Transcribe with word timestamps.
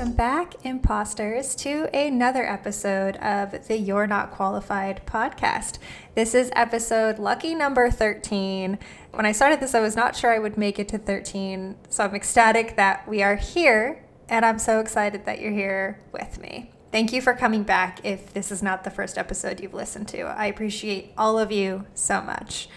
Welcome 0.00 0.16
back, 0.16 0.54
imposters, 0.64 1.54
to 1.56 1.94
another 1.94 2.42
episode 2.42 3.18
of 3.18 3.68
the 3.68 3.76
You're 3.76 4.06
Not 4.06 4.30
Qualified 4.30 5.02
podcast. 5.04 5.76
This 6.14 6.34
is 6.34 6.50
episode 6.56 7.18
lucky 7.18 7.54
number 7.54 7.90
13. 7.90 8.78
When 9.10 9.26
I 9.26 9.32
started 9.32 9.60
this, 9.60 9.74
I 9.74 9.80
was 9.80 9.96
not 9.96 10.16
sure 10.16 10.32
I 10.32 10.38
would 10.38 10.56
make 10.56 10.78
it 10.78 10.88
to 10.88 10.96
13, 10.96 11.76
so 11.90 12.02
I'm 12.02 12.14
ecstatic 12.14 12.76
that 12.76 13.06
we 13.06 13.22
are 13.22 13.36
here, 13.36 14.02
and 14.30 14.42
I'm 14.42 14.58
so 14.58 14.80
excited 14.80 15.26
that 15.26 15.38
you're 15.38 15.52
here 15.52 16.00
with 16.12 16.40
me. 16.40 16.70
Thank 16.90 17.12
you 17.12 17.20
for 17.20 17.34
coming 17.34 17.62
back 17.62 18.00
if 18.02 18.32
this 18.32 18.50
is 18.50 18.62
not 18.62 18.84
the 18.84 18.90
first 18.90 19.18
episode 19.18 19.60
you've 19.60 19.74
listened 19.74 20.08
to. 20.08 20.22
I 20.22 20.46
appreciate 20.46 21.12
all 21.18 21.38
of 21.38 21.52
you 21.52 21.84
so 21.92 22.22
much. 22.22 22.70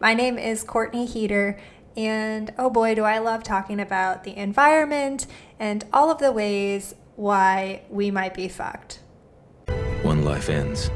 My 0.00 0.14
name 0.14 0.38
is 0.38 0.64
Courtney 0.64 1.04
Heater, 1.04 1.60
and 1.96 2.52
oh 2.58 2.70
boy, 2.70 2.94
do 2.94 3.04
I 3.04 3.18
love 3.18 3.42
talking 3.42 3.80
about 3.80 4.24
the 4.24 4.36
environment 4.36 5.26
and 5.58 5.84
all 5.92 6.10
of 6.10 6.18
the 6.18 6.32
ways 6.32 6.94
why 7.20 7.82
we 7.90 8.10
might 8.10 8.32
be 8.32 8.48
fucked. 8.48 9.00
One 10.02 10.24
life 10.24 10.48
ends, 10.48 10.90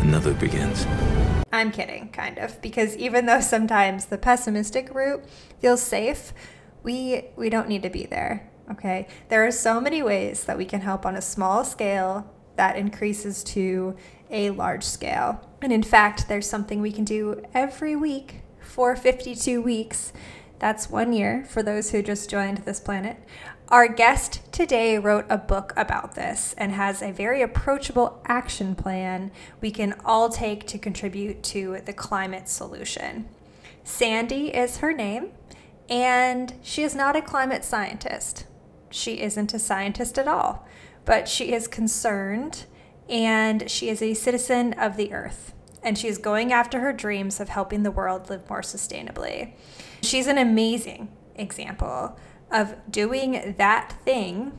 another 0.00 0.34
begins. 0.34 0.86
I'm 1.52 1.72
kidding, 1.72 2.10
kind 2.10 2.38
of, 2.38 2.60
because 2.60 2.94
even 2.98 3.24
though 3.24 3.40
sometimes 3.40 4.06
the 4.06 4.18
pessimistic 4.18 4.94
route 4.94 5.24
feels 5.58 5.80
safe, 5.80 6.34
we 6.82 7.24
we 7.34 7.48
don't 7.48 7.68
need 7.68 7.82
to 7.82 7.90
be 7.90 8.04
there. 8.04 8.50
Okay? 8.70 9.08
There 9.28 9.46
are 9.46 9.52
so 9.52 9.80
many 9.80 10.02
ways 10.02 10.44
that 10.44 10.58
we 10.58 10.66
can 10.66 10.82
help 10.82 11.06
on 11.06 11.16
a 11.16 11.22
small 11.22 11.64
scale 11.64 12.30
that 12.56 12.76
increases 12.76 13.42
to 13.44 13.96
a 14.30 14.50
large 14.50 14.84
scale. 14.84 15.40
And 15.62 15.72
in 15.72 15.82
fact, 15.82 16.28
there's 16.28 16.48
something 16.48 16.82
we 16.82 16.92
can 16.92 17.04
do 17.04 17.42
every 17.54 17.96
week 17.96 18.42
for 18.76 18.94
52 18.94 19.62
weeks. 19.62 20.12
That's 20.58 20.90
one 20.90 21.14
year 21.14 21.46
for 21.48 21.62
those 21.62 21.92
who 21.92 22.02
just 22.02 22.28
joined 22.28 22.58
this 22.58 22.78
planet. 22.78 23.16
Our 23.68 23.88
guest 23.88 24.52
today 24.52 24.98
wrote 24.98 25.24
a 25.30 25.38
book 25.38 25.72
about 25.78 26.14
this 26.14 26.54
and 26.58 26.72
has 26.72 27.00
a 27.00 27.10
very 27.10 27.40
approachable 27.40 28.20
action 28.26 28.74
plan 28.74 29.30
we 29.62 29.70
can 29.70 29.94
all 30.04 30.28
take 30.28 30.66
to 30.66 30.78
contribute 30.78 31.42
to 31.44 31.80
the 31.86 31.94
climate 31.94 32.50
solution. 32.50 33.26
Sandy 33.82 34.48
is 34.48 34.76
her 34.78 34.92
name, 34.92 35.30
and 35.88 36.52
she 36.60 36.82
is 36.82 36.94
not 36.94 37.16
a 37.16 37.22
climate 37.22 37.64
scientist. 37.64 38.44
She 38.90 39.22
isn't 39.22 39.54
a 39.54 39.58
scientist 39.58 40.18
at 40.18 40.28
all, 40.28 40.68
but 41.06 41.30
she 41.30 41.54
is 41.54 41.66
concerned 41.66 42.66
and 43.08 43.70
she 43.70 43.88
is 43.88 44.02
a 44.02 44.12
citizen 44.12 44.74
of 44.74 44.98
the 44.98 45.14
earth 45.14 45.54
and 45.86 45.96
she's 45.96 46.18
going 46.18 46.52
after 46.52 46.80
her 46.80 46.92
dreams 46.92 47.38
of 47.38 47.48
helping 47.48 47.84
the 47.84 47.92
world 47.92 48.28
live 48.28 48.50
more 48.50 48.60
sustainably. 48.60 49.52
She's 50.02 50.26
an 50.26 50.36
amazing 50.36 51.08
example 51.36 52.18
of 52.50 52.74
doing 52.90 53.54
that 53.56 53.94
thing, 54.04 54.58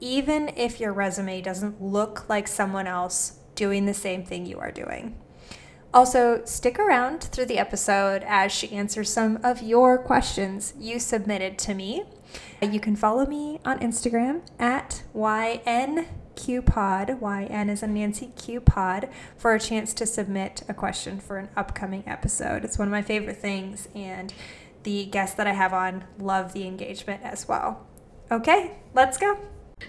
even 0.00 0.50
if 0.56 0.80
your 0.80 0.92
resume 0.92 1.40
doesn't 1.40 1.80
look 1.80 2.28
like 2.28 2.48
someone 2.48 2.88
else 2.88 3.38
doing 3.54 3.86
the 3.86 3.94
same 3.94 4.24
thing 4.24 4.46
you 4.46 4.58
are 4.58 4.72
doing. 4.72 5.16
Also, 5.94 6.44
stick 6.44 6.80
around 6.80 7.22
through 7.22 7.46
the 7.46 7.58
episode 7.58 8.24
as 8.26 8.50
she 8.50 8.72
answers 8.72 9.12
some 9.12 9.38
of 9.44 9.62
your 9.62 9.96
questions 9.96 10.74
you 10.76 10.98
submitted 10.98 11.56
to 11.56 11.72
me. 11.72 12.02
You 12.60 12.80
can 12.80 12.96
follow 12.96 13.26
me 13.26 13.60
on 13.64 13.78
Instagram 13.78 14.40
at 14.58 15.04
YN 15.14 16.08
Q 16.36 16.62
Pod, 16.62 17.18
YN 17.20 17.68
is 17.68 17.82
a 17.82 17.86
Nancy 17.86 18.32
Q 18.36 18.60
Pod, 18.60 19.08
for 19.36 19.54
a 19.54 19.60
chance 19.60 19.94
to 19.94 20.06
submit 20.06 20.62
a 20.68 20.74
question 20.74 21.20
for 21.20 21.38
an 21.38 21.48
upcoming 21.56 22.04
episode. 22.06 22.64
It's 22.64 22.78
one 22.78 22.88
of 22.88 22.92
my 22.92 23.02
favorite 23.02 23.38
things, 23.38 23.88
and 23.94 24.32
the 24.82 25.06
guests 25.06 25.36
that 25.36 25.46
I 25.46 25.52
have 25.52 25.72
on 25.72 26.04
love 26.18 26.52
the 26.52 26.66
engagement 26.66 27.22
as 27.22 27.48
well. 27.48 27.86
Okay, 28.30 28.76
let's 28.94 29.16
go. 29.16 29.38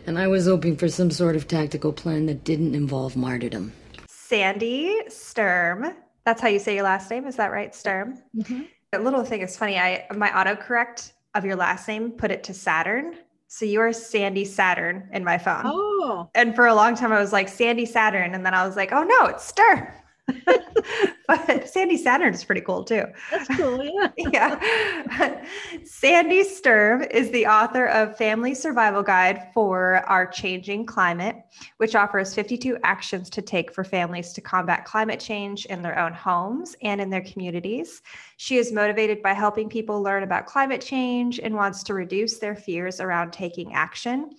And 0.06 0.18
I 0.18 0.28
was 0.28 0.46
hoping 0.46 0.75
for 0.78 0.90
some 0.90 1.12
sort 1.12 1.36
of 1.36 1.47
tactical 1.47 1.94
plan 1.94 2.25
that 2.25 2.44
didn't 2.44 2.75
involve 2.75 3.16
martyrdom. 3.16 3.74
Sandy 4.08 5.02
Sturm. 5.09 5.94
That's 6.25 6.42
how 6.42 6.48
you 6.48 6.59
say 6.59 6.75
your 6.75 6.84
last 6.84 7.09
name. 7.09 7.28
Is 7.28 7.36
that 7.36 7.52
right, 7.52 7.74
Sturm? 7.75 8.19
Mm-hmm. 8.36 8.64
A 8.94 9.00
little 9.00 9.24
thing 9.24 9.42
is 9.42 9.58
funny. 9.58 9.78
I 9.78 10.06
my 10.16 10.30
autocorrect 10.30 11.12
of 11.36 11.46
your 11.46 11.56
last 11.56 11.88
name 11.88 12.12
put 12.12 12.31
it 12.31 12.44
to 12.46 12.53
Saturn. 12.53 13.16
So 13.56 13.64
you 13.64 13.80
are 13.80 13.94
Sandy 13.94 14.44
Saturn 14.44 15.08
in 15.14 15.24
my 15.24 15.38
phone. 15.38 15.62
Oh. 15.64 16.30
And 16.36 16.54
for 16.54 16.68
a 16.68 16.76
long 16.76 16.94
time, 16.94 17.14
I 17.14 17.22
was 17.22 17.32
like 17.32 17.48
Sandy 17.48 17.86
Saturn. 17.86 18.36
And 18.36 18.46
then 18.46 18.54
I 18.54 18.68
was 18.68 18.76
like, 18.76 18.92
oh 18.92 19.04
no, 19.04 19.28
it's 19.28 19.46
Stir. 19.46 19.94
but 21.28 21.69
Sandy 21.69 21.97
Saturn 21.97 22.34
is 22.34 22.44
pretty 22.44 22.62
cool 22.62 22.84
too. 22.84 23.06
That's 23.31 23.47
cool, 23.56 23.84
yeah. 23.84 24.12
yeah. 24.18 25.46
Sandy 25.84 26.44
Sturm 26.44 27.03
is 27.03 27.30
the 27.31 27.46
author 27.46 27.86
of 27.88 28.18
Family 28.18 28.56
Survival 28.56 29.03
Guide 29.03 29.50
for 29.53 29.97
Our 30.08 30.25
Changing 30.25 30.86
Climate, 30.86 31.38
which 31.78 31.96
offers 31.96 32.34
52 32.34 32.78
actions 32.84 33.30
to 33.31 33.41
take 33.41 33.72
for 33.72 33.84
families 33.84 34.34
to 34.34 34.41
combat 34.41 34.86
climate 34.86 35.19
change 35.19 35.66
in 35.66 35.81
their 35.81 35.97
own 36.00 36.13
homes 36.13 36.75
and 36.81 37.00
in 37.00 37.09
their 37.09 37.24
communities. 37.24 38.02
She 38.38 38.57
is 38.57 38.72
motivated 38.72 39.22
by 39.22 39.34
helping 39.34 39.69
people 39.69 40.02
learn 40.02 40.24
about 40.24 40.47
climate 40.47 40.81
change 40.81 41.40
and 41.40 41.53
wants 41.56 41.84
to 41.84 41.94
reduce 41.94 42.40
their 42.40 42.56
fears 42.56 43.00
around 43.00 43.31
taking 43.31 43.74
action. 43.74 44.31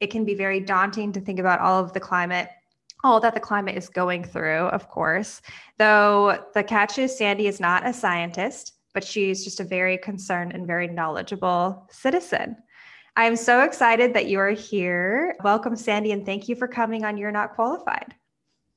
It 0.00 0.08
can 0.08 0.24
be 0.24 0.34
very 0.34 0.60
daunting 0.60 1.12
to 1.12 1.20
think 1.20 1.38
about 1.38 1.60
all 1.60 1.82
of 1.82 1.92
the 1.92 2.00
climate 2.00 2.48
all 3.04 3.20
that 3.20 3.34
the 3.34 3.40
climate 3.40 3.76
is 3.76 3.88
going 3.90 4.24
through, 4.24 4.66
of 4.68 4.88
course. 4.88 5.42
Though 5.78 6.42
the 6.54 6.64
catch 6.64 6.98
is 6.98 7.16
Sandy 7.16 7.46
is 7.46 7.60
not 7.60 7.86
a 7.86 7.92
scientist, 7.92 8.72
but 8.94 9.04
she's 9.04 9.44
just 9.44 9.60
a 9.60 9.64
very 9.64 9.98
concerned 9.98 10.52
and 10.54 10.66
very 10.66 10.88
knowledgeable 10.88 11.86
citizen. 11.90 12.56
I 13.14 13.26
am 13.26 13.36
so 13.36 13.60
excited 13.60 14.14
that 14.14 14.26
you 14.26 14.40
are 14.40 14.50
here. 14.50 15.36
Welcome, 15.44 15.76
Sandy, 15.76 16.12
and 16.12 16.24
thank 16.24 16.48
you 16.48 16.56
for 16.56 16.66
coming 16.66 17.04
on 17.04 17.18
You're 17.18 17.30
Not 17.30 17.54
Qualified. 17.54 18.14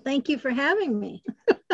Thank 0.03 0.29
you 0.29 0.37
for 0.37 0.51
having 0.51 0.99
me. 0.99 1.23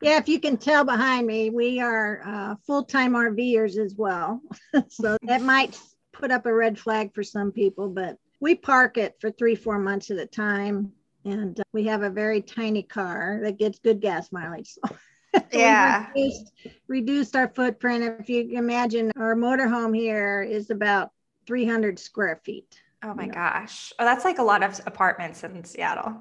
yeah, 0.00 0.16
if 0.16 0.28
you 0.28 0.38
can 0.38 0.56
tell 0.56 0.84
behind 0.84 1.26
me, 1.26 1.50
we 1.50 1.80
are 1.80 2.22
uh, 2.24 2.54
full 2.64 2.84
time 2.84 3.12
RVers 3.12 3.76
as 3.76 3.94
well. 3.96 4.40
so 4.88 5.16
that 5.22 5.42
might 5.42 5.78
put 6.12 6.30
up 6.30 6.46
a 6.46 6.54
red 6.54 6.78
flag 6.78 7.12
for 7.12 7.22
some 7.22 7.50
people, 7.50 7.88
but 7.88 8.16
we 8.40 8.54
park 8.54 8.98
it 8.98 9.16
for 9.20 9.30
three, 9.30 9.54
four 9.54 9.78
months 9.78 10.10
at 10.10 10.18
a 10.18 10.26
time 10.26 10.92
and 11.24 11.58
uh, 11.58 11.64
we 11.72 11.84
have 11.84 12.02
a 12.02 12.10
very 12.10 12.42
tiny 12.42 12.82
car 12.82 13.40
that 13.42 13.58
gets 13.58 13.78
good 13.78 14.00
gas 14.00 14.32
mileage. 14.32 14.76
So 15.34 15.58
yeah, 15.58 16.08
reduced, 16.14 16.52
reduced 16.88 17.36
our 17.36 17.48
footprint. 17.48 18.04
If 18.20 18.28
you 18.28 18.50
imagine, 18.58 19.10
our 19.16 19.34
motorhome 19.34 19.96
here 19.96 20.42
is 20.42 20.68
about 20.68 21.10
300 21.46 21.98
square 21.98 22.40
feet. 22.44 22.78
Oh 23.02 23.14
my 23.14 23.28
gosh! 23.28 23.94
Oh, 23.98 24.04
that's 24.04 24.26
like 24.26 24.38
a 24.38 24.42
lot 24.42 24.62
of 24.62 24.78
apartments 24.84 25.42
in 25.42 25.64
Seattle. 25.64 26.18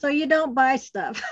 So 0.00 0.08
you 0.08 0.26
don't 0.26 0.54
buy 0.54 0.76
stuff. 0.76 1.22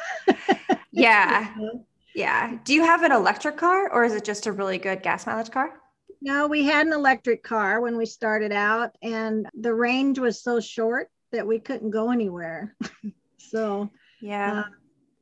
yeah, 0.92 1.54
yeah. 2.14 2.58
Do 2.64 2.74
you 2.74 2.84
have 2.84 3.02
an 3.02 3.12
electric 3.12 3.56
car, 3.56 3.90
or 3.90 4.04
is 4.04 4.14
it 4.14 4.24
just 4.24 4.46
a 4.46 4.52
really 4.52 4.76
good 4.76 5.02
gas 5.02 5.26
mileage 5.26 5.50
car? 5.50 5.72
No, 6.20 6.48
we 6.48 6.64
had 6.64 6.86
an 6.86 6.92
electric 6.92 7.42
car 7.42 7.80
when 7.80 7.96
we 7.96 8.04
started 8.04 8.52
out, 8.52 8.94
and 9.02 9.48
the 9.54 9.74
range 9.74 10.18
was 10.18 10.42
so 10.42 10.60
short 10.60 11.10
that 11.32 11.46
we 11.46 11.58
couldn't 11.58 11.90
go 11.90 12.10
anywhere. 12.10 12.74
so 13.38 13.90
yeah. 14.20 14.60
Uh, 14.60 14.64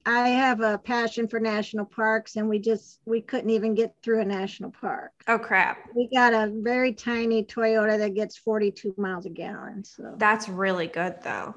I 0.07 0.29
have 0.31 0.63
a 0.63 0.79
passion 0.79 1.29
for 1.29 1.39
national 1.39 1.85
parks 1.85 2.37
and 2.37 2.49
we 2.49 2.59
just 2.59 3.01
we 3.05 3.21
couldn't 3.21 3.51
even 3.51 3.75
get 3.75 3.95
through 4.03 4.21
a 4.21 4.25
national 4.25 4.71
park. 4.71 5.13
Oh 5.29 5.39
crap. 5.39 5.79
We 5.95 6.09
got 6.09 6.33
a 6.33 6.51
very 6.51 6.95
tiny 6.95 7.45
Toyota 7.45 7.99
that 7.99 8.15
gets 8.15 8.37
42 8.37 8.95
miles 8.97 9.27
a 9.27 9.31
gallon. 9.31 9.85
So 9.85 10.15
That's 10.17 10.49
really 10.49 10.87
good 10.87 11.17
though. 11.23 11.55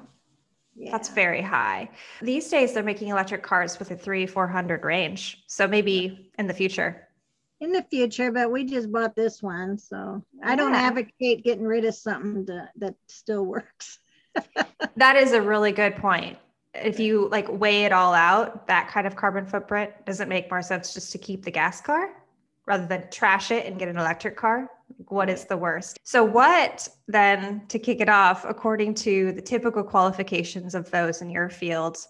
Yeah. 0.76 0.90
That's 0.90 1.08
very 1.08 1.40
high. 1.40 1.90
These 2.20 2.48
days 2.48 2.74
they're 2.74 2.82
making 2.82 3.08
electric 3.08 3.42
cars 3.42 3.78
with 3.78 3.90
a 3.90 3.96
3 3.96 4.26
400 4.26 4.84
range. 4.84 5.44
So 5.46 5.66
maybe 5.66 6.30
in 6.38 6.46
the 6.46 6.54
future. 6.54 7.08
In 7.60 7.72
the 7.72 7.84
future, 7.90 8.32
but 8.32 8.50
we 8.50 8.64
just 8.64 8.90
bought 8.90 9.14
this 9.14 9.40
one, 9.40 9.78
so 9.78 10.24
yeah. 10.34 10.50
I 10.50 10.56
don't 10.56 10.74
advocate 10.74 11.44
getting 11.44 11.64
rid 11.64 11.84
of 11.84 11.94
something 11.94 12.44
to, 12.46 12.68
that 12.76 12.96
still 13.06 13.46
works 13.46 14.00
that 14.96 15.16
is 15.16 15.32
a 15.32 15.42
really 15.42 15.72
good 15.72 15.96
point. 15.96 16.38
If 16.74 16.98
you 16.98 17.28
like 17.28 17.48
weigh 17.48 17.84
it 17.84 17.92
all 17.92 18.14
out, 18.14 18.66
that 18.66 18.88
kind 18.88 19.06
of 19.06 19.16
carbon 19.16 19.46
footprint 19.46 19.92
doesn't 20.06 20.28
make 20.28 20.50
more 20.50 20.62
sense 20.62 20.94
just 20.94 21.12
to 21.12 21.18
keep 21.18 21.44
the 21.44 21.50
gas 21.50 21.80
car 21.80 22.10
rather 22.66 22.86
than 22.86 23.10
trash 23.10 23.50
it 23.50 23.66
and 23.66 23.78
get 23.78 23.88
an 23.88 23.98
electric 23.98 24.36
car. 24.36 24.70
What 25.08 25.28
is 25.28 25.44
the 25.44 25.56
worst? 25.56 25.98
So, 26.04 26.22
what 26.24 26.88
then, 27.08 27.66
to 27.68 27.78
kick 27.78 28.00
it 28.00 28.08
off, 28.08 28.44
according 28.44 28.94
to 28.94 29.32
the 29.32 29.42
typical 29.42 29.82
qualifications 29.82 30.74
of 30.74 30.90
those 30.90 31.22
in 31.22 31.30
your 31.30 31.48
fields, 31.48 32.08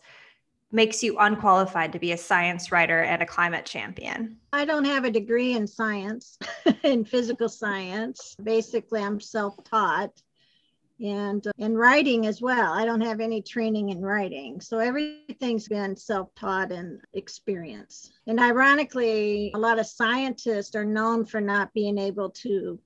makes 0.73 1.03
you 1.03 1.17
unqualified 1.19 1.93
to 1.93 1.99
be 1.99 2.13
a 2.13 2.17
science 2.17 2.73
writer 2.73 3.03
and 3.03 3.23
a 3.23 3.27
climate 3.27 3.67
champion? 3.67 4.37
I 4.53 4.65
don't 4.65 4.85
have 4.85 5.05
a 5.05 5.11
degree 5.11 5.53
in 5.55 5.67
science, 5.67 6.39
in 6.83 7.05
physical 7.05 7.49
science. 7.49 8.37
Basically, 8.43 9.03
I'm 9.03 9.21
self 9.21 9.63
taught 9.65 10.23
and 11.03 11.47
uh, 11.47 11.53
in 11.59 11.77
writing 11.77 12.27
as 12.27 12.41
well. 12.41 12.73
I 12.73 12.85
don't 12.85 13.01
have 13.01 13.21
any 13.21 13.43
training 13.43 13.91
in 13.91 14.01
writing. 14.01 14.61
So 14.61 14.79
everything's 14.79 15.69
been 15.69 15.97
self 15.97 16.35
taught 16.35 16.73
and 16.73 17.01
experience. 17.15 18.11
And 18.27 18.39
ironically, 18.39 19.51
a 19.55 19.59
lot 19.59 19.79
of 19.79 19.87
scientists 19.87 20.75
are 20.75 20.85
known 20.85 21.25
for 21.25 21.41
not 21.41 21.73
being 21.75 21.99
able 21.99 22.31
to 22.31 22.79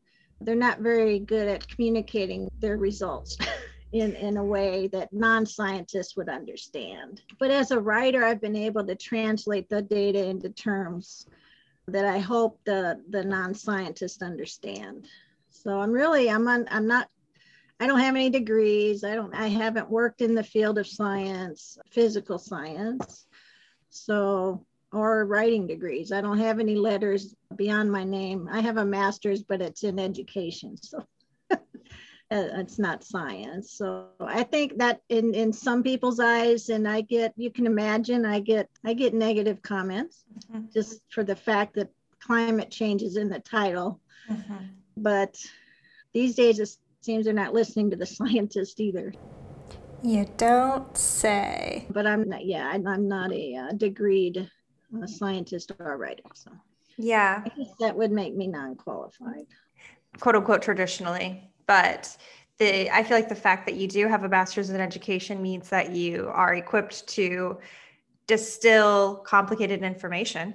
they're 0.42 0.54
not 0.54 0.80
very 0.80 1.18
good 1.18 1.48
at 1.48 1.66
communicating 1.66 2.48
their 2.60 2.76
results. 2.76 3.38
in, 3.92 4.14
in 4.16 4.36
a 4.36 4.44
way 4.44 4.88
that 4.88 5.12
non-scientists 5.12 6.16
would 6.16 6.28
understand. 6.28 7.22
But 7.38 7.50
as 7.50 7.70
a 7.70 7.80
writer, 7.80 8.24
I've 8.24 8.40
been 8.40 8.56
able 8.56 8.84
to 8.86 8.94
translate 8.94 9.68
the 9.68 9.82
data 9.82 10.26
into 10.26 10.50
terms 10.50 11.26
that 11.88 12.04
I 12.04 12.18
hope 12.18 12.60
the, 12.66 13.00
the 13.10 13.22
non-scientists 13.22 14.22
understand. 14.22 15.06
So 15.50 15.80
I'm 15.80 15.92
really, 15.92 16.28
I'm 16.28 16.46
on, 16.48 16.66
I'm 16.70 16.86
not, 16.86 17.08
I 17.78 17.86
don't 17.86 18.00
have 18.00 18.14
any 18.14 18.30
degrees. 18.30 19.04
I 19.04 19.14
don't, 19.14 19.34
I 19.34 19.48
haven't 19.48 19.90
worked 19.90 20.22
in 20.22 20.34
the 20.34 20.42
field 20.42 20.78
of 20.78 20.86
science, 20.86 21.78
physical 21.90 22.38
science. 22.38 23.26
So, 23.90 24.64
or 24.92 25.26
writing 25.26 25.66
degrees. 25.66 26.12
I 26.12 26.20
don't 26.20 26.38
have 26.38 26.58
any 26.58 26.74
letters 26.74 27.34
beyond 27.54 27.90
my 27.90 28.04
name. 28.04 28.48
I 28.50 28.60
have 28.60 28.76
a 28.76 28.84
master's, 28.84 29.42
but 29.42 29.60
it's 29.60 29.84
in 29.84 29.98
education. 29.98 30.76
So 30.76 31.04
uh, 31.50 31.58
it's 32.30 32.78
not 32.78 33.04
science. 33.04 33.72
So 33.72 34.06
I 34.20 34.42
think 34.42 34.78
that 34.78 35.00
in 35.08 35.34
in 35.34 35.52
some 35.52 35.82
people's 35.82 36.20
eyes, 36.20 36.68
and 36.70 36.88
I 36.88 37.02
get 37.02 37.34
you 37.36 37.50
can 37.50 37.66
imagine 37.66 38.24
I 38.24 38.40
get 38.40 38.70
I 38.84 38.94
get 38.94 39.12
negative 39.12 39.60
comments 39.60 40.24
mm-hmm. 40.50 40.66
just 40.72 41.02
for 41.10 41.24
the 41.24 41.36
fact 41.36 41.74
that 41.74 41.90
climate 42.20 42.70
change 42.70 43.02
is 43.02 43.16
in 43.16 43.28
the 43.28 43.40
title. 43.40 44.00
Mm-hmm. 44.30 44.64
But 44.96 45.38
these 46.14 46.34
days 46.34 46.58
it 46.58 46.78
seems 47.06 47.24
they're 47.24 47.34
not 47.34 47.54
listening 47.54 47.90
to 47.90 47.96
the 47.96 48.06
scientists 48.18 48.78
either. 48.78 49.14
You 50.02 50.26
don't 50.36 50.96
say. 50.96 51.86
But 51.90 52.06
I'm 52.06 52.28
not. 52.28 52.44
Yeah, 52.44 52.68
I'm 52.68 53.08
not 53.08 53.32
a 53.32 53.56
uh, 53.56 53.72
degreed 53.72 54.48
uh, 54.96 55.06
scientist 55.06 55.72
or 55.78 55.96
writer. 55.96 56.22
So 56.34 56.50
yeah, 56.98 57.44
that 57.80 57.96
would 57.96 58.12
make 58.12 58.36
me 58.36 58.46
non-qualified. 58.46 59.46
"Quote 60.20 60.36
unquote" 60.36 60.62
traditionally 60.62 61.50
but 61.66 62.16
the 62.58 62.90
i 62.90 63.02
feel 63.02 63.16
like 63.16 63.28
the 63.28 63.34
fact 63.34 63.66
that 63.66 63.74
you 63.74 63.86
do 63.86 64.08
have 64.08 64.24
a 64.24 64.28
master's 64.28 64.70
in 64.70 64.80
education 64.80 65.42
means 65.42 65.68
that 65.68 65.90
you 65.90 66.30
are 66.32 66.54
equipped 66.54 67.06
to 67.06 67.58
distill 68.26 69.16
complicated 69.16 69.82
information 69.82 70.54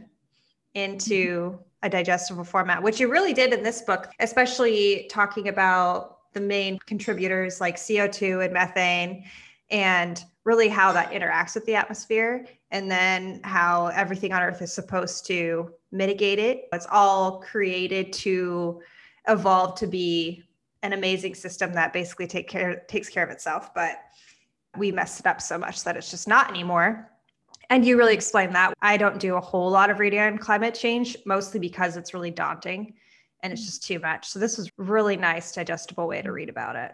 into 0.74 1.60
a 1.84 1.90
digestible 1.90 2.44
format 2.44 2.82
which 2.82 3.00
you 3.00 3.10
really 3.10 3.34
did 3.34 3.54
in 3.54 3.64
this 3.64 3.82
book 3.82 4.10
especially 4.20 5.08
talking 5.10 5.48
about 5.48 6.20
the 6.34 6.42
main 6.42 6.80
contributors 6.80 7.62
like 7.62 7.76
co2 7.76 8.46
and 8.46 8.54
methane 8.54 9.24
and 9.70 10.24
really 10.44 10.68
how 10.68 10.92
that 10.92 11.12
interacts 11.12 11.56
with 11.56 11.66
the 11.66 11.76
atmosphere 11.76 12.46
and 12.72 12.90
then 12.90 13.40
how 13.44 13.88
everything 13.88 14.34
on 14.34 14.42
earth 14.42 14.62
is 14.62 14.74
supposed 14.74 15.26
to 15.28 15.72
mitigate 15.92 16.40
it. 16.40 16.68
It's 16.74 16.88
all 16.92 17.42
created 17.42 18.12
to 18.14 18.82
evolve 19.28 19.78
to 19.80 19.88
be 19.88 20.44
an 20.84 20.94
amazing 20.94 21.36
system 21.36 21.74
that 21.74 21.94
basically 21.94 22.28
take 22.28 22.48
care 22.48 22.84
takes 22.88 23.08
care 23.08 23.24
of 23.24 23.30
itself 23.30 23.72
but 23.76 24.00
we 24.78 24.92
messed 24.92 25.20
it 25.20 25.26
up 25.26 25.42
so 25.42 25.58
much 25.58 25.84
that 25.84 25.98
it's 25.98 26.10
just 26.10 26.28
not 26.28 26.50
anymore. 26.50 27.10
And 27.70 27.86
you 27.86 27.98
really 27.98 28.14
explained 28.14 28.56
that. 28.56 28.74
I 28.82 28.98
don't 28.98 29.20
do 29.20 29.36
a 29.36 29.42
whole 29.42 29.70
lot 29.70 29.90
of 29.90 30.00
reading 30.00 30.20
on 30.20 30.38
climate 30.38 30.76
change 30.76 31.18
mostly 31.26 31.60
because 31.60 31.98
it's 31.98 32.14
really 32.14 32.32
daunting 32.32 32.94
and 33.44 33.52
it's 33.52 33.62
mm. 33.62 33.66
just 33.66 33.84
too 33.84 34.00
much 34.00 34.28
so 34.28 34.40
this 34.40 34.58
was 34.58 34.72
really 34.78 35.18
nice 35.18 35.52
digestible 35.52 36.08
way 36.08 36.22
to 36.22 36.32
read 36.32 36.50
about 36.50 36.76
it 36.76 36.94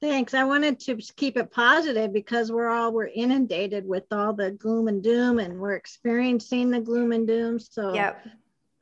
thanks 0.00 0.34
i 0.34 0.44
wanted 0.44 0.78
to 0.78 0.96
keep 1.16 1.36
it 1.36 1.50
positive 1.50 2.12
because 2.12 2.52
we're 2.52 2.68
all 2.68 2.92
we're 2.92 3.10
inundated 3.14 3.86
with 3.86 4.04
all 4.12 4.32
the 4.32 4.52
gloom 4.52 4.88
and 4.88 5.02
doom 5.02 5.38
and 5.38 5.58
we're 5.58 5.74
experiencing 5.74 6.70
the 6.70 6.80
gloom 6.80 7.12
and 7.12 7.26
doom 7.26 7.58
so 7.58 7.94
yep 7.94 8.24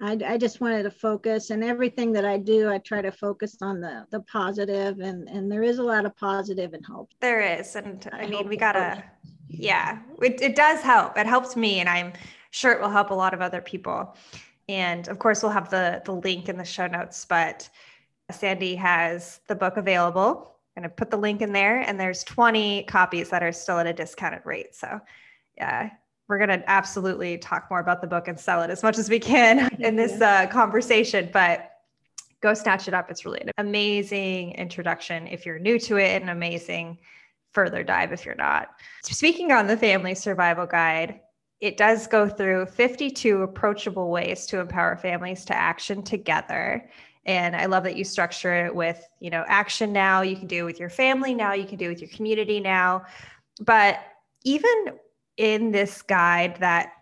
I, 0.01 0.19
I 0.27 0.37
just 0.37 0.61
wanted 0.61 0.83
to 0.83 0.91
focus 0.91 1.51
and 1.51 1.65
everything 1.65 2.13
that 2.13 2.27
I 2.27 2.37
do, 2.37 2.71
I 2.71 2.79
try 2.79 3.01
to 3.01 3.11
focus 3.11 3.57
on 3.63 3.81
the 3.81 4.07
the 4.11 4.21
positive 4.21 5.01
and 5.01 5.29
and 5.29 5.51
there 5.51 5.63
is 5.63 5.79
a 5.79 5.83
lot 5.83 6.05
of 6.05 6.15
positive 6.17 6.75
and 6.75 6.85
hope. 6.85 7.11
There 7.21 7.41
is. 7.41 7.77
And 7.77 8.07
I, 8.13 8.25
I 8.25 8.27
mean, 8.27 8.49
we 8.49 8.57
gotta, 8.57 9.03
yeah, 9.49 10.01
it, 10.21 10.41
it 10.43 10.55
does 10.55 10.83
help. 10.83 11.17
It 11.17 11.27
helps 11.27 11.57
me 11.57 11.81
and 11.81 11.89
I'm 11.89 12.13
sure 12.51 12.73
it 12.73 12.81
will 12.81 12.91
help 12.91 13.11
a 13.11 13.15
lot 13.15 13.33
of 13.33 13.41
other 13.41 13.63
people. 13.63 14.15
And 14.69 15.09
of 15.09 15.19
course 15.19 15.43
we'll 15.43 15.53
have 15.53 15.71
the, 15.71 16.03
the 16.05 16.13
link 16.13 16.49
in 16.49 16.57
the 16.57 16.65
show 16.65 16.87
notes, 16.87 17.25
but 17.25 17.69
Sandy 18.31 18.75
has 18.77 19.41
the 19.47 19.55
book 19.55 19.77
available. 19.77 20.57
I'm 20.77 20.83
gonna 20.83 20.93
put 20.93 21.11
the 21.11 21.17
link 21.17 21.41
in 21.41 21.53
there 21.53 21.81
and 21.81 21.99
there's 21.99 22.25
20 22.25 22.85
copies 22.85 23.31
that 23.31 23.43
are 23.43 23.53
still 23.53 23.79
at 23.79 23.87
a 23.87 23.93
discounted 23.93 24.45
rate. 24.45 24.75
So 24.75 25.01
yeah, 25.57 25.91
we're 26.29 26.39
going 26.39 26.61
to 26.61 26.71
absolutely 26.71 27.39
talk 27.39 27.69
more 27.71 27.81
about 27.81 28.01
the 28.01 28.07
book 28.07 28.29
and 28.29 28.39
sell 28.39 28.63
it 28.63 28.71
as 28.71 28.83
much 28.83 28.99
as 28.99 29.09
we 29.09 29.19
can 29.19 29.69
in 29.81 29.97
this 29.97 30.21
uh, 30.21 30.47
conversation 30.47 31.31
but 31.33 31.73
go 32.41 32.55
snatch 32.55 32.89
it 32.89 32.95
up 32.95 33.11
it's 33.11 33.25
really 33.25 33.41
an 33.41 33.51
amazing 33.59 34.53
introduction 34.53 35.27
if 35.27 35.47
you're 35.47 35.59
new 35.59 35.79
to 35.79 35.97
it 35.97 36.23
an 36.23 36.29
amazing 36.29 36.99
further 37.53 37.83
dive 37.83 38.13
if 38.13 38.25
you're 38.25 38.35
not 38.35 38.69
speaking 39.03 39.53
on 39.53 39.67
the 39.67 39.77
family 39.77 40.15
survival 40.15 40.67
guide 40.67 41.21
it 41.61 41.77
does 41.77 42.07
go 42.07 42.29
through 42.29 42.67
52 42.67 43.43
approachable 43.43 44.11
ways 44.11 44.47
to 44.47 44.61
empower 44.61 44.97
families 44.97 45.45
to 45.45 45.57
action 45.57 46.03
together 46.03 46.89
and 47.25 47.57
i 47.57 47.67
love 47.67 47.85
that 47.85 47.97
you 47.97 48.05
structure 48.05 48.67
it 48.67 48.75
with 48.75 49.09
you 49.21 49.31
know 49.31 49.45
action 49.49 49.93
now 49.93 50.23
you 50.23 50.37
can 50.37 50.47
do 50.47 50.63
it 50.63 50.65
with 50.65 50.81
your 50.81 50.91
family 50.91 51.35
now 51.35 51.53
you 51.53 51.67
can 51.67 51.77
do 51.77 51.87
it 51.87 51.91
with 51.91 52.01
your 52.01 52.11
community 52.11 52.61
now 52.61 53.05
but 53.61 54.01
even 54.45 54.71
in 55.37 55.73
this 55.73 56.03
guide 56.03 56.57
that 56.61 56.93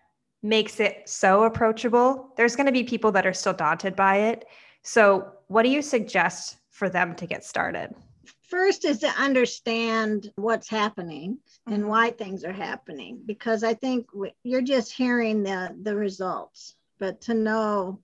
makes 0.44 0.78
it 0.78 1.08
so 1.08 1.44
approachable, 1.44 2.32
there's 2.36 2.54
going 2.54 2.66
to 2.66 2.72
be 2.72 2.84
people 2.84 3.10
that 3.10 3.26
are 3.26 3.32
still 3.32 3.54
daunted 3.54 3.96
by 3.96 4.16
it. 4.16 4.44
So, 4.82 5.32
what 5.48 5.62
do 5.62 5.70
you 5.70 5.82
suggest 5.82 6.58
for 6.70 6.88
them 6.88 7.14
to 7.16 7.26
get 7.26 7.44
started? 7.44 7.94
First 8.54 8.84
is 8.84 9.00
to 9.00 9.08
understand 9.08 10.30
what's 10.36 10.68
happening 10.68 11.38
and 11.66 11.80
mm-hmm. 11.80 11.88
why 11.88 12.10
things 12.12 12.44
are 12.44 12.52
happening, 12.52 13.20
because 13.26 13.64
I 13.64 13.74
think 13.74 14.06
you're 14.44 14.62
just 14.62 14.92
hearing 14.92 15.42
the, 15.42 15.76
the 15.82 15.96
results, 15.96 16.76
but 17.00 17.20
to 17.22 17.34
know 17.34 17.98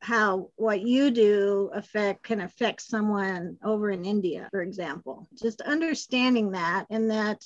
how 0.00 0.50
what 0.56 0.80
you 0.80 1.12
do 1.12 1.70
affect 1.72 2.24
can 2.24 2.40
affect 2.40 2.82
someone 2.82 3.56
over 3.62 3.92
in 3.92 4.04
India, 4.04 4.48
for 4.50 4.62
example. 4.62 5.28
Just 5.40 5.60
understanding 5.60 6.50
that 6.50 6.86
and 6.90 7.12
that 7.12 7.44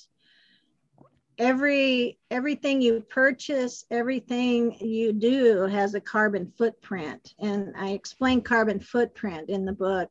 every 1.36 2.18
everything 2.30 2.80
you 2.80 3.02
purchase 3.10 3.84
everything 3.90 4.74
you 4.80 5.12
do 5.12 5.66
has 5.66 5.94
a 5.94 6.00
carbon 6.00 6.52
footprint 6.58 7.32
and 7.38 7.72
i 7.78 7.90
explain 7.90 8.40
carbon 8.40 8.80
footprint 8.80 9.48
in 9.48 9.64
the 9.64 9.72
book 9.72 10.10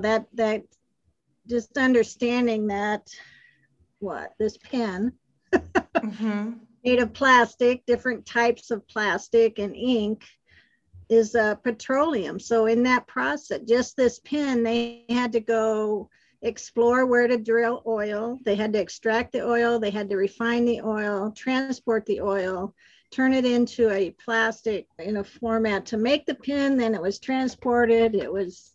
that 0.00 0.26
that 0.34 0.64
just 1.48 1.76
understanding 1.76 2.66
that 2.66 3.08
what 3.98 4.32
this 4.38 4.56
pen 4.58 5.12
mm-hmm. 5.52 6.52
made 6.84 7.00
of 7.00 7.12
plastic 7.12 7.84
different 7.86 8.24
types 8.26 8.70
of 8.70 8.86
plastic 8.88 9.58
and 9.58 9.74
ink 9.74 10.24
is 11.08 11.34
uh, 11.34 11.54
petroleum 11.56 12.38
so 12.38 12.66
in 12.66 12.82
that 12.82 13.06
process 13.06 13.60
just 13.66 13.96
this 13.96 14.20
pen 14.20 14.62
they 14.62 15.04
had 15.08 15.32
to 15.32 15.40
go 15.40 16.08
explore 16.42 17.06
where 17.06 17.26
to 17.26 17.36
drill 17.36 17.82
oil. 17.86 18.38
They 18.44 18.54
had 18.54 18.72
to 18.74 18.80
extract 18.80 19.32
the 19.32 19.42
oil, 19.42 19.78
they 19.78 19.90
had 19.90 20.08
to 20.10 20.16
refine 20.16 20.64
the 20.64 20.80
oil, 20.80 21.32
transport 21.32 22.06
the 22.06 22.20
oil, 22.20 22.74
turn 23.10 23.32
it 23.32 23.44
into 23.44 23.90
a 23.90 24.10
plastic 24.10 24.86
in 24.98 25.16
a 25.16 25.24
format 25.24 25.86
to 25.86 25.96
make 25.96 26.26
the 26.26 26.34
pin. 26.34 26.76
Then 26.76 26.94
it 26.94 27.02
was 27.02 27.18
transported, 27.18 28.14
it 28.14 28.32
was 28.32 28.72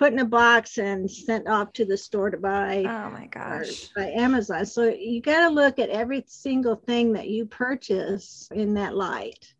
put 0.00 0.14
in 0.14 0.18
a 0.20 0.24
box 0.24 0.78
and 0.78 1.10
sent 1.10 1.46
off 1.46 1.74
to 1.74 1.84
the 1.84 1.96
store 1.96 2.30
to 2.30 2.38
buy. 2.38 2.78
Oh 2.86 3.10
my 3.10 3.26
gosh. 3.26 3.90
By 3.94 4.06
Amazon. 4.06 4.64
So 4.64 4.84
you 4.84 5.20
got 5.20 5.46
to 5.46 5.54
look 5.54 5.78
at 5.78 5.90
every 5.90 6.24
single 6.26 6.74
thing 6.74 7.12
that 7.12 7.28
you 7.28 7.44
purchase 7.44 8.48
in 8.50 8.72
that 8.74 8.96
light. 8.96 9.52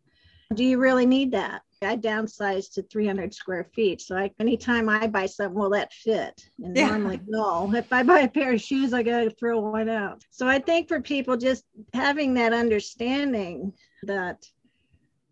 Do 0.55 0.65
you 0.65 0.79
really 0.79 1.05
need 1.05 1.31
that? 1.33 1.61
I 1.83 1.95
downsized 1.95 2.73
to 2.73 2.81
300 2.81 3.35
square 3.35 3.67
feet. 3.75 4.01
So 4.01 4.17
I, 4.17 4.31
anytime 4.39 4.89
I 4.89 5.05
buy 5.05 5.27
something, 5.27 5.53
will 5.53 5.69
that 5.69 5.93
fit? 5.93 6.43
And 6.57 6.75
yeah. 6.75 6.97
like, 6.97 7.21
no. 7.27 7.71
If 7.75 7.93
I 7.93 8.01
buy 8.01 8.21
a 8.21 8.27
pair 8.27 8.53
of 8.53 8.61
shoes, 8.61 8.93
I 8.93 9.03
got 9.03 9.19
to 9.21 9.29
throw 9.29 9.59
one 9.59 9.89
out. 9.89 10.23
So 10.31 10.47
I 10.47 10.57
think 10.57 10.87
for 10.87 11.01
people, 11.01 11.37
just 11.37 11.65
having 11.93 12.33
that 12.33 12.51
understanding 12.51 13.73
that 14.03 14.43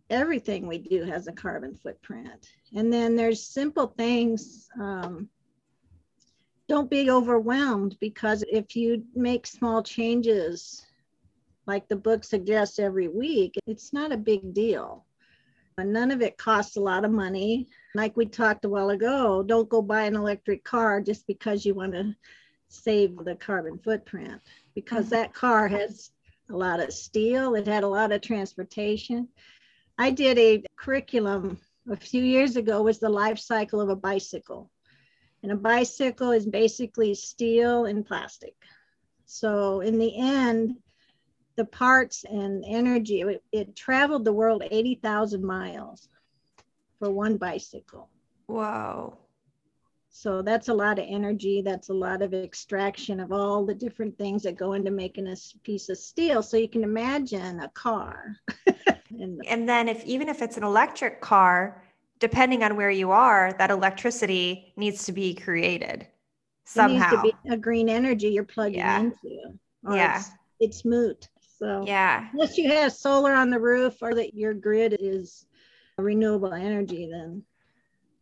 everything 0.10 0.68
we 0.68 0.78
do 0.78 1.04
has 1.04 1.28
a 1.28 1.32
carbon 1.32 1.76
footprint. 1.76 2.50
And 2.76 2.92
then 2.92 3.16
there's 3.16 3.44
simple 3.44 3.88
things. 3.88 4.70
Um, 4.80 5.30
don't 6.68 6.90
be 6.90 7.10
overwhelmed 7.10 7.98
because 8.00 8.44
if 8.52 8.76
you 8.76 9.04
make 9.16 9.48
small 9.48 9.82
changes, 9.82 10.86
like 11.66 11.88
the 11.88 11.96
book 11.96 12.24
suggests 12.24 12.80
every 12.80 13.08
week, 13.08 13.56
it's 13.66 13.94
not 13.94 14.12
a 14.12 14.18
big 14.18 14.54
deal 14.54 15.06
and 15.80 15.94
none 15.94 16.12
of 16.12 16.22
it 16.22 16.38
costs 16.38 16.76
a 16.76 16.82
lot 16.82 17.06
of 17.06 17.12
money. 17.12 17.68
Like 17.96 18.16
we 18.16 18.26
talked 18.26 18.66
a 18.66 18.70
while 18.70 18.90
ago, 18.90 19.44
don't 19.44 19.70
go 19.70 19.82
buy 19.82 20.04
an 20.04 20.16
electric 20.16 20.64
car 20.64 21.02
just 21.02 21.26
because 21.26 21.66
you 21.66 21.74
want 21.74 21.94
to 21.94 22.16
save 22.68 23.18
the 23.18 23.36
carbon 23.36 23.80
footprint, 23.80 24.42
because 24.76 25.06
mm-hmm. 25.06 25.16
that 25.16 25.34
car 25.34 25.68
has 25.68 26.12
a 26.52 26.56
lot 26.56 26.80
of 26.80 26.94
steel, 26.94 27.56
it 27.56 27.68
had 27.68 27.84
a 27.84 27.88
lot 27.88 28.12
of 28.12 28.22
transportation. 28.22 29.28
I 30.00 30.12
did 30.12 30.40
a 30.40 30.64
curriculum 30.78 31.60
a 31.90 31.98
few 31.98 32.24
years 32.24 32.56
ago 32.56 32.82
was 32.82 33.00
the 33.00 33.10
life 33.10 33.38
cycle 33.38 33.82
of 33.82 33.90
a 33.90 33.98
bicycle. 33.98 34.72
And 35.44 35.52
a 35.52 35.58
bicycle 35.58 36.32
is 36.32 36.46
basically 36.46 37.14
steel 37.14 37.84
and 37.84 38.06
plastic. 38.06 38.56
So 39.26 39.82
in 39.82 40.00
the 40.00 40.18
end, 40.18 40.78
the 41.58 41.66
parts 41.66 42.24
and 42.24 42.64
energy, 42.66 43.22
it, 43.22 43.44
it 43.52 43.76
traveled 43.76 44.24
the 44.24 44.32
world 44.32 44.64
80,000 44.72 45.44
miles 45.44 46.08
for 46.98 47.12
one 47.12 47.36
bicycle. 47.36 48.10
Wow. 48.48 49.18
So 50.10 50.42
that's 50.42 50.70
a 50.70 50.74
lot 50.74 50.98
of 50.98 51.06
energy. 51.10 51.62
That's 51.62 51.90
a 51.90 51.94
lot 51.94 52.22
of 52.22 52.34
extraction 52.34 53.20
of 53.20 53.34
all 53.34 53.66
the 53.66 53.76
different 53.76 54.18
things 54.18 54.44
that 54.44 54.56
go 54.56 54.74
into 54.74 54.92
making 54.92 55.28
a 55.28 55.36
piece 55.64 55.90
of 55.90 55.98
steel. 55.98 56.42
So 56.42 56.56
you 56.56 56.70
can 56.70 56.86
imagine 56.86 57.60
a 57.60 57.70
car. 57.70 58.38
and, 59.20 59.42
and 59.48 59.70
then 59.70 59.88
if 59.88 60.04
even 60.06 60.30
if 60.30 60.42
it's 60.42 60.58
an 60.58 60.64
electric 60.64 61.22
car, 61.22 61.84
depending 62.20 62.64
on 62.64 62.76
where 62.76 62.90
you 62.90 63.12
are, 63.12 63.54
that 63.58 63.72
electricity 63.72 64.74
needs 64.76 65.06
to 65.06 65.12
be 65.12 65.34
created 65.34 66.08
somehow. 66.66 67.20
It 67.20 67.24
needs 67.24 67.36
to 67.36 67.50
be 67.50 67.54
a 67.54 67.58
green 67.58 67.90
energy 67.90 68.30
you're 68.30 68.44
plugging 68.44 68.80
yeah. 68.80 69.00
into. 69.00 69.60
yeah. 69.92 70.18
It's, 70.18 70.32
it's 70.60 70.86
moot. 70.86 71.30
So 71.58 71.84
yeah. 71.86 72.30
Unless 72.34 72.58
you 72.58 72.70
have 72.70 72.94
solar 72.94 73.34
on 73.34 73.50
the 73.50 73.60
roof 73.60 73.96
or 74.02 74.14
that 74.16 74.34
your 74.34 74.54
grid 74.54 74.98
is 75.00 75.46
renewable 75.98 76.54
energy, 76.54 77.10
then 77.12 77.44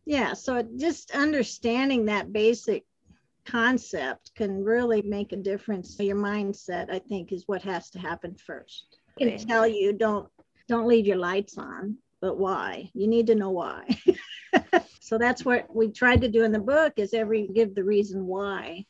yeah 0.08 0.32
so 0.32 0.62
just 0.76 1.10
understanding 1.10 2.06
that 2.06 2.32
basic 2.32 2.84
concept 3.44 4.32
can 4.34 4.64
really 4.64 5.02
make 5.02 5.32
a 5.32 5.36
difference 5.36 5.96
So 5.96 6.02
your 6.02 6.16
mindset 6.16 6.90
i 6.90 6.98
think 6.98 7.30
is 7.30 7.44
what 7.46 7.62
has 7.62 7.90
to 7.90 7.98
happen 7.98 8.34
first 8.34 8.96
i 9.20 9.24
can 9.24 9.38
tell 9.38 9.66
you 9.66 9.92
don't 9.92 10.28
don't 10.68 10.86
leave 10.86 11.06
your 11.06 11.16
lights 11.16 11.58
on 11.58 11.96
but 12.20 12.38
why 12.38 12.90
you 12.94 13.06
need 13.06 13.26
to 13.26 13.34
know 13.34 13.50
why 13.50 13.84
so 15.00 15.18
that's 15.18 15.44
what 15.44 15.74
we 15.74 15.90
tried 15.90 16.20
to 16.20 16.28
do 16.28 16.44
in 16.44 16.52
the 16.52 16.58
book 16.58 16.92
is 16.96 17.14
every 17.14 17.48
give 17.48 17.74
the 17.74 17.84
reason 17.84 18.26
why 18.26 18.84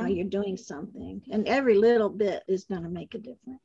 uh, 0.00 0.06
you're 0.06 0.24
doing 0.24 0.56
something 0.56 1.20
and 1.30 1.46
every 1.46 1.76
little 1.76 2.08
bit 2.08 2.42
is 2.48 2.64
going 2.64 2.82
to 2.82 2.88
make 2.88 3.14
a 3.14 3.18
difference 3.18 3.60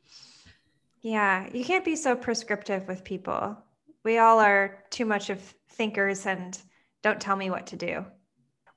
yeah 1.02 1.48
you 1.54 1.64
can't 1.64 1.86
be 1.86 1.96
so 1.96 2.16
prescriptive 2.16 2.88
with 2.88 3.04
people 3.04 3.58
we 4.04 4.20
all 4.20 4.40
are 4.40 4.84
too 4.90 5.06
much 5.06 5.30
of 5.30 5.42
thinkers 5.72 6.26
and 6.26 6.60
don't 7.04 7.20
tell 7.20 7.36
me 7.36 7.50
what 7.50 7.68
to 7.68 7.76
do 7.76 8.06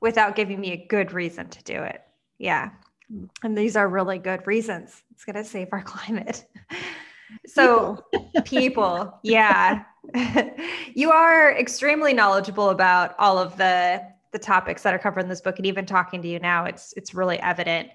without 0.00 0.34
giving 0.36 0.60
me 0.60 0.72
a 0.72 0.86
good 0.86 1.12
reason 1.12 1.48
to 1.48 1.62
do 1.62 1.82
it. 1.82 2.02
Yeah. 2.38 2.70
And 3.42 3.56
these 3.56 3.76
are 3.76 3.88
really 3.88 4.18
good 4.18 4.46
reasons. 4.46 5.02
It's 5.12 5.24
going 5.24 5.36
to 5.36 5.44
save 5.44 5.68
our 5.72 5.82
climate. 5.84 6.44
So, 7.46 8.04
people, 8.12 8.42
people 8.44 9.20
yeah. 9.22 9.84
you 10.94 11.10
are 11.10 11.52
extremely 11.52 12.12
knowledgeable 12.14 12.70
about 12.70 13.14
all 13.18 13.38
of 13.38 13.56
the 13.56 14.02
the 14.32 14.38
topics 14.38 14.82
that 14.82 14.94
are 14.94 14.98
covered 14.98 15.20
in 15.20 15.28
this 15.28 15.40
book 15.40 15.58
and 15.58 15.66
even 15.66 15.84
talking 15.84 16.22
to 16.22 16.28
you 16.28 16.38
now 16.38 16.64
it's 16.64 16.92
it's 16.96 17.14
really 17.14 17.38
evident. 17.40 17.90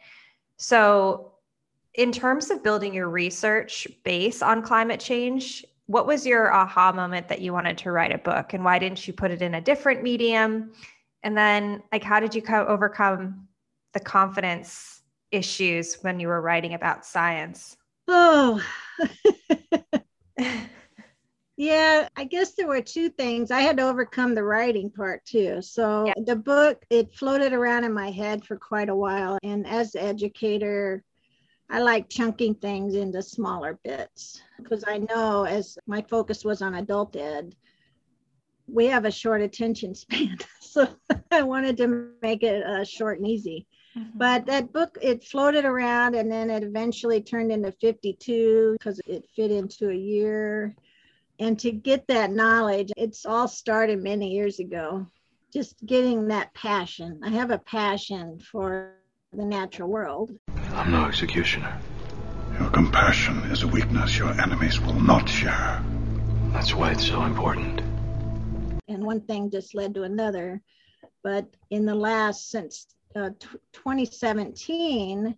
So, 0.58 1.34
in 1.94 2.12
terms 2.12 2.50
of 2.50 2.64
building 2.64 2.94
your 2.94 3.10
research 3.10 3.88
base 4.04 4.42
on 4.42 4.62
climate 4.62 5.00
change, 5.00 5.66
what 5.88 6.08
was 6.08 6.26
your 6.26 6.54
aha 6.54 6.92
moment 6.92 7.28
that 7.28 7.42
you 7.42 7.54
wanted 7.54 7.78
to 7.80 7.92
write 7.92 8.12
a 8.12 8.18
book 8.18 8.54
and 8.54 8.64
why 8.64 8.80
didn't 8.80 9.08
you 9.08 9.14
put 9.14 9.32
it 9.32 9.42
in 9.42 9.56
a 9.56 9.62
different 9.62 10.04
medium 10.04 10.72
and 11.24 11.38
then 11.38 11.84
like 11.92 12.04
how 12.04 12.20
did 12.20 12.34
you 12.34 12.42
co- 12.42 12.66
overcome 12.66 13.48
the 13.94 14.00
confidence 14.00 15.02
issues 15.32 15.96
when 16.02 16.20
you 16.20 16.28
were 16.28 16.42
writing 16.42 16.74
about 16.74 17.06
science 17.06 17.78
oh 18.08 18.62
yeah 21.58 22.08
i 22.16 22.24
guess 22.24 22.54
there 22.54 22.68
were 22.68 22.82
two 22.82 23.10
things 23.10 23.52
i 23.52 23.62
had 23.62 23.78
to 23.78 23.84
overcome 23.84 24.36
the 24.36 24.44
writing 24.44 24.90
part 24.90 25.24
too 25.26 25.62
so 25.62 26.06
yeah. 26.06 26.14
the 26.26 26.36
book 26.36 26.84
it 26.90 27.16
floated 27.16 27.54
around 27.54 27.84
in 27.84 27.94
my 27.94 28.12
head 28.12 28.44
for 28.44 28.58
quite 28.58 28.90
a 28.90 28.96
while 28.96 29.38
and 29.44 29.66
as 29.66 29.96
an 29.96 30.06
educator 30.06 31.04
I 31.70 31.80
like 31.80 32.10
chunking 32.10 32.56
things 32.56 32.96
into 32.96 33.22
smaller 33.22 33.80
bits 33.84 34.42
because 34.58 34.84
I 34.86 35.00
know 35.00 35.46
as 35.46 35.78
my 35.88 36.02
focus 36.04 36.46
was 36.46 36.62
on 36.62 36.76
adult 36.76 37.16
ed, 37.16 37.56
we 38.68 38.86
have 38.86 39.06
a 39.06 39.12
short 39.12 39.42
attention 39.42 39.96
span. 39.96 40.38
so 40.62 40.88
I 41.32 41.42
wanted 41.42 41.78
to 41.78 42.12
make 42.22 42.44
it 42.44 42.64
uh, 42.64 42.84
short 42.84 43.18
and 43.18 43.28
easy. 43.28 43.68
Mm-hmm. 43.98 44.18
But 44.18 44.46
that 44.48 44.74
book, 44.74 44.98
it 45.02 45.24
floated 45.24 45.66
around 45.66 46.16
and 46.16 46.32
then 46.32 46.50
it 46.50 46.64
eventually 46.64 47.22
turned 47.22 47.52
into 47.52 47.72
52 47.72 48.76
because 48.78 49.00
it 49.08 49.26
fit 49.36 49.52
into 49.52 49.90
a 49.90 49.96
year. 49.96 50.76
And 51.40 51.58
to 51.60 51.72
get 51.72 52.08
that 52.08 52.32
knowledge, 52.32 52.92
it's 52.98 53.26
all 53.26 53.48
started 53.48 54.04
many 54.04 54.32
years 54.32 54.60
ago. 54.60 55.08
Just 55.54 55.76
getting 55.86 56.28
that 56.28 56.54
passion. 56.54 57.22
I 57.24 57.30
have 57.30 57.52
a 57.52 57.58
passion 57.58 58.40
for 58.40 58.96
the 59.32 59.46
natural 59.46 59.90
world. 59.90 60.32
I'm 60.74 60.92
no 60.92 61.06
executioner. 61.06 61.82
Your 62.60 62.70
compassion 62.70 63.38
is 63.52 63.64
a 63.64 63.68
weakness 63.68 64.18
your 64.18 64.32
enemies 64.40 64.80
will 64.80 65.00
not 65.00 65.28
share. 65.28 65.84
That's 66.54 66.74
why 66.74 66.92
it's 66.92 67.08
so 67.08 67.24
important. 67.24 67.82
And 68.88 69.04
one 69.04 69.22
thing 69.22 69.52
just 69.52 69.76
led 69.76 69.94
to 69.96 70.04
another. 70.04 70.62
But 71.22 71.48
in 71.70 71.86
the 71.86 71.96
last, 71.96 72.50
since 72.50 72.88
uh, 73.16 73.30
2017, 73.74 75.36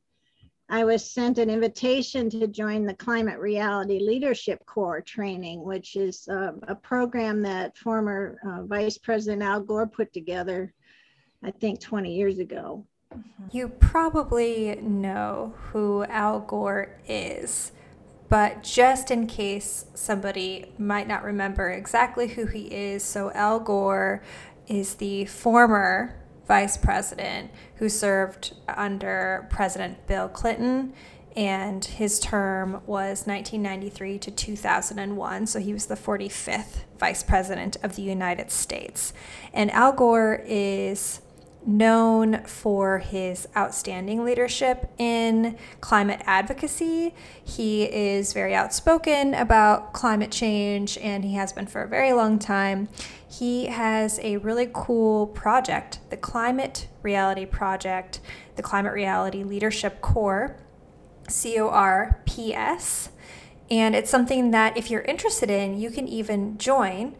I 0.69 0.83
was 0.83 1.09
sent 1.09 1.37
an 1.37 1.49
invitation 1.49 2.29
to 2.31 2.47
join 2.47 2.85
the 2.85 2.93
Climate 2.93 3.39
Reality 3.39 3.99
Leadership 3.99 4.65
Corps 4.65 5.01
training, 5.01 5.63
which 5.63 5.95
is 5.95 6.27
uh, 6.27 6.51
a 6.67 6.75
program 6.75 7.41
that 7.43 7.77
former 7.77 8.37
uh, 8.45 8.63
Vice 8.63 8.97
President 8.97 9.43
Al 9.43 9.61
Gore 9.61 9.87
put 9.87 10.11
together, 10.11 10.73
I 11.43 11.51
think 11.51 11.79
20 11.79 12.13
years 12.13 12.39
ago. 12.39 12.85
You 13.51 13.69
probably 13.69 14.75
know 14.81 15.53
who 15.71 16.03
Al 16.05 16.41
Gore 16.41 16.99
is, 17.07 17.71
but 18.27 18.61
just 18.61 19.09
in 19.09 19.25
case 19.25 19.85
somebody 19.93 20.73
might 20.77 21.07
not 21.07 21.23
remember 21.23 21.69
exactly 21.69 22.27
who 22.27 22.45
he 22.45 22.65
is, 22.65 23.03
so 23.03 23.31
Al 23.31 23.61
Gore 23.61 24.21
is 24.67 24.95
the 24.95 25.23
former 25.25 26.26
vice 26.47 26.77
president 26.77 27.51
who 27.75 27.89
served 27.89 28.55
under 28.67 29.47
President 29.49 30.07
Bill 30.07 30.29
Clinton 30.29 30.93
and 31.37 31.85
his 31.85 32.19
term 32.19 32.81
was 32.87 33.27
1993 33.27 34.17
to 34.17 34.31
2001. 34.31 35.45
So 35.45 35.59
he 35.59 35.71
was 35.71 35.85
the 35.85 35.95
45th 35.95 36.79
vice 36.97 37.21
president 37.21 37.77
of 37.83 37.95
the 37.95 38.01
United 38.01 38.49
States. 38.49 39.13
And 39.53 39.69
Al 39.69 39.93
Gore 39.93 40.41
is 40.47 41.21
known 41.63 42.43
for 42.45 42.99
his 42.99 43.47
outstanding 43.55 44.23
leadership 44.23 44.89
in 44.97 45.57
climate 45.81 46.21
advocacy. 46.25 47.13
He 47.43 47.83
is 47.83 48.33
very 48.33 48.55
outspoken 48.55 49.33
about 49.33 49.93
climate 49.93 50.31
change 50.31 50.97
and 50.97 51.23
he 51.25 51.35
has 51.35 51.51
been 51.51 51.67
for 51.67 51.83
a 51.83 51.87
very 51.87 52.13
long 52.13 52.39
time. 52.39 52.87
He 53.29 53.65
has 53.65 54.19
a 54.19 54.37
really 54.37 54.69
cool 54.73 55.27
project, 55.27 55.99
the 56.09 56.17
Climate 56.17 56.87
Reality 57.01 57.45
Project, 57.45 58.21
the 58.55 58.63
Climate 58.63 58.93
Reality 58.93 59.43
Leadership 59.43 60.01
Corps, 60.01 60.57
C 61.27 61.59
O 61.59 61.67
R 61.67 62.21
P 62.25 62.53
S. 62.53 63.09
And 63.69 63.95
it's 63.95 64.09
something 64.09 64.51
that 64.51 64.77
if 64.77 64.89
you're 64.89 65.01
interested 65.01 65.49
in, 65.49 65.77
you 65.77 65.91
can 65.91 66.07
even 66.07 66.57
join. 66.57 67.17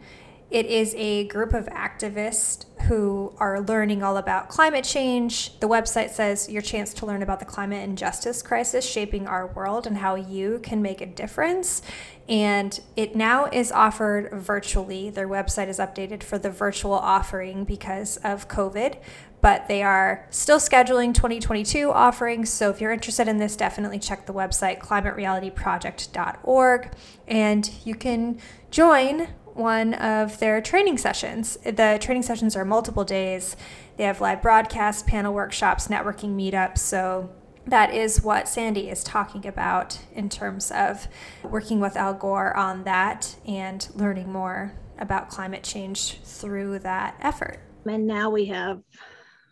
It 0.50 0.64
is 0.64 0.94
a 0.96 1.26
group 1.26 1.52
of 1.52 1.66
activists 1.66 2.64
who 2.84 3.34
are 3.36 3.60
learning 3.60 4.02
all 4.02 4.16
about 4.16 4.48
climate 4.48 4.84
change. 4.84 5.60
The 5.60 5.68
website 5.68 6.08
says 6.08 6.48
your 6.48 6.62
chance 6.62 6.94
to 6.94 7.06
learn 7.06 7.22
about 7.22 7.38
the 7.38 7.44
climate 7.44 7.84
injustice 7.86 8.40
crisis 8.40 8.88
shaping 8.88 9.26
our 9.26 9.48
world 9.48 9.86
and 9.86 9.98
how 9.98 10.14
you 10.14 10.58
can 10.62 10.80
make 10.80 11.02
a 11.02 11.06
difference. 11.06 11.82
And 12.28 12.78
it 12.94 13.16
now 13.16 13.46
is 13.46 13.72
offered 13.72 14.30
virtually. 14.32 15.08
Their 15.08 15.26
website 15.26 15.68
is 15.68 15.78
updated 15.78 16.22
for 16.22 16.38
the 16.38 16.50
virtual 16.50 16.92
offering 16.92 17.64
because 17.64 18.18
of 18.18 18.48
COVID, 18.48 18.98
but 19.40 19.66
they 19.66 19.82
are 19.82 20.26
still 20.28 20.58
scheduling 20.58 21.14
2022 21.14 21.90
offerings. 21.90 22.50
So 22.50 22.68
if 22.68 22.82
you're 22.82 22.92
interested 22.92 23.28
in 23.28 23.38
this, 23.38 23.56
definitely 23.56 23.98
check 23.98 24.26
the 24.26 24.34
website 24.34 24.80
climaterealityproject.org 24.80 26.90
and 27.26 27.70
you 27.84 27.94
can 27.94 28.38
join 28.70 29.28
one 29.54 29.94
of 29.94 30.38
their 30.38 30.60
training 30.60 30.98
sessions. 30.98 31.56
The 31.64 31.96
training 32.00 32.24
sessions 32.24 32.54
are 32.54 32.64
multiple 32.64 33.04
days. 33.04 33.56
They 33.96 34.04
have 34.04 34.20
live 34.20 34.42
broadcasts, 34.42 35.02
panel 35.02 35.34
workshops, 35.34 35.88
networking 35.88 36.36
meetups. 36.36 36.78
So 36.78 37.30
that 37.68 37.92
is 37.94 38.22
what 38.22 38.48
Sandy 38.48 38.88
is 38.88 39.04
talking 39.04 39.46
about 39.46 39.98
in 40.12 40.28
terms 40.28 40.70
of 40.70 41.08
working 41.42 41.80
with 41.80 41.96
Al 41.96 42.14
Gore 42.14 42.56
on 42.56 42.84
that 42.84 43.36
and 43.46 43.86
learning 43.94 44.32
more 44.32 44.74
about 44.98 45.28
climate 45.28 45.62
change 45.62 46.20
through 46.24 46.80
that 46.80 47.16
effort. 47.20 47.60
And 47.86 48.06
now 48.06 48.30
we 48.30 48.46
have 48.46 48.82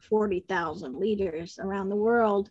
40,000 0.08 0.99
leaders 0.99 1.58
around 1.61 1.88
the 1.88 1.96
world 1.96 2.50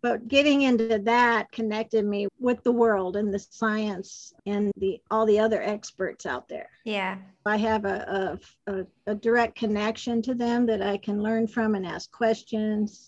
but 0.00 0.28
getting 0.28 0.62
into 0.62 0.98
that 1.00 1.50
connected 1.50 2.04
me 2.04 2.28
with 2.38 2.62
the 2.62 2.72
world 2.72 3.16
and 3.16 3.32
the 3.34 3.38
science 3.38 4.32
and 4.46 4.70
the 4.76 5.00
all 5.10 5.26
the 5.26 5.38
other 5.38 5.60
experts 5.62 6.24
out 6.26 6.48
there 6.48 6.68
Yeah. 6.84 7.18
i 7.46 7.56
have 7.56 7.84
a, 7.84 8.38
a, 8.66 8.72
a, 8.72 8.86
a 9.08 9.14
direct 9.14 9.56
connection 9.56 10.22
to 10.22 10.34
them 10.34 10.66
that 10.66 10.82
i 10.82 10.96
can 10.96 11.22
learn 11.22 11.46
from 11.46 11.74
and 11.74 11.86
ask 11.86 12.10
questions 12.10 13.07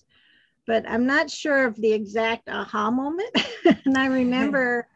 but 0.70 0.88
i'm 0.88 1.04
not 1.04 1.28
sure 1.28 1.66
of 1.66 1.74
the 1.80 1.92
exact 1.92 2.48
aha 2.48 2.92
moment. 2.92 3.34
And 3.84 3.98
i 3.98 4.06
remember 4.06 4.86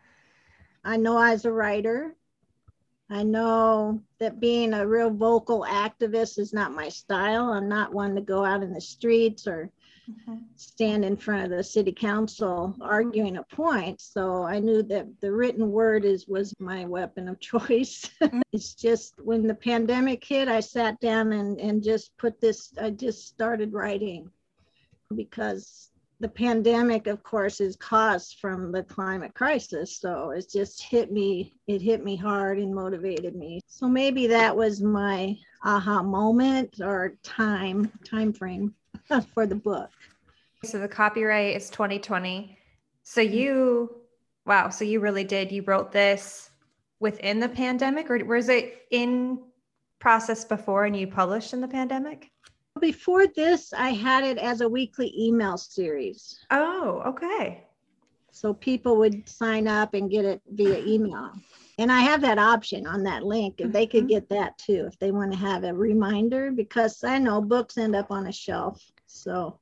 i 0.85 0.97
know 0.97 1.17
i 1.17 1.33
was 1.33 1.45
a 1.45 1.53
writer 1.53 2.15
i 3.11 3.25
know 3.25 4.01
that 4.21 4.39
being 4.39 4.73
a 4.73 4.87
real 4.87 5.11
vocal 5.11 5.67
activist 5.69 6.39
is 6.39 6.55
not 6.55 6.73
my 6.73 6.89
style. 6.89 7.53
I'm 7.53 7.69
not 7.69 7.93
one 7.93 8.15
to 8.15 8.23
go 8.23 8.43
out 8.43 8.63
in 8.63 8.73
the 8.73 8.81
streets 8.81 9.47
or 9.47 9.71
mm-hmm. 10.11 10.37
stand 10.57 11.05
in 11.05 11.17
front 11.17 11.45
of 11.45 11.51
the 11.51 11.63
city 11.63 11.93
council 11.93 12.75
arguing 12.81 13.37
a 13.37 13.43
point. 13.43 14.01
So 14.01 14.45
I 14.45 14.61
knew 14.61 14.83
that 14.85 15.07
the 15.21 15.31
written 15.31 15.71
word 15.71 16.07
is 16.07 16.27
was 16.27 16.55
my 16.59 16.87
weapon 16.87 17.29
of 17.29 17.39
choice. 17.53 18.09
Mm-hmm. 18.23 18.41
it's 18.53 18.75
just 18.75 19.15
when 19.21 19.47
the 19.47 19.55
pandemic 19.55 20.25
hit, 20.25 20.49
I 20.49 20.61
sat 20.61 20.99
down 21.01 21.33
and, 21.35 21.61
and 21.61 21.83
just 21.83 22.17
put 22.17 22.41
this, 22.41 22.73
I 22.81 22.89
just 22.89 23.27
started 23.29 23.75
writing 23.75 24.31
because 25.15 25.91
the 26.21 26.29
pandemic, 26.29 27.07
of 27.07 27.23
course, 27.23 27.61
is 27.61 27.77
caused 27.77 28.39
from 28.41 28.73
the 28.73 28.83
climate 28.83 29.35
crisis. 29.35 29.99
So 29.99 30.31
it 30.31 30.47
just 30.51 30.83
hit 30.83 31.13
me, 31.13 31.57
it 31.67 31.83
hit 31.83 32.05
me 32.05 32.17
hard 32.17 32.59
and 32.59 32.75
motivated 32.75 33.35
me. 33.35 33.61
So 33.67 33.89
maybe 33.89 34.27
that 34.29 34.57
was 34.57 34.81
my 34.81 35.37
aha 35.65 36.03
moment 36.03 36.81
or 36.81 37.19
time, 37.23 37.91
time 38.05 38.33
frame 38.33 38.75
for 39.35 39.47
the 39.47 39.55
book. 39.55 39.91
So 40.63 40.79
the 40.79 40.89
copyright 40.89 41.57
is 41.57 41.69
2020. 41.71 42.57
So 43.03 43.21
mm-hmm. 43.21 43.35
you, 43.35 43.97
wow. 44.47 44.71
So 44.71 44.85
you 44.85 45.01
really 45.01 45.25
did, 45.25 45.53
you 45.53 45.63
wrote 45.63 45.93
this 45.93 46.51
within 47.01 47.41
the 47.41 47.49
pandemic 47.49 48.09
or 48.11 48.25
was 48.25 48.49
it 48.49 48.87
in 48.91 49.43
process 49.99 50.45
before 50.45 50.85
and 50.85 50.97
you 50.97 51.07
published 51.07 51.53
in 51.53 51.61
the 51.61 51.69
pandemic? 51.69 52.31
Before 52.85 53.27
this, 53.27 53.73
I 53.73 53.95
had 53.95 54.25
it 54.25 54.37
as 54.37 54.61
a 54.61 54.69
weekly 54.69 55.11
email 55.19 55.57
series. 55.57 56.39
Oh, 56.51 57.03
okay. 57.07 57.65
So 58.31 58.53
people 58.53 58.99
would 58.99 59.27
sign 59.27 59.67
up 59.67 59.95
and 59.95 60.11
get 60.11 60.27
it 60.27 60.43
via 60.53 60.85
email. 60.85 61.33
And 61.79 61.91
I 61.91 62.01
have 62.01 62.21
that 62.21 62.39
option 62.39 62.87
on 62.87 63.03
that 63.05 63.25
link. 63.25 63.55
If 63.57 63.73
they 63.73 63.87
could 63.87 64.01
mm-hmm. 64.01 64.09
get 64.09 64.29
that 64.29 64.59
too, 64.59 64.85
if 64.87 64.99
they 64.99 65.13
want 65.13 65.33
to 65.33 65.39
have 65.39 65.65
a 65.65 65.73
reminder, 65.73 66.51
because 66.51 67.03
I 67.03 67.19
know 67.19 67.41
books 67.41 67.79
end 67.79 67.97
up 67.97 68.11
on 68.11 68.27
a 68.27 68.33
shelf. 68.33 68.85
So 69.07 69.59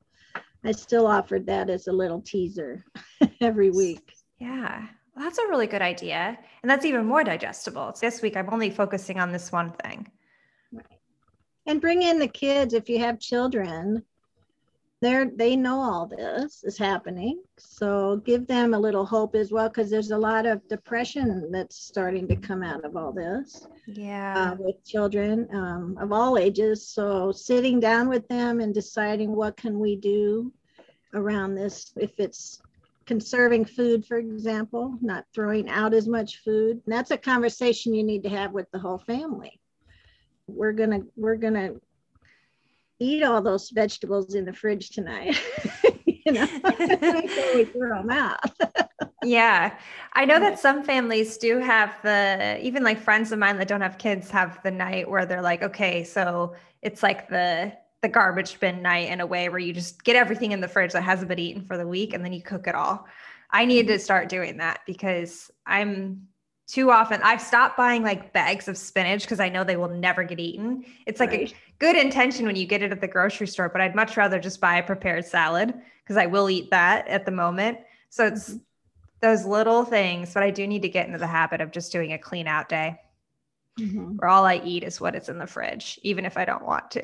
I 0.65 0.73
still 0.73 1.07
offered 1.07 1.45
that 1.45 1.69
as 1.69 1.87
a 1.87 1.93
little 1.93 2.19
teaser 2.19 2.83
every 3.39 3.71
week. 3.71 4.15
Yeah. 4.37 4.85
Well, 5.15 5.23
that's 5.23 5.37
a 5.37 5.47
really 5.47 5.67
good 5.67 5.81
idea. 5.81 6.37
And 6.61 6.69
that's 6.69 6.83
even 6.83 7.05
more 7.05 7.23
digestible. 7.23 7.93
This 8.01 8.21
week, 8.21 8.35
I'm 8.35 8.49
only 8.51 8.69
focusing 8.69 9.21
on 9.21 9.31
this 9.31 9.49
one 9.49 9.71
thing. 9.81 10.11
And 11.65 11.81
bring 11.81 12.01
in 12.01 12.19
the 12.19 12.27
kids 12.27 12.73
if 12.73 12.89
you 12.89 12.99
have 12.99 13.19
children. 13.19 14.03
They're, 15.01 15.29
they 15.35 15.55
know 15.55 15.81
all 15.81 16.05
this 16.05 16.63
is 16.63 16.77
happening. 16.77 17.41
So 17.57 18.21
give 18.25 18.47
them 18.47 18.73
a 18.73 18.79
little 18.79 19.05
hope 19.05 19.35
as 19.35 19.51
well, 19.51 19.67
because 19.67 19.89
there's 19.89 20.11
a 20.11 20.17
lot 20.17 20.45
of 20.45 20.65
depression 20.69 21.51
that's 21.51 21.75
starting 21.77 22.27
to 22.29 22.35
come 22.37 22.63
out 22.63 22.85
of 22.85 22.95
all 22.95 23.11
this. 23.11 23.67
Yeah. 23.85 24.51
uh, 24.51 24.55
with 24.59 24.83
children 24.85 25.47
um, 25.53 25.97
of 25.99 26.11
all 26.11 26.37
ages. 26.37 26.87
So 26.87 27.31
sitting 27.31 27.79
down 27.79 28.09
with 28.09 28.27
them 28.27 28.59
and 28.59 28.73
deciding 28.73 29.35
what 29.35 29.57
can 29.57 29.79
we 29.79 29.95
do 29.95 30.51
around 31.13 31.55
this, 31.55 31.93
if 31.97 32.19
it's 32.19 32.61
conserving 33.05 33.65
food, 33.65 34.05
for 34.05 34.17
example, 34.17 34.97
not 35.01 35.25
throwing 35.33 35.69
out 35.69 35.93
as 35.93 36.07
much 36.07 36.37
food. 36.43 36.81
And 36.85 36.93
that's 36.93 37.11
a 37.11 37.17
conversation 37.17 37.93
you 37.93 38.03
need 38.03 38.23
to 38.23 38.29
have 38.29 38.53
with 38.53 38.71
the 38.71 38.79
whole 38.79 38.99
family. 38.99 39.59
We're 40.47 40.73
gonna 40.73 41.01
we're 41.15 41.35
gonna 41.35 41.75
eat 42.99 43.23
all 43.23 43.41
those 43.41 43.69
vegetables 43.69 44.35
in 44.35 44.45
the 44.45 44.53
fridge 44.53 44.89
tonight. 44.89 45.39
you 46.25 46.31
know, 46.31 46.47
we 47.55 47.65
throw 47.65 48.01
them 48.01 48.09
out. 48.09 48.39
yeah. 49.23 49.77
I 50.13 50.25
know 50.25 50.39
that 50.39 50.59
some 50.59 50.83
families 50.83 51.37
do 51.37 51.59
have 51.59 51.95
the, 52.03 52.59
even 52.61 52.83
like 52.83 52.99
friends 52.99 53.31
of 53.31 53.39
mine 53.39 53.57
that 53.57 53.67
don't 53.67 53.81
have 53.81 53.97
kids 53.97 54.29
have 54.31 54.61
the 54.63 54.71
night 54.71 55.09
where 55.09 55.25
they're 55.25 55.41
like, 55.41 55.63
okay, 55.63 56.03
so 56.03 56.55
it's 56.81 57.03
like 57.03 57.29
the, 57.29 57.73
the 58.01 58.09
garbage 58.09 58.59
bin 58.59 58.81
night 58.81 59.09
in 59.09 59.21
a 59.21 59.25
way 59.25 59.49
where 59.49 59.59
you 59.59 59.73
just 59.73 60.03
get 60.03 60.15
everything 60.15 60.51
in 60.51 60.61
the 60.61 60.67
fridge 60.67 60.93
that 60.93 61.03
hasn't 61.03 61.29
been 61.29 61.39
eaten 61.39 61.63
for 61.63 61.77
the 61.77 61.87
week 61.87 62.13
and 62.13 62.23
then 62.23 62.33
you 62.33 62.41
cook 62.41 62.67
it 62.67 62.75
all. 62.75 63.05
I 63.51 63.65
need 63.65 63.87
to 63.87 63.93
mm-hmm. 63.93 64.01
start 64.01 64.29
doing 64.29 64.57
that 64.57 64.81
because 64.85 65.51
I'm 65.65 66.27
too 66.67 66.91
often 66.91 67.21
I've 67.23 67.41
stopped 67.41 67.77
buying 67.77 68.03
like 68.03 68.33
bags 68.33 68.67
of 68.67 68.77
spinach 68.77 69.23
because 69.23 69.39
I 69.39 69.49
know 69.49 69.63
they 69.63 69.75
will 69.77 69.89
never 69.89 70.23
get 70.23 70.39
eaten. 70.39 70.85
It's 71.05 71.19
like 71.19 71.31
Right. 71.31 71.49
a 71.51 71.53
good 71.79 71.95
intention 71.95 72.45
when 72.45 72.55
you 72.55 72.65
get 72.65 72.81
it 72.81 72.91
at 72.91 73.01
the 73.01 73.07
grocery 73.07 73.47
store, 73.47 73.69
but 73.69 73.81
I'd 73.81 73.95
much 73.95 74.15
rather 74.17 74.39
just 74.39 74.61
buy 74.61 74.77
a 74.77 74.83
prepared 74.83 75.25
salad 75.25 75.73
because 76.03 76.17
I 76.17 76.27
will 76.27 76.49
eat 76.49 76.71
that 76.71 77.07
at 77.07 77.25
the 77.25 77.31
moment. 77.31 77.79
So 78.09 78.25
it's 78.27 78.57
those 79.21 79.45
little 79.45 79.85
things, 79.85 80.33
but 80.33 80.43
I 80.43 80.51
do 80.51 80.67
need 80.67 80.83
to 80.83 80.89
get 80.89 81.07
into 81.07 81.19
the 81.19 81.27
habit 81.27 81.61
of 81.61 81.71
just 81.71 81.91
doing 81.91 82.13
a 82.13 82.17
clean 82.19 82.47
out 82.47 82.69
day 82.69 82.99
Mhm. 83.77 84.17
where 84.17 84.29
all 84.29 84.45
I 84.45 84.61
eat 84.63 84.83
is 84.83 85.01
what 85.01 85.15
is 85.15 85.29
in 85.29 85.37
the 85.37 85.47
fridge, 85.47 85.99
even 86.03 86.25
if 86.25 86.37
I 86.37 86.45
don't 86.45 86.65
want 86.65 86.91
to. 86.91 87.03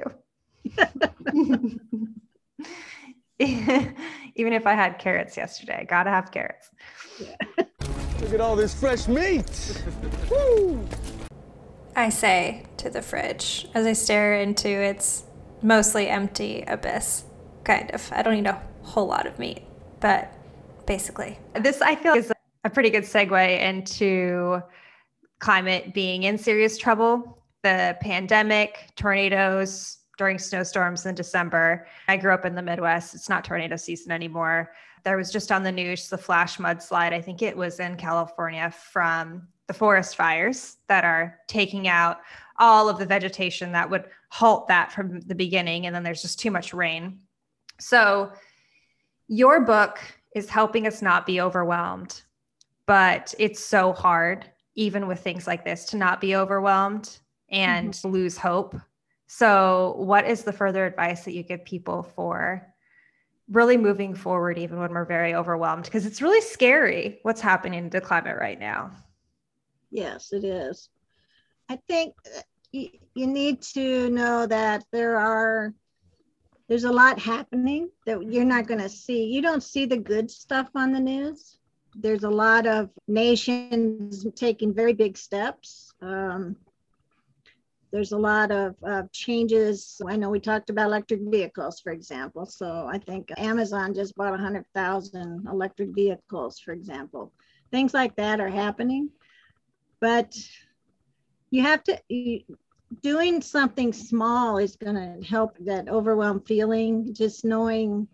even 4.35 4.53
if 4.53 4.67
I 4.67 4.73
had 4.73 4.99
carrots 4.99 5.37
yesterday, 5.37 5.85
gotta 5.89 6.09
have 6.09 6.31
carrots. 6.31 6.69
Look 8.21 8.33
at 8.33 8.41
all 8.41 8.55
this 8.55 8.73
fresh 8.73 9.07
meat. 9.07 9.81
Woo! 10.29 10.85
I 11.95 12.09
say 12.09 12.65
to 12.77 12.89
the 12.89 13.01
fridge 13.01 13.67
as 13.73 13.85
I 13.85 13.93
stare 13.93 14.35
into 14.35 14.67
its 14.69 15.23
mostly 15.61 16.09
empty 16.09 16.63
abyss. 16.67 17.23
Kind 17.63 17.91
of. 17.91 18.09
I 18.11 18.21
don't 18.21 18.35
need 18.35 18.47
a 18.47 18.61
whole 18.83 19.07
lot 19.07 19.25
of 19.25 19.39
meat, 19.39 19.63
but 20.01 20.33
basically. 20.85 21.39
This 21.55 21.81
I 21.81 21.95
feel 21.95 22.15
is 22.15 22.31
a 22.65 22.69
pretty 22.69 22.89
good 22.89 23.03
segue 23.03 23.61
into 23.61 24.61
climate 25.39 25.93
being 25.93 26.23
in 26.23 26.37
serious 26.37 26.77
trouble. 26.77 27.41
The 27.63 27.97
pandemic, 28.01 28.89
tornadoes 28.95 29.98
during 30.19 30.37
snowstorms 30.37 31.05
in 31.05 31.15
December. 31.15 31.87
I 32.09 32.17
grew 32.17 32.33
up 32.33 32.45
in 32.45 32.53
the 32.53 32.61
Midwest. 32.61 33.15
It's 33.15 33.29
not 33.29 33.45
tornado 33.45 33.77
season 33.77 34.11
anymore. 34.11 34.73
There 35.05 35.15
was 35.15 35.31
just 35.31 35.49
on 35.49 35.63
the 35.63 35.71
news 35.71 36.09
the 36.09 36.17
flash 36.17 36.57
mudslide. 36.57 37.13
I 37.13 37.21
think 37.21 37.41
it 37.41 37.55
was 37.55 37.79
in 37.79 37.95
California 37.95 38.69
from 38.69 39.47
the 39.67 39.73
forest 39.73 40.17
fires 40.17 40.75
that 40.87 41.05
are 41.05 41.39
taking 41.47 41.87
out 41.87 42.19
all 42.57 42.89
of 42.89 42.99
the 42.99 43.05
vegetation 43.05 43.71
that 43.71 43.89
would 43.89 44.03
halt 44.29 44.67
that 44.67 44.91
from 44.91 45.21
the 45.21 45.33
beginning. 45.33 45.85
And 45.85 45.95
then 45.95 46.03
there's 46.03 46.21
just 46.21 46.37
too 46.37 46.51
much 46.51 46.73
rain. 46.73 47.21
So, 47.79 48.33
your 49.29 49.61
book 49.61 49.99
is 50.35 50.49
helping 50.49 50.85
us 50.85 51.01
not 51.01 51.25
be 51.25 51.39
overwhelmed, 51.39 52.23
but 52.87 53.33
it's 53.39 53.63
so 53.63 53.93
hard, 53.93 54.49
even 54.75 55.07
with 55.07 55.21
things 55.21 55.47
like 55.47 55.63
this, 55.63 55.85
to 55.85 55.97
not 55.97 56.19
be 56.19 56.35
overwhelmed 56.35 57.19
and 57.49 57.93
mm-hmm. 57.93 58.09
lose 58.09 58.37
hope. 58.37 58.75
So, 59.31 59.93
what 59.97 60.27
is 60.27 60.43
the 60.43 60.51
further 60.51 60.87
advice 60.87 61.23
that 61.25 61.33
you 61.33 61.43
give 61.43 61.63
people 61.63 62.01
for 62.15 62.65
really 63.47 63.77
moving 63.77 64.15
forward, 64.15 64.57
even 64.57 64.79
when 64.79 64.91
we're 64.91 65.05
very 65.05 65.35
overwhelmed? 65.35 65.83
Because 65.83 66.07
it's 66.07 66.19
really 66.19 66.41
scary 66.41 67.19
what's 67.21 67.39
happening 67.39 67.91
to 67.91 68.01
climate 68.01 68.37
right 68.39 68.59
now. 68.59 68.89
Yes, 69.91 70.33
it 70.33 70.43
is. 70.43 70.89
I 71.69 71.75
think 71.87 72.15
you, 72.71 72.89
you 73.13 73.27
need 73.27 73.61
to 73.73 74.09
know 74.09 74.47
that 74.47 74.83
there 74.91 75.17
are 75.17 75.75
there's 76.67 76.85
a 76.85 76.91
lot 76.91 77.19
happening 77.19 77.91
that 78.07 78.23
you're 78.33 78.43
not 78.43 78.65
going 78.65 78.81
to 78.81 78.89
see. 78.89 79.25
You 79.25 79.43
don't 79.43 79.61
see 79.61 79.85
the 79.85 79.97
good 79.97 80.31
stuff 80.31 80.69
on 80.73 80.91
the 80.91 80.99
news. 80.99 81.59
There's 81.95 82.23
a 82.23 82.29
lot 82.29 82.65
of 82.65 82.89
nations 83.07 84.25
taking 84.35 84.73
very 84.73 84.93
big 84.93 85.17
steps. 85.17 85.93
Um, 86.01 86.55
there's 87.91 88.11
a 88.11 88.17
lot 88.17 88.51
of 88.51 88.75
uh, 88.87 89.03
changes. 89.11 89.99
I 90.07 90.15
know 90.15 90.29
we 90.29 90.39
talked 90.39 90.69
about 90.69 90.87
electric 90.87 91.21
vehicles, 91.21 91.79
for 91.79 91.91
example. 91.91 92.45
So 92.45 92.87
I 92.91 92.97
think 92.99 93.31
Amazon 93.37 93.93
just 93.93 94.15
bought 94.15 94.31
100,000 94.31 95.47
electric 95.51 95.89
vehicles, 95.95 96.59
for 96.59 96.71
example. 96.71 97.31
Things 97.71 97.93
like 97.93 98.15
that 98.15 98.39
are 98.39 98.49
happening 98.49 99.09
but 99.99 100.35
you 101.51 101.61
have 101.63 101.83
to 101.83 101.99
doing 103.01 103.41
something 103.41 103.93
small 103.93 104.57
is 104.57 104.75
going 104.75 104.95
to 104.95 105.27
help 105.27 105.55
that 105.59 105.89
overwhelmed 105.89 106.45
feeling 106.47 107.13
just 107.13 107.45
knowing 107.45 108.07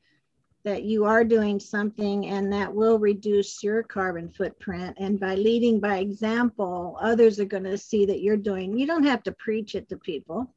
that 0.66 0.84
you 0.84 1.06
are 1.06 1.24
doing 1.24 1.60
something 1.60 2.26
and 2.28 2.52
that 2.52 2.74
will 2.74 3.00
reduce 3.00 3.64
your 3.64 3.82
carbon 3.82 4.30
footprint 4.30 4.98
and 5.00 5.20
by 5.20 5.36
leading 5.36 5.80
by 5.80 6.00
example 6.00 6.98
others 7.02 7.40
are 7.40 7.46
going 7.46 7.64
to 7.64 7.78
see 7.78 8.06
that 8.06 8.22
you're 8.22 8.36
doing 8.36 8.78
you 8.78 8.86
don't 8.86 9.06
have 9.06 9.24
to 9.24 9.32
preach 9.34 9.76
it 9.76 9.88
to 9.88 9.98
people 9.98 10.52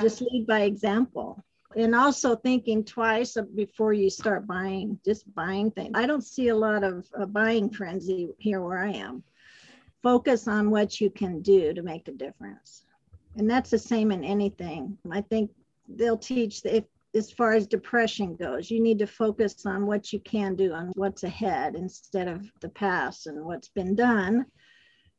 just 0.00 0.22
lead 0.22 0.46
by 0.46 0.62
example 0.62 1.44
and 1.76 1.94
also 1.94 2.36
thinking 2.36 2.84
twice 2.84 3.36
before 3.54 3.92
you 3.92 4.08
start 4.10 4.46
buying, 4.46 4.98
just 5.04 5.32
buying 5.34 5.70
things. 5.70 5.92
I 5.94 6.06
don't 6.06 6.24
see 6.24 6.48
a 6.48 6.56
lot 6.56 6.84
of 6.84 7.06
uh, 7.18 7.26
buying 7.26 7.70
frenzy 7.70 8.30
here 8.38 8.60
where 8.60 8.78
I 8.78 8.92
am. 8.92 9.22
Focus 10.02 10.46
on 10.48 10.70
what 10.70 11.00
you 11.00 11.10
can 11.10 11.40
do 11.40 11.72
to 11.72 11.82
make 11.82 12.08
a 12.08 12.12
difference. 12.12 12.82
And 13.36 13.50
that's 13.50 13.70
the 13.70 13.78
same 13.78 14.12
in 14.12 14.22
anything. 14.22 14.96
I 15.10 15.22
think 15.22 15.50
they'll 15.88 16.18
teach 16.18 16.60
if 16.64 16.84
as 17.14 17.30
far 17.30 17.52
as 17.52 17.66
depression 17.66 18.34
goes, 18.34 18.70
you 18.70 18.80
need 18.80 18.98
to 18.98 19.06
focus 19.06 19.66
on 19.66 19.86
what 19.86 20.12
you 20.12 20.18
can 20.20 20.56
do 20.56 20.72
on 20.72 20.92
what's 20.96 21.22
ahead 21.22 21.76
instead 21.76 22.28
of 22.28 22.50
the 22.60 22.68
past 22.68 23.26
and 23.26 23.44
what's 23.44 23.68
been 23.68 23.94
done. 23.94 24.46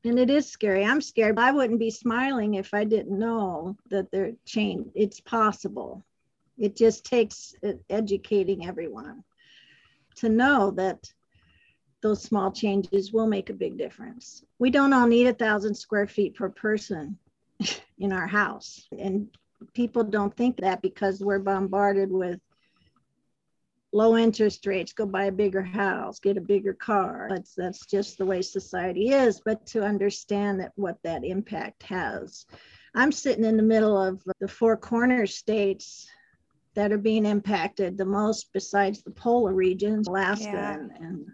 And 0.03 0.19
it 0.19 0.29
is 0.29 0.49
scary. 0.49 0.85
I'm 0.85 1.01
scared. 1.01 1.39
I 1.39 1.51
wouldn't 1.51 1.79
be 1.79 1.89
smiling 1.89 2.55
if 2.55 2.73
I 2.73 2.83
didn't 2.83 3.17
know 3.17 3.77
that 3.89 4.11
there 4.11 4.33
change. 4.45 4.87
It's 4.93 5.19
possible. 5.19 6.03
It 6.57 6.75
just 6.75 7.05
takes 7.05 7.55
uh, 7.63 7.73
educating 7.89 8.67
everyone 8.67 9.23
to 10.17 10.29
know 10.29 10.71
that 10.71 11.11
those 12.01 12.21
small 12.21 12.51
changes 12.51 13.11
will 13.11 13.27
make 13.27 13.49
a 13.49 13.53
big 13.53 13.77
difference. 13.77 14.43
We 14.59 14.69
don't 14.69 14.93
all 14.93 15.07
need 15.07 15.27
a 15.27 15.33
thousand 15.33 15.75
square 15.75 16.07
feet 16.07 16.35
per 16.35 16.49
person 16.49 17.17
in 17.99 18.11
our 18.11 18.27
house. 18.27 18.87
And 18.97 19.29
people 19.73 20.03
don't 20.03 20.35
think 20.35 20.57
that 20.57 20.81
because 20.81 21.21
we're 21.21 21.39
bombarded 21.39 22.11
with 22.11 22.39
low 23.93 24.17
interest 24.17 24.65
rates, 24.65 24.93
go 24.93 25.05
buy 25.05 25.25
a 25.25 25.31
bigger 25.31 25.63
house, 25.63 26.19
get 26.19 26.37
a 26.37 26.41
bigger 26.41 26.73
car. 26.73 27.27
That's 27.29 27.55
that's 27.55 27.85
just 27.85 28.17
the 28.17 28.25
way 28.25 28.41
society 28.41 29.09
is. 29.09 29.41
But 29.43 29.65
to 29.67 29.83
understand 29.83 30.59
that 30.59 30.73
what 30.75 30.97
that 31.03 31.23
impact 31.23 31.83
has. 31.83 32.45
I'm 32.93 33.11
sitting 33.11 33.43
in 33.43 33.57
the 33.57 33.63
middle 33.63 34.01
of 34.01 34.21
the 34.39 34.47
four 34.47 34.77
corner 34.77 35.25
states 35.25 36.07
that 36.75 36.91
are 36.91 36.97
being 36.97 37.25
impacted 37.25 37.97
the 37.97 38.05
most 38.05 38.51
besides 38.53 39.01
the 39.01 39.11
polar 39.11 39.53
regions, 39.53 40.07
Alaska 40.07 40.45
yeah. 40.45 40.73
and, 40.73 40.91
and 40.99 41.25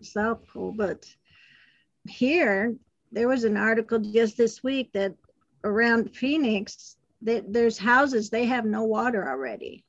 South 0.00 0.46
Pole. 0.46 0.74
But 0.76 1.06
here, 2.08 2.74
there 3.12 3.28
was 3.28 3.44
an 3.44 3.56
article 3.56 3.98
just 3.98 4.36
this 4.36 4.62
week 4.62 4.92
that 4.92 5.14
around 5.64 6.14
Phoenix, 6.14 6.96
that 7.22 7.52
there's 7.52 7.78
houses, 7.78 8.30
they 8.30 8.46
have 8.46 8.64
no 8.64 8.84
water 8.84 9.28
already. 9.28 9.84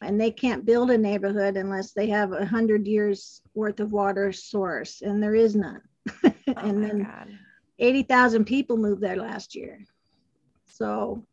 And 0.00 0.20
they 0.20 0.30
can't 0.30 0.64
build 0.64 0.90
a 0.90 0.98
neighborhood 0.98 1.56
unless 1.56 1.92
they 1.92 2.08
have 2.08 2.32
a 2.32 2.44
hundred 2.44 2.86
years 2.86 3.40
worth 3.54 3.78
of 3.80 3.92
water 3.92 4.32
source, 4.32 5.02
and 5.02 5.22
there 5.22 5.34
is 5.34 5.54
none. 5.56 5.82
Oh 6.48 6.54
and 6.56 6.84
then 6.84 7.04
God. 7.04 7.38
80,000 7.78 8.44
people 8.44 8.76
moved 8.76 9.00
there 9.00 9.16
last 9.16 9.54
year. 9.54 9.78
So 10.66 11.24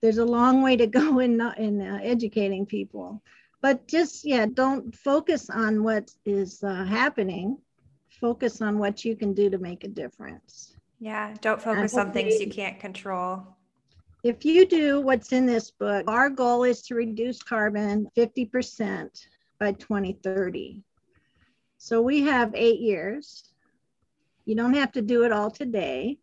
there's 0.00 0.18
a 0.18 0.24
long 0.24 0.62
way 0.62 0.76
to 0.76 0.86
go 1.00 1.18
in 1.18 1.40
in 1.58 1.80
uh, 1.80 2.00
educating 2.02 2.66
people 2.66 3.22
but 3.60 3.86
just 3.86 4.24
yeah 4.24 4.46
don't 4.46 4.94
focus 4.94 5.50
on 5.50 5.82
what 5.82 6.10
is 6.24 6.62
uh, 6.62 6.84
happening 6.84 7.58
focus 8.08 8.60
on 8.60 8.78
what 8.78 9.04
you 9.04 9.16
can 9.16 9.32
do 9.32 9.50
to 9.50 9.58
make 9.58 9.84
a 9.84 9.88
difference 9.88 10.76
yeah 11.00 11.34
don't 11.40 11.60
focus 11.60 11.96
on 11.96 12.12
things 12.12 12.40
you 12.40 12.48
can't 12.48 12.78
control 12.78 13.42
if 14.22 14.44
you 14.44 14.66
do 14.66 15.00
what's 15.00 15.32
in 15.32 15.46
this 15.46 15.70
book 15.70 16.04
our 16.08 16.30
goal 16.30 16.62
is 16.64 16.82
to 16.82 16.94
reduce 16.94 17.42
carbon 17.42 18.06
50% 18.16 19.08
by 19.58 19.72
2030 19.72 20.82
so 21.78 22.00
we 22.00 22.22
have 22.22 22.52
eight 22.54 22.80
years 22.80 23.44
you 24.44 24.54
don't 24.54 24.74
have 24.74 24.92
to 24.92 25.02
do 25.02 25.24
it 25.24 25.32
all 25.32 25.50
today 25.50 26.18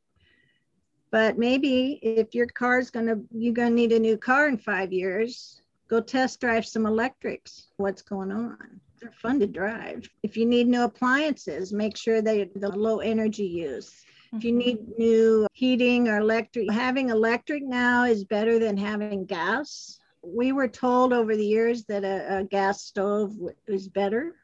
but 1.12 1.38
maybe 1.38 2.00
if 2.02 2.36
your 2.36 2.48
car's 2.48 2.90
gonna, 2.90 3.18
you're 3.32 3.54
gonna 3.54 3.70
need 3.70 3.94
a 3.94 4.00
new 4.00 4.18
car 4.18 4.48
in 4.48 4.58
five 4.58 4.92
years, 4.92 5.62
go 5.88 6.02
test 6.02 6.42
drive 6.42 6.66
some 6.66 6.86
electrics. 6.86 7.68
What's 7.78 8.02
going 8.02 8.32
on? 8.32 8.82
They're 9.00 9.12
fun 9.12 9.40
to 9.40 9.48
drive. 9.48 10.10
If 10.24 10.36
you 10.36 10.46
need 10.46 10.68
new 10.68 10.84
appliances, 10.84 11.72
make 11.72 11.96
sure 11.96 12.22
they're 12.22 12.48
the 12.56 12.70
low 12.70 13.00
energy 13.00 13.46
use. 13.46 14.04
If 14.34 14.44
you 14.44 14.52
need 14.52 14.80
mm-hmm. 14.80 15.02
new 15.02 15.48
heating 15.54 16.08
or 16.08 16.18
electric, 16.20 16.72
having 16.72 17.10
electric 17.10 17.64
now 17.64 18.06
is 18.06 18.24
better 18.24 18.60
than 18.60 18.78
having 18.78 19.26
gas. 19.26 20.00
We 20.22 20.52
were 20.52 20.68
told 20.68 21.14
over 21.14 21.36
the 21.36 21.46
years 21.46 21.86
that 21.86 22.04
a, 22.04 22.40
a 22.40 22.44
gas 22.44 22.84
stove 22.84 23.36
is 23.68 23.88
better, 23.88 24.36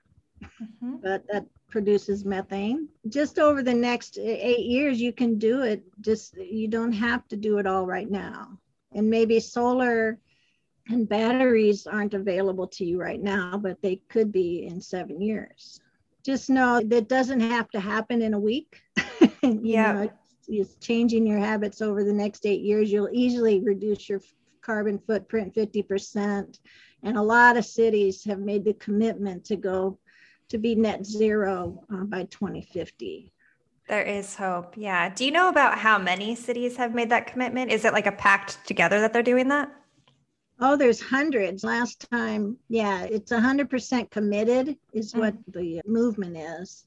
mm-hmm. 0.41 0.95
but 1.01 1.25
that 1.31 1.45
produces 1.69 2.23
methane. 2.23 2.87
Just 3.09 3.39
over 3.39 3.63
the 3.63 3.73
next 3.73 4.17
eight 4.19 4.65
years, 4.65 5.01
you 5.01 5.11
can 5.11 5.37
do 5.39 5.63
it. 5.63 5.83
Just 6.01 6.37
you 6.37 6.67
don't 6.67 6.93
have 6.93 7.27
to 7.29 7.35
do 7.35 7.57
it 7.57 7.67
all 7.67 7.85
right 7.85 8.09
now. 8.09 8.59
And 8.93 9.09
maybe 9.09 9.39
solar 9.39 10.19
and 10.89 11.07
batteries 11.07 11.87
aren't 11.87 12.13
available 12.13 12.67
to 12.67 12.85
you 12.85 12.99
right 12.99 13.21
now, 13.21 13.57
but 13.57 13.81
they 13.81 13.97
could 14.09 14.31
be 14.31 14.65
in 14.65 14.81
seven 14.81 15.21
years. 15.21 15.79
Just 16.23 16.49
know 16.49 16.81
that 16.85 17.09
doesn't 17.09 17.39
have 17.39 17.69
to 17.71 17.79
happen 17.79 18.21
in 18.21 18.33
a 18.33 18.39
week. 18.39 18.81
yeah. 19.61 20.07
It's 20.47 20.75
changing 20.75 21.25
your 21.25 21.39
habits 21.39 21.81
over 21.81 22.03
the 22.03 22.13
next 22.13 22.45
eight 22.45 22.61
years. 22.61 22.91
You'll 22.91 23.09
easily 23.11 23.61
reduce 23.61 24.09
your 24.09 24.21
carbon 24.61 24.99
footprint 24.99 25.53
50%. 25.55 26.59
And 27.03 27.17
a 27.17 27.21
lot 27.21 27.57
of 27.57 27.65
cities 27.65 28.23
have 28.25 28.39
made 28.39 28.65
the 28.65 28.73
commitment 28.73 29.45
to 29.45 29.55
go 29.55 29.99
to 30.49 30.57
be 30.57 30.75
net 30.75 31.05
zero 31.05 31.83
uh, 31.93 32.03
by 32.03 32.23
2050. 32.23 33.31
There 33.89 34.03
is 34.03 34.35
hope. 34.35 34.75
Yeah. 34.77 35.09
Do 35.09 35.25
you 35.25 35.31
know 35.31 35.49
about 35.49 35.77
how 35.77 35.97
many 35.97 36.35
cities 36.35 36.77
have 36.77 36.93
made 36.93 37.09
that 37.09 37.27
commitment? 37.27 37.71
Is 37.71 37.83
it 37.83 37.93
like 37.93 38.07
a 38.07 38.11
pact 38.11 38.65
together 38.65 39.01
that 39.01 39.11
they're 39.11 39.23
doing 39.23 39.49
that? 39.49 39.69
Oh, 40.59 40.77
there's 40.77 41.01
hundreds. 41.01 41.63
Last 41.63 42.09
time, 42.09 42.57
yeah, 42.69 43.03
it's 43.03 43.31
100% 43.31 44.09
committed, 44.09 44.77
is 44.93 45.13
mm. 45.13 45.19
what 45.19 45.35
the 45.47 45.81
movement 45.85 46.37
is. 46.37 46.85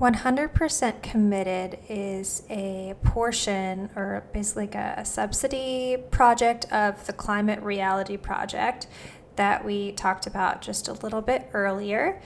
100% 0.00 1.02
committed 1.02 1.78
is 1.88 2.42
a 2.50 2.94
portion 3.02 3.88
or 3.96 4.24
basically 4.32 4.64
like 4.64 4.74
a, 4.74 4.94
a 4.98 5.04
subsidy 5.04 5.96
project 6.10 6.70
of 6.70 7.06
the 7.06 7.14
Climate 7.14 7.62
Reality 7.62 8.18
Project 8.18 8.88
that 9.36 9.64
we 9.64 9.92
talked 9.92 10.26
about 10.26 10.60
just 10.60 10.88
a 10.88 10.92
little 10.92 11.22
bit 11.22 11.48
earlier 11.54 12.20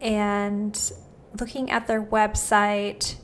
and 0.00 0.92
looking 1.38 1.70
at 1.70 1.86
their 1.86 2.02
website, 2.02 3.14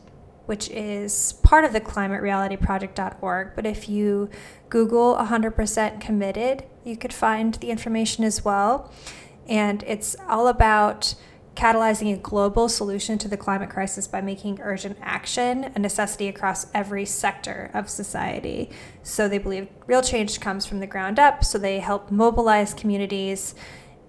which 0.47 0.71
is 0.71 1.33
part 1.43 1.65
of 1.65 1.73
the 1.73 1.81
climaterealityproject.org. 1.81 3.57
But 3.57 3.67
if 3.67 3.89
you 3.89 4.31
Google 4.69 5.17
100% 5.17 6.01
committed, 6.01 6.65
you 6.85 6.97
could 6.97 7.13
find 7.13 7.55
the 7.55 7.71
information 7.71 8.23
as 8.23 8.45
well. 8.45 8.93
And 9.49 9.83
it's 9.89 10.15
all 10.29 10.47
about 10.47 11.17
catalyzing 11.59 12.15
a 12.15 12.17
global 12.17 12.69
solution 12.69 13.19
to 13.19 13.27
the 13.27 13.37
climate 13.37 13.69
crisis 13.69 14.07
by 14.07 14.21
making 14.21 14.61
urgent 14.63 14.97
action 15.03 15.73
a 15.75 15.79
necessity 15.81 16.29
across 16.29 16.69
every 16.73 17.05
sector 17.05 17.69
of 17.75 17.91
society. 17.91 18.71
So 19.03 19.29
they 19.29 19.39
believe 19.39 19.67
real 19.89 20.01
change 20.01 20.39
comes 20.39 20.67
from 20.67 20.79
the 20.79 20.87
ground 20.87 21.19
up. 21.19 21.45
So 21.45 21.59
they 21.59 21.81
help 21.81 22.13
mobilize 22.13 22.75
communities 22.75 23.57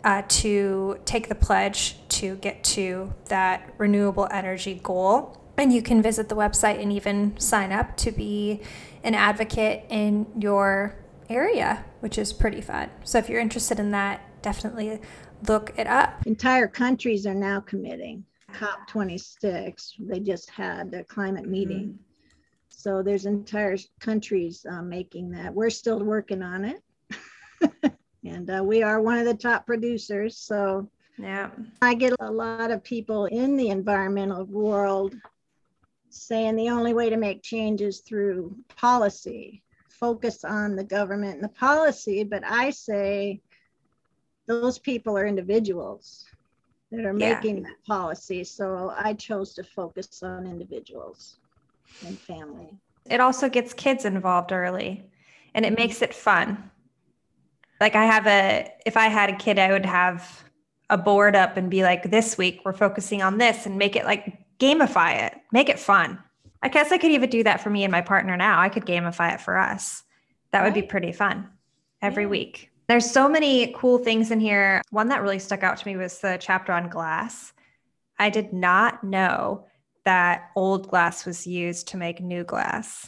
uh, 0.04 0.22
to 0.28 1.00
take 1.06 1.28
the 1.28 1.34
pledge 1.34 1.98
to 2.10 2.36
get 2.36 2.64
to 2.66 3.16
that 3.26 3.74
renewable 3.80 4.28
energy 4.30 4.80
goal. 4.84 5.36
And 5.58 5.74
you 5.74 5.82
can 5.82 6.04
visit 6.04 6.30
the 6.30 6.36
website 6.36 6.80
and 6.80 6.94
even 6.94 7.36
sign 7.40 7.72
up 7.72 7.98
to 7.98 8.12
be 8.12 8.62
an 9.04 9.16
advocate 9.16 9.86
in 9.90 10.28
your 10.40 10.96
area, 11.30 11.84
which 12.02 12.20
is 12.20 12.32
pretty 12.32 12.62
fun. 12.62 12.92
So 13.04 13.18
if 13.18 13.28
you're 13.28 13.42
interested 13.42 13.80
in 13.80 13.90
that, 13.90 14.22
definitely 14.44 15.02
look 15.48 15.74
it 15.78 15.88
up. 15.88 16.26
Entire 16.26 16.68
countries 16.68 17.26
are 17.26 17.36
now 17.36 17.60
committing. 17.60 18.26
COP26, 18.54 19.94
they 20.00 20.20
just 20.20 20.50
had 20.50 20.94
a 20.94 21.04
climate 21.04 21.44
mm-hmm. 21.44 21.52
meeting. 21.52 21.88
Mm-hmm. 21.88 22.04
So 22.70 23.04
there's 23.04 23.26
entire 23.26 23.78
countries 24.00 24.66
uh, 24.70 24.82
making 24.82 25.32
that. 25.32 25.54
We're 25.54 25.70
still 25.70 26.00
working 26.00 26.42
on 26.42 26.66
it. 26.66 26.82
and 28.26 28.50
uh, 28.50 28.64
we 28.64 28.84
are 28.84 29.02
one 29.02 29.18
of 29.18 29.26
the 29.26 29.34
top 29.34 29.66
producers. 29.66 30.38
So 30.38 30.90
yeah, 31.18 31.50
I 31.82 31.94
get 31.94 32.14
a 32.20 32.32
lot 32.32 32.72
of 32.72 32.84
people 32.84 33.26
in 33.26 33.58
the 33.58 33.70
environmental 33.70 34.46
world 34.46 35.16
saying 36.10 36.56
the 36.56 36.70
only 36.70 36.94
way 36.94 37.10
to 37.10 37.18
make 37.18 37.44
change 37.44 37.82
is 37.82 38.00
through 38.00 38.56
policy, 38.76 39.62
focus 39.90 40.44
on 40.44 40.76
the 40.76 40.84
government 40.84 41.36
and 41.36 41.44
the 41.44 41.50
policy. 41.50 42.24
But 42.24 42.44
I 42.46 42.70
say 42.70 43.42
those 44.50 44.78
people 44.78 45.18
are 45.18 45.26
individuals 45.26 46.26
that 46.92 47.06
are 47.06 47.18
yeah. 47.18 47.36
making 47.36 47.64
that 47.64 47.82
policy. 47.88 48.44
So 48.44 48.94
I 48.98 49.14
chose 49.14 49.54
to 49.54 49.64
focus 49.64 50.22
on 50.24 50.46
individuals 50.46 51.38
and 52.06 52.20
family. 52.20 52.70
It 53.06 53.22
also 53.22 53.48
gets 53.48 53.74
kids 53.74 54.04
involved 54.04 54.52
early 54.52 55.10
and 55.54 55.66
it 55.66 55.78
makes 55.78 56.02
it 56.02 56.14
fun 56.14 56.70
like 57.80 57.96
I 57.96 58.06
have 58.06 58.28
a 58.28 58.72
if 58.86 58.98
I 58.98 59.08
had 59.08 59.30
a 59.30 59.36
kid, 59.36 59.58
I 59.58 59.72
would 59.72 59.86
have 59.86 60.44
a 60.90 60.98
board 60.98 61.36
up 61.36 61.58
and 61.58 61.70
be 61.70 61.84
like, 61.84 62.10
this 62.12 62.38
week 62.38 62.62
we're 62.66 62.74
focusing 62.74 63.22
on 63.22 63.38
this 63.38 63.66
and 63.66 63.78
make 63.78 63.96
it 63.96 64.06
like 64.06 64.38
gamify 64.60 65.28
it, 65.28 65.36
make 65.52 65.70
it 65.70 65.80
fun. 65.80 66.20
I 66.62 66.68
guess 66.68 66.92
I 66.92 66.98
could 66.98 67.12
even 67.12 67.30
do 67.30 67.44
that 67.44 67.62
for 67.62 67.70
me 67.70 67.84
and 67.84 67.92
my 67.92 68.02
partner 68.02 68.36
now. 68.36 68.60
I 68.60 68.70
could 68.70 68.86
gamify 68.86 69.34
it 69.34 69.42
for 69.42 69.58
us. 69.58 70.04
That 70.52 70.64
would 70.64 70.74
right. 70.74 70.82
be 70.82 70.88
pretty 70.88 71.12
fun. 71.12 71.50
every 72.02 72.24
Yeah. 72.24 72.30
week. 72.30 72.69
There's 72.90 73.10
so 73.10 73.30
many 73.30 73.72
cool 73.78 74.00
things 74.00 74.32
in 74.32 74.40
here. 74.40 74.82
One 74.90 75.10
that 75.10 75.22
really 75.22 75.38
stuck 75.38 75.62
out 75.62 75.78
to 75.78 75.88
me 75.88 75.96
was 75.96 76.18
the 76.18 76.40
chapter 76.42 76.72
on 76.74 76.90
glass. 76.90 77.54
I 78.18 78.32
did 78.32 78.52
not 78.52 79.04
know 79.04 79.68
that 80.06 80.50
old 80.56 80.90
glass 80.90 81.24
was 81.24 81.46
used 81.46 81.90
to 81.90 81.98
make 81.98 82.20
new 82.20 82.44
glass. 82.44 83.08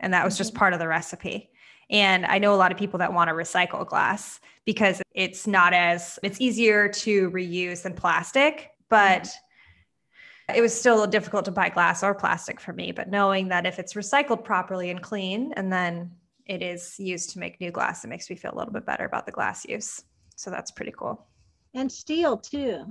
And 0.00 0.14
that 0.14 0.24
was 0.24 0.38
just 0.38 0.52
mm-hmm. 0.52 0.60
part 0.60 0.72
of 0.72 0.78
the 0.78 0.88
recipe. 0.88 1.50
And 1.90 2.24
I 2.24 2.38
know 2.38 2.54
a 2.54 2.56
lot 2.56 2.72
of 2.72 2.78
people 2.78 2.98
that 3.00 3.12
want 3.12 3.28
to 3.28 3.34
recycle 3.34 3.86
glass 3.86 4.40
because 4.64 5.02
it's 5.12 5.46
not 5.46 5.74
as 5.74 6.18
it's 6.22 6.40
easier 6.40 6.88
to 6.88 7.30
reuse 7.32 7.82
than 7.82 7.92
plastic, 7.92 8.70
but 8.88 9.24
mm-hmm. 9.24 10.56
it 10.56 10.62
was 10.62 10.72
still 10.72 11.06
difficult 11.06 11.44
to 11.44 11.50
buy 11.50 11.68
glass 11.68 12.02
or 12.02 12.14
plastic 12.14 12.58
for 12.60 12.72
me. 12.72 12.92
But 12.92 13.10
knowing 13.10 13.48
that 13.48 13.66
if 13.66 13.78
it's 13.78 13.92
recycled 13.92 14.42
properly 14.42 14.88
and 14.88 15.02
clean 15.02 15.52
and 15.54 15.70
then 15.70 16.12
it 16.46 16.62
is 16.62 16.98
used 16.98 17.30
to 17.30 17.38
make 17.38 17.60
new 17.60 17.70
glass, 17.70 18.04
it 18.04 18.08
makes 18.08 18.30
me 18.30 18.36
feel 18.36 18.52
a 18.54 18.58
little 18.58 18.72
bit 18.72 18.86
better 18.86 19.04
about 19.04 19.26
the 19.26 19.32
glass 19.32 19.66
use. 19.66 20.02
So 20.36 20.50
that's 20.50 20.70
pretty 20.70 20.92
cool. 20.96 21.26
And 21.74 21.90
steel 21.90 22.36
too. 22.36 22.84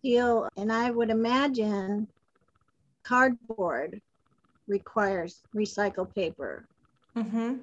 Steel, 0.00 0.48
and 0.56 0.72
I 0.72 0.90
would 0.90 1.10
imagine 1.10 2.08
cardboard 3.04 4.00
requires 4.66 5.42
recycled 5.54 6.14
paper. 6.14 6.66
Mm-hmm. 7.16 7.54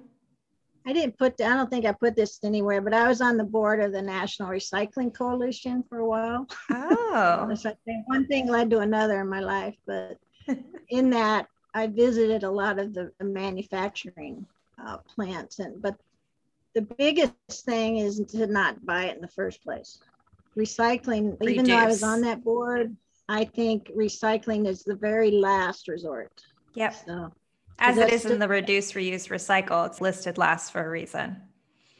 I 0.86 0.94
didn't 0.94 1.18
put, 1.18 1.40
I 1.40 1.56
don't 1.56 1.70
think 1.70 1.86
I 1.86 1.94
put 1.94 2.16
this 2.16 2.40
anywhere, 2.44 2.82
but 2.82 2.94
I 2.94 3.08
was 3.08 3.22
on 3.22 3.38
the 3.38 3.44
board 3.44 3.80
of 3.80 3.94
the 3.94 4.02
National 4.02 4.50
Recycling 4.50 5.14
Coalition 5.14 5.84
for 5.88 6.00
a 6.00 6.08
while. 6.08 6.48
Oh, 6.72 7.54
So 7.56 7.74
one 8.06 8.28
thing 8.28 8.48
led 8.48 8.70
to 8.72 8.80
another 8.80 9.22
in 9.22 9.30
my 9.30 9.40
life, 9.40 9.76
but 9.86 10.18
in 10.90 11.10
that 11.12 11.48
I 11.74 11.88
visited 11.88 12.44
a 12.44 12.52
lot 12.52 12.80
of 12.80 12.94
the 12.94 13.12
manufacturing 13.22 14.46
uh, 14.84 14.98
plants 15.16 15.60
and 15.60 15.82
but 15.82 15.96
the 16.74 16.82
biggest 16.82 17.34
thing 17.66 17.98
is 17.98 18.20
to 18.20 18.48
not 18.48 18.84
buy 18.86 19.06
it 19.06 19.16
in 19.16 19.22
the 19.22 19.28
first 19.28 19.64
place. 19.64 20.00
Recycling, 20.58 21.38
even 21.48 21.66
though 21.66 21.76
I 21.76 21.86
was 21.86 22.04
on 22.04 22.22
that 22.22 22.44
board, 22.44 22.96
I 23.30 23.46
think 23.46 23.90
recycling 23.96 24.68
is 24.68 24.84
the 24.84 24.96
very 24.96 25.32
last 25.32 25.88
resort. 25.88 26.32
yep. 26.74 26.96
So 27.06 27.32
As 27.80 27.98
it 27.98 28.12
is 28.12 28.26
in 28.26 28.40
the 28.40 28.48
reduce, 28.48 28.92
reuse, 28.94 29.30
recycle, 29.30 29.86
it's 29.88 30.02
listed 30.02 30.38
last 30.38 30.72
for 30.72 30.86
a 30.86 30.90
reason. 30.90 31.38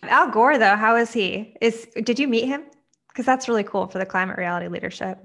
Al 0.04 0.30
Gore, 0.30 0.58
though, 0.58 0.76
how 0.76 0.96
is 0.96 1.14
he? 1.14 1.56
Is 1.62 1.88
did 2.04 2.20
you 2.20 2.28
meet 2.28 2.46
him? 2.46 2.64
Because 3.08 3.26
that's 3.26 3.48
really 3.48 3.64
cool 3.64 3.88
for 3.88 4.00
the 4.00 4.06
climate 4.06 4.38
reality 4.38 4.68
leadership. 4.68 5.20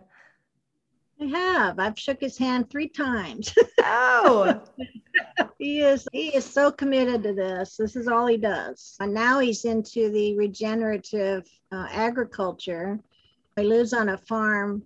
I 1.20 1.24
have. 1.26 1.78
I've 1.78 1.98
shook 1.98 2.20
his 2.20 2.38
hand 2.38 2.70
three 2.70 2.88
times. 2.88 3.54
Oh, 3.90 4.60
he 5.58 5.80
is 5.80 6.06
he 6.12 6.34
is 6.34 6.44
so 6.44 6.70
committed 6.70 7.22
to 7.22 7.32
this. 7.32 7.76
This 7.76 7.96
is 7.96 8.06
all 8.06 8.26
he 8.26 8.36
does. 8.36 8.96
And 9.00 9.14
now 9.14 9.38
he's 9.38 9.64
into 9.64 10.10
the 10.10 10.36
regenerative 10.36 11.48
uh, 11.72 11.86
agriculture. 11.90 12.98
He 13.56 13.62
lives 13.62 13.92
on 13.92 14.10
a 14.10 14.18
farm, 14.18 14.82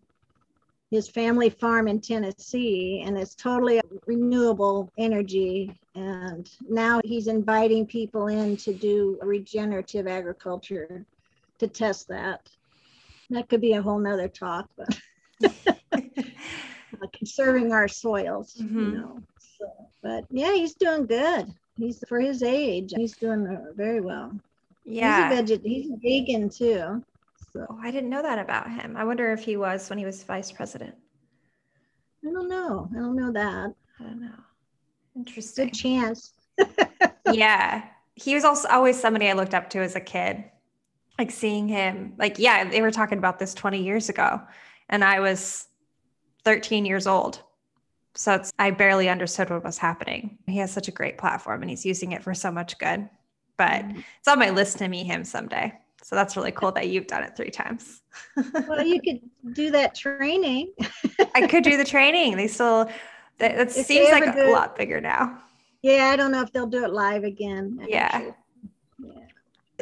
his 0.90 1.08
family 1.08 1.50
farm 1.50 1.88
in 1.88 2.00
Tennessee, 2.00 3.02
and 3.04 3.18
it's 3.18 3.34
totally 3.34 3.80
renewable 4.06 4.92
energy. 4.98 5.74
And 5.94 6.48
now 6.68 7.00
he's 7.04 7.26
inviting 7.26 7.86
people 7.86 8.28
in 8.28 8.56
to 8.58 8.72
do 8.72 9.18
regenerative 9.22 10.06
agriculture 10.06 11.04
to 11.58 11.66
test 11.66 12.08
that. 12.08 12.48
That 13.30 13.48
could 13.48 13.62
be 13.62 13.72
a 13.72 13.82
whole 13.82 13.98
nother 13.98 14.28
talk, 14.28 14.68
but 14.76 14.96
conserving 17.18 17.72
our 17.72 17.88
soils, 17.88 18.54
you 18.56 18.66
Mhm. 18.66 18.92
know. 18.94 19.22
So, 19.38 19.66
but 20.02 20.24
yeah, 20.30 20.52
he's 20.54 20.74
doing 20.74 21.06
good. 21.06 21.52
He's 21.76 22.02
for 22.08 22.20
his 22.20 22.42
age, 22.42 22.92
he's 22.96 23.16
doing 23.16 23.46
uh, 23.46 23.72
very 23.74 24.00
well. 24.00 24.32
yeah. 24.84 25.28
He's 25.30 25.38
a 25.38 25.56
veget- 25.56 25.64
he's 25.66 25.90
a 25.90 25.96
vegan 25.96 26.48
too. 26.48 27.02
So 27.52 27.66
Oh, 27.68 27.78
I 27.80 27.90
didn't 27.90 28.10
know 28.10 28.22
that 28.22 28.38
about 28.38 28.70
him. 28.70 28.96
I 28.96 29.04
wonder 29.04 29.32
if 29.32 29.44
he 29.44 29.56
was 29.56 29.88
when 29.90 29.98
he 29.98 30.04
was 30.04 30.22
vice 30.24 30.50
president. 30.52 30.94
I 32.26 32.30
don't 32.30 32.48
know. 32.48 32.88
I 32.92 32.98
don't 32.98 33.16
know 33.16 33.32
that. 33.32 33.74
I 34.00 34.02
don't 34.02 34.20
know. 34.20 34.38
Interesting. 35.16 35.66
Good 35.68 35.74
chance. 35.74 36.32
yeah. 37.32 37.84
He 38.14 38.34
was 38.34 38.44
also 38.44 38.68
always 38.68 38.98
somebody 39.00 39.28
I 39.28 39.32
looked 39.32 39.54
up 39.54 39.70
to 39.70 39.80
as 39.80 39.96
a 39.96 40.00
kid. 40.00 40.44
Like 41.18 41.30
seeing 41.30 41.68
him, 41.68 42.14
like, 42.16 42.38
yeah, 42.38 42.64
they 42.64 42.80
were 42.80 42.90
talking 42.90 43.18
about 43.18 43.38
this 43.38 43.54
20 43.54 43.82
years 43.82 44.08
ago, 44.08 44.40
and 44.92 45.02
I 45.02 45.18
was 45.18 45.66
13 46.44 46.84
years 46.84 47.08
old. 47.08 47.42
So 48.14 48.34
it's, 48.34 48.52
I 48.58 48.70
barely 48.70 49.08
understood 49.08 49.48
what 49.48 49.64
was 49.64 49.78
happening. 49.78 50.38
He 50.46 50.58
has 50.58 50.70
such 50.70 50.86
a 50.86 50.92
great 50.92 51.16
platform 51.16 51.62
and 51.62 51.70
he's 51.70 51.84
using 51.84 52.12
it 52.12 52.22
for 52.22 52.34
so 52.34 52.52
much 52.52 52.78
good. 52.78 53.08
But 53.56 53.70
mm-hmm. 53.70 54.00
it's 54.18 54.28
on 54.28 54.38
my 54.38 54.50
list 54.50 54.78
to 54.78 54.88
meet 54.88 55.06
him 55.06 55.24
someday. 55.24 55.72
So 56.02 56.14
that's 56.14 56.36
really 56.36 56.52
cool 56.52 56.72
that 56.72 56.88
you've 56.88 57.06
done 57.06 57.22
it 57.24 57.36
three 57.36 57.50
times. 57.50 58.02
Well, 58.68 58.84
you 58.84 59.00
could 59.00 59.20
do 59.54 59.70
that 59.70 59.94
training. 59.94 60.72
I 61.34 61.46
could 61.46 61.64
do 61.64 61.76
the 61.78 61.84
training. 61.96 62.36
They 62.36 62.48
still, 62.48 62.90
that, 63.38 63.56
that 63.56 63.72
seems 63.72 64.10
like 64.10 64.36
a 64.36 64.50
lot 64.50 64.76
bigger 64.76 65.00
now. 65.00 65.38
Yeah, 65.80 66.10
I 66.12 66.16
don't 66.16 66.32
know 66.32 66.42
if 66.42 66.52
they'll 66.52 66.66
do 66.66 66.84
it 66.84 66.92
live 66.92 67.24
again. 67.24 67.84
Yeah. 67.88 68.10
actually. 68.12 68.32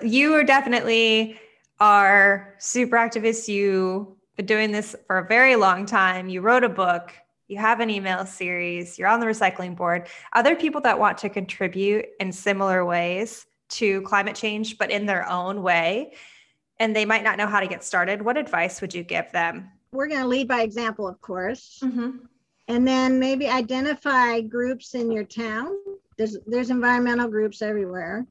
you 0.09 0.35
are 0.35 0.45
definitely 0.45 1.41
are 1.81 2.55
super 2.59 2.97
activists. 2.97 3.49
You've 3.49 4.07
been 4.41 4.47
doing 4.47 4.73
this 4.73 4.97
for 5.07 5.19
a 5.19 5.27
very 5.27 5.55
long 5.55 5.85
time. 5.85 6.31
You 6.31 6.41
wrote 6.41 6.65
a 6.65 6.69
book, 6.69 7.13
you 7.47 7.59
have 7.59 7.81
an 7.81 7.91
email 7.91 8.25
series, 8.25 8.99
you're 8.99 9.09
on 9.09 9.21
the 9.21 9.27
recycling 9.27 9.77
board. 9.77 10.09
Other 10.33 10.57
people 10.57 10.81
that 10.81 10.99
want 10.99 11.19
to 11.19 11.29
contribute 11.29 12.07
in 12.21 12.33
similar 12.33 12.87
ways 12.87 13.45
to 13.71 14.01
climate 14.01 14.35
change, 14.35 14.79
but 14.79 14.91
in 14.91 15.05
their 15.05 15.29
own 15.29 15.63
way, 15.63 16.15
and 16.79 16.97
they 16.97 17.05
might 17.05 17.23
not 17.23 17.37
know 17.37 17.47
how 17.47 17.61
to 17.61 17.67
get 17.67 17.85
started, 17.85 18.23
what 18.23 18.39
advice 18.39 18.81
would 18.81 18.95
you 18.95 19.03
give 19.03 19.31
them? 19.33 19.71
We're 19.93 20.09
going 20.09 20.23
to 20.23 20.27
lead 20.27 20.49
by 20.49 20.63
example, 20.63 21.07
of 21.07 21.21
course. 21.21 21.81
Mm-hmm. 21.83 22.25
And 22.69 22.89
then 22.89 23.19
maybe 23.19 23.47
identify 23.47 24.41
groups 24.41 24.95
in 24.95 25.13
your 25.13 25.25
town. 25.25 25.77
There's 26.17 26.39
there's 26.47 26.71
environmental 26.71 27.29
groups 27.29 27.61
everywhere. 27.61 28.27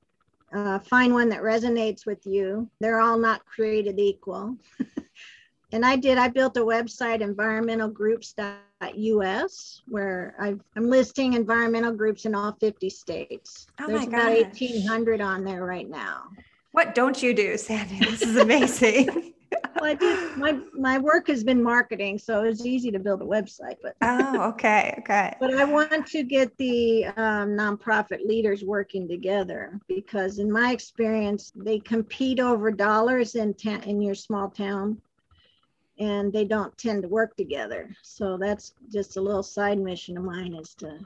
Uh, 0.52 0.80
find 0.80 1.14
one 1.14 1.30
that 1.30 1.42
resonates 1.42 2.08
with 2.08 2.26
you. 2.26 2.68
They're 2.80 3.00
all 3.00 3.20
not 3.20 3.46
created 3.46 4.00
equal. 4.00 4.58
and 5.72 5.86
I 5.86 5.96
did. 5.96 6.18
I 6.18 6.30
built 6.30 6.58
a 6.58 6.62
website, 6.62 7.22
environmentalgroups.us, 7.22 9.82
where 9.88 10.36
I've, 10.40 10.60
I'm 10.76 10.90
listing 10.90 11.34
environmental 11.34 11.94
groups 11.94 12.26
in 12.26 12.34
all 12.36 12.54
50 12.60 12.90
states. 12.90 13.68
Oh 13.80 13.86
There's 13.88 14.00
my 14.00 14.06
about 14.06 14.32
gosh. 14.32 14.62
1,800 14.62 15.22
on 15.22 15.44
there 15.44 15.66
right 15.66 15.90
now. 15.90 16.24
What 16.72 16.96
don't 16.96 17.22
you 17.22 17.34
do, 17.34 17.58
Sandy? 17.58 18.00
This 18.00 18.22
is 18.22 18.38
amazing. 18.38 19.34
Well, 19.76 19.86
I 19.86 19.94
did, 19.96 20.38
my 20.38 20.60
my 20.74 21.00
work 21.00 21.28
has 21.28 21.44
been 21.44 21.64
marketing, 21.64 22.20
so 22.20 22.44
it's 22.44 22.66
easy 22.66 22.92
to 22.92 23.00
build 23.00 23.22
a 23.22 23.26
website, 23.26 23.78
but 23.82 23.96
oh, 24.02 24.50
okay. 24.50 24.96
Okay. 25.00 25.34
But 25.42 25.56
I 25.56 25.64
want 25.64 26.06
to 26.08 26.24
get 26.24 26.56
the 26.58 27.06
um, 27.06 27.56
nonprofit 27.56 28.26
leaders 28.26 28.64
working 28.64 29.08
together 29.08 29.80
because, 29.88 30.38
in 30.38 30.52
my 30.52 30.72
experience, 30.72 31.52
they 31.56 31.80
compete 31.80 32.40
over 32.40 32.72
dollars 32.72 33.36
in 33.36 33.54
ta- 33.54 33.82
in 33.86 34.02
your 34.02 34.16
small 34.16 34.50
town, 34.50 35.02
and 36.00 36.32
they 36.32 36.46
don't 36.46 36.78
tend 36.78 37.04
to 37.04 37.08
work 37.08 37.36
together. 37.36 37.90
So 38.02 38.38
that's 38.38 38.74
just 38.92 39.18
a 39.18 39.22
little 39.22 39.44
side 39.44 39.80
mission 39.80 40.18
of 40.18 40.24
mine 40.24 40.56
is 40.56 40.74
to 40.76 41.00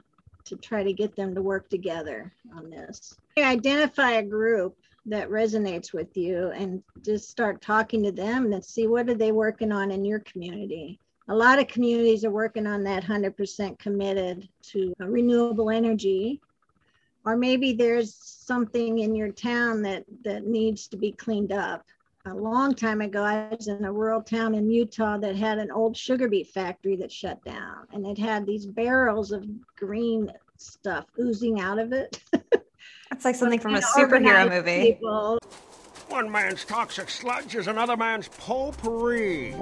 to 0.44 0.56
try 0.56 0.82
to 0.82 0.92
get 0.92 1.16
them 1.16 1.34
to 1.34 1.40
work 1.40 1.70
together 1.70 2.30
on 2.54 2.68
this. 2.68 3.16
Identify 3.38 4.12
a 4.12 4.22
group 4.22 4.76
that 5.06 5.30
resonates 5.30 5.94
with 5.94 6.14
you 6.18 6.50
and 6.50 6.82
just 7.02 7.30
start 7.30 7.62
talking 7.62 8.02
to 8.02 8.12
them 8.12 8.52
and 8.52 8.62
see 8.62 8.86
what 8.86 9.08
are 9.08 9.14
they 9.14 9.32
working 9.32 9.72
on 9.72 9.90
in 9.90 10.04
your 10.04 10.20
community 10.20 10.98
a 11.28 11.34
lot 11.34 11.58
of 11.58 11.68
communities 11.68 12.24
are 12.24 12.30
working 12.30 12.66
on 12.66 12.84
that 12.84 13.02
100% 13.02 13.78
committed 13.78 14.48
to 14.62 14.94
renewable 14.98 15.70
energy 15.70 16.40
or 17.24 17.36
maybe 17.36 17.72
there's 17.72 18.14
something 18.14 18.98
in 18.98 19.14
your 19.14 19.30
town 19.30 19.80
that 19.82 20.04
that 20.22 20.46
needs 20.46 20.86
to 20.88 20.96
be 20.96 21.12
cleaned 21.12 21.52
up 21.52 21.86
a 22.26 22.34
long 22.34 22.74
time 22.74 23.00
ago 23.02 23.22
i 23.22 23.48
was 23.54 23.68
in 23.68 23.84
a 23.84 23.92
rural 23.92 24.22
town 24.22 24.54
in 24.54 24.70
utah 24.70 25.18
that 25.18 25.36
had 25.36 25.58
an 25.58 25.70
old 25.70 25.96
sugar 25.96 26.28
beet 26.28 26.46
factory 26.48 26.96
that 26.96 27.12
shut 27.12 27.42
down 27.44 27.86
and 27.92 28.06
it 28.06 28.16
had 28.18 28.46
these 28.46 28.64
barrels 28.66 29.30
of 29.30 29.44
green 29.76 30.32
stuff 30.56 31.04
oozing 31.20 31.60
out 31.60 31.78
of 31.78 31.92
it 31.92 32.22
That's 33.10 33.24
like 33.24 33.34
something 33.36 33.60
from 33.60 33.74
a 33.76 33.80
superhero 33.80 34.48
movie. 34.48 34.92
people 34.94 35.38
One 36.08 36.30
man's 36.30 36.64
toxic 36.64 37.08
sludge 37.10 37.54
is 37.54 37.68
another 37.68 37.96
man's 37.96 38.28
potpourri. 38.28 39.54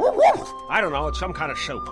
I 0.70 0.81
don't 0.81 0.92
know, 0.92 1.09
it's 1.09 1.18
some 1.18 1.33
kind 1.35 1.51
of 1.53 1.59
soap. 1.59 1.87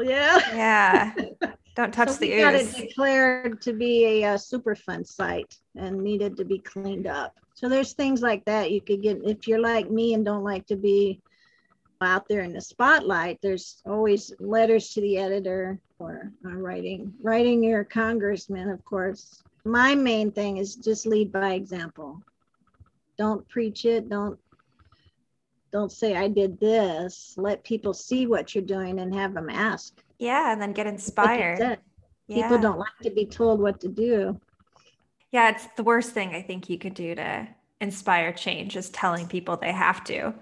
yeah 0.00 0.38
Yeah. 0.54 1.14
Don't 1.76 1.92
touch 1.92 2.10
So 2.10 2.16
the 2.16 2.30
we 2.30 2.38
got 2.38 2.54
it 2.54 2.66
ooze. 2.66 2.74
declared 2.74 3.60
to 3.62 3.72
be 3.72 4.22
a, 4.22 4.30
uh 4.32 4.36
Superfund 4.36 5.06
site 5.06 5.54
and 5.76 6.00
needed 6.02 6.36
to 6.38 6.44
be 6.44 6.58
cleaned 6.58 7.06
up. 7.06 7.34
So 7.60 7.68
there's 7.68 7.92
things 7.92 8.22
like 8.22 8.42
that 8.46 8.70
you 8.70 8.80
could 8.80 9.02
get 9.02 9.20
if 9.22 9.46
you're 9.46 9.60
like 9.60 9.90
me 9.90 10.14
and 10.14 10.24
don't 10.24 10.44
like 10.44 10.66
to 10.68 10.76
be 10.76 11.20
out 12.00 12.26
there 12.26 12.40
in 12.40 12.54
the 12.54 12.60
spotlight. 12.62 13.38
There's 13.42 13.82
always 13.84 14.32
letters 14.40 14.94
to 14.94 15.02
the 15.02 15.18
editor 15.18 15.78
or 15.98 16.32
uh, 16.46 16.56
writing 16.56 17.12
writing 17.22 17.62
your 17.62 17.84
congressman, 17.84 18.70
of 18.70 18.82
course. 18.86 19.42
My 19.66 19.94
main 19.94 20.32
thing 20.32 20.56
is 20.56 20.76
just 20.76 21.04
lead 21.06 21.30
by 21.32 21.52
example. 21.52 22.22
don't 23.18 23.46
preach 23.50 23.84
it 23.84 24.08
don't 24.08 24.38
don't 25.70 25.92
say 25.92 26.16
i 26.16 26.26
did 26.26 26.58
this 26.58 27.34
let 27.36 27.62
people 27.62 27.92
see 27.92 28.26
what 28.26 28.54
you're 28.54 28.64
doing 28.64 28.98
and 29.00 29.14
have 29.14 29.34
them 29.34 29.50
ask 29.50 30.02
Yeah, 30.18 30.52
and 30.52 30.60
then 30.62 30.72
get 30.72 30.86
inspired. 30.86 31.78
Yeah. 32.26 32.42
people 32.48 32.58
don't 32.58 32.78
like 32.78 32.98
to 33.02 33.10
be 33.10 33.26
told 33.26 33.60
what 33.60 33.78
to 33.80 33.88
do 33.88 34.40
Yeah, 35.32 35.50
it's 35.50 35.66
the 35.76 35.84
worst 35.84 36.10
thing 36.10 36.34
I 36.34 36.42
think 36.42 36.68
you 36.68 36.78
could 36.78 36.94
do 36.94 37.14
to 37.14 37.48
inspire 37.80 38.32
change 38.32 38.76
is 38.76 38.90
telling 38.90 39.28
people 39.28 39.56
they 39.56 39.72
have 39.72 40.02
to. 40.04 40.34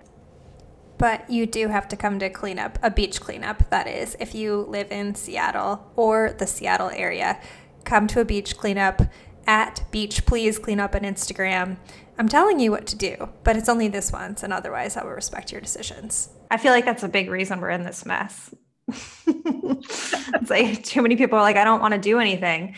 But 0.96 1.28
you 1.30 1.46
do 1.46 1.68
have 1.68 1.86
to 1.88 1.96
come 1.96 2.18
to 2.18 2.30
cleanup, 2.30 2.78
a 2.82 2.90
beach 2.90 3.20
cleanup, 3.20 3.70
that 3.70 3.86
is. 3.86 4.16
If 4.18 4.34
you 4.34 4.66
live 4.68 4.90
in 4.90 5.14
Seattle 5.14 5.92
or 5.94 6.34
the 6.38 6.46
Seattle 6.46 6.90
area, 6.90 7.40
come 7.84 8.06
to 8.08 8.20
a 8.20 8.24
beach 8.24 8.56
cleanup 8.56 9.02
at 9.46 9.84
Beach 9.90 10.26
Please 10.26 10.58
Cleanup 10.58 10.94
on 10.94 11.02
Instagram. 11.02 11.76
I'm 12.18 12.28
telling 12.28 12.58
you 12.58 12.70
what 12.70 12.86
to 12.88 12.96
do, 12.96 13.28
but 13.44 13.56
it's 13.56 13.68
only 13.68 13.88
this 13.88 14.10
once, 14.10 14.42
and 14.42 14.52
otherwise, 14.52 14.96
I 14.96 15.04
will 15.04 15.12
respect 15.12 15.52
your 15.52 15.60
decisions. 15.60 16.30
I 16.50 16.56
feel 16.56 16.72
like 16.72 16.84
that's 16.84 17.04
a 17.04 17.08
big 17.08 17.30
reason 17.30 17.60
we're 17.60 17.70
in 17.70 17.84
this 17.84 18.04
mess. 18.04 18.52
it's 18.88 20.50
like 20.50 20.82
too 20.82 21.02
many 21.02 21.14
people 21.14 21.38
are 21.38 21.42
like, 21.42 21.56
I 21.56 21.64
don't 21.64 21.80
want 21.80 21.94
to 21.94 22.00
do 22.00 22.18
anything. 22.18 22.74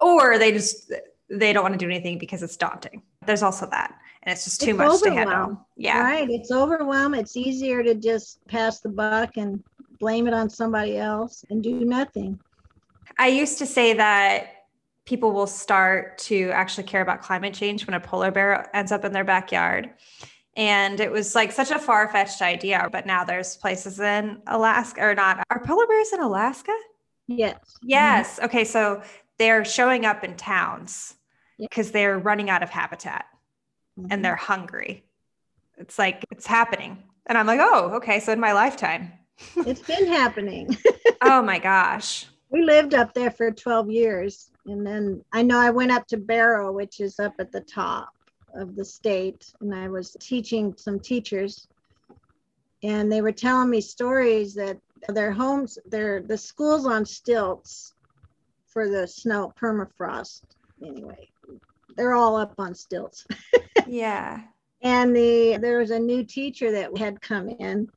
Or 0.00 0.38
they 0.38 0.50
just 0.50 0.92
they 1.32 1.52
don't 1.52 1.62
want 1.62 1.72
to 1.74 1.78
do 1.78 1.90
anything 1.90 2.18
because 2.18 2.42
it's 2.42 2.56
daunting. 2.56 3.02
There's 3.24 3.42
also 3.42 3.66
that. 3.70 3.98
And 4.22 4.32
it's 4.32 4.44
just 4.44 4.60
too 4.60 4.70
It's 4.70 4.78
much 4.78 5.02
to 5.02 5.12
handle. 5.12 5.66
Yeah. 5.76 6.00
right 6.00 6.30
it's 6.30 6.52
overwhelmed 6.52 7.16
it's 7.16 7.36
easier 7.36 7.82
to 7.82 7.94
just 7.94 8.38
pass 8.46 8.80
the 8.80 8.88
buck 8.88 9.36
and 9.36 9.62
blame 9.98 10.28
it 10.28 10.34
on 10.34 10.48
somebody 10.48 10.96
else 10.96 11.44
and 11.50 11.62
do 11.62 11.84
nothing 11.84 12.38
I 13.18 13.28
used 13.28 13.58
to 13.58 13.66
say 13.66 13.94
that 13.94 14.62
people 15.04 15.32
will 15.32 15.46
start 15.46 16.18
to 16.18 16.50
actually 16.50 16.84
care 16.84 17.02
about 17.02 17.22
climate 17.22 17.54
change 17.54 17.86
when 17.86 17.94
a 17.94 18.00
polar 18.00 18.30
bear 18.30 18.74
ends 18.74 18.92
up 18.92 19.04
in 19.04 19.12
their 19.12 19.24
backyard. 19.24 19.90
And 20.56 21.00
it 21.00 21.10
was 21.10 21.34
like 21.34 21.50
such 21.50 21.70
a 21.70 21.78
far 21.78 22.08
fetched 22.08 22.42
idea. 22.42 22.88
But 22.92 23.06
now 23.06 23.24
there's 23.24 23.56
places 23.56 23.98
in 24.00 24.40
Alaska 24.46 25.02
or 25.02 25.14
not. 25.14 25.44
Are 25.50 25.64
polar 25.64 25.86
bears 25.86 26.12
in 26.12 26.20
Alaska? 26.20 26.76
yes 27.26 27.58
Yes. 27.82 28.38
Okay. 28.42 28.64
So 28.64 29.02
they're 29.38 29.64
showing 29.64 30.04
up 30.04 30.24
in 30.24 30.36
towns. 30.36 31.14
Because 31.68 31.90
they're 31.90 32.18
running 32.18 32.50
out 32.50 32.62
of 32.62 32.70
habitat 32.70 33.26
Mhm. 33.98 34.08
and 34.10 34.24
they're 34.24 34.36
hungry. 34.36 35.04
It's 35.78 35.98
like 35.98 36.24
it's 36.30 36.46
happening. 36.46 37.02
And 37.26 37.36
I'm 37.38 37.46
like, 37.46 37.60
oh, 37.62 37.92
okay. 37.96 38.20
So 38.20 38.32
in 38.32 38.40
my 38.40 38.52
lifetime. 38.52 39.12
it's 39.66 39.80
been 39.80 40.06
happening 40.06 40.68
oh 41.22 41.42
my 41.42 41.58
gosh. 41.72 42.26
we 42.50 42.62
lived 42.62 42.94
up 42.94 43.12
there 43.14 43.30
for 43.30 43.50
12 43.50 43.90
years 43.90 44.50
and 44.66 44.86
then 44.86 45.24
i 45.32 45.42
know 45.42 45.58
i 45.58 45.68
went 45.70 45.90
up 45.90 46.06
to 46.06 46.16
barrow 46.16 46.70
which 46.70 47.00
is 47.00 47.18
up 47.18 47.32
at 47.40 47.50
the 47.50 47.60
top 47.62 48.10
of 48.54 48.76
the 48.76 48.84
state 48.84 49.52
and 49.60 49.74
i 49.74 49.88
was 49.88 50.16
teaching 50.20 50.72
some 50.76 51.00
teachers 51.00 51.66
and 52.84 53.10
they 53.10 53.20
were 53.22 53.32
telling 53.32 53.70
me 53.70 53.80
stories 53.80 54.54
that 54.54 54.76
their 55.08 55.32
homes 55.32 55.76
their 55.86 56.20
the 56.22 56.38
schools 56.38 56.86
on 56.86 57.04
stilts 57.06 57.94
for 58.68 58.88
the 58.88 59.08
snow 59.08 59.52
permafrost 59.60 60.42
anyway 60.86 61.26
they're 61.96 62.14
all 62.14 62.36
up 62.36 62.54
on 62.58 62.74
stilts 62.74 63.26
Yeah. 63.86 64.40
and 64.82 65.14
the 65.14 65.58
there 65.60 65.78
was 65.78 65.90
a 65.90 65.98
new 65.98 66.24
teacher 66.24 66.70
that 66.72 66.96
had 66.96 67.20
come 67.20 67.48
in 67.48 67.88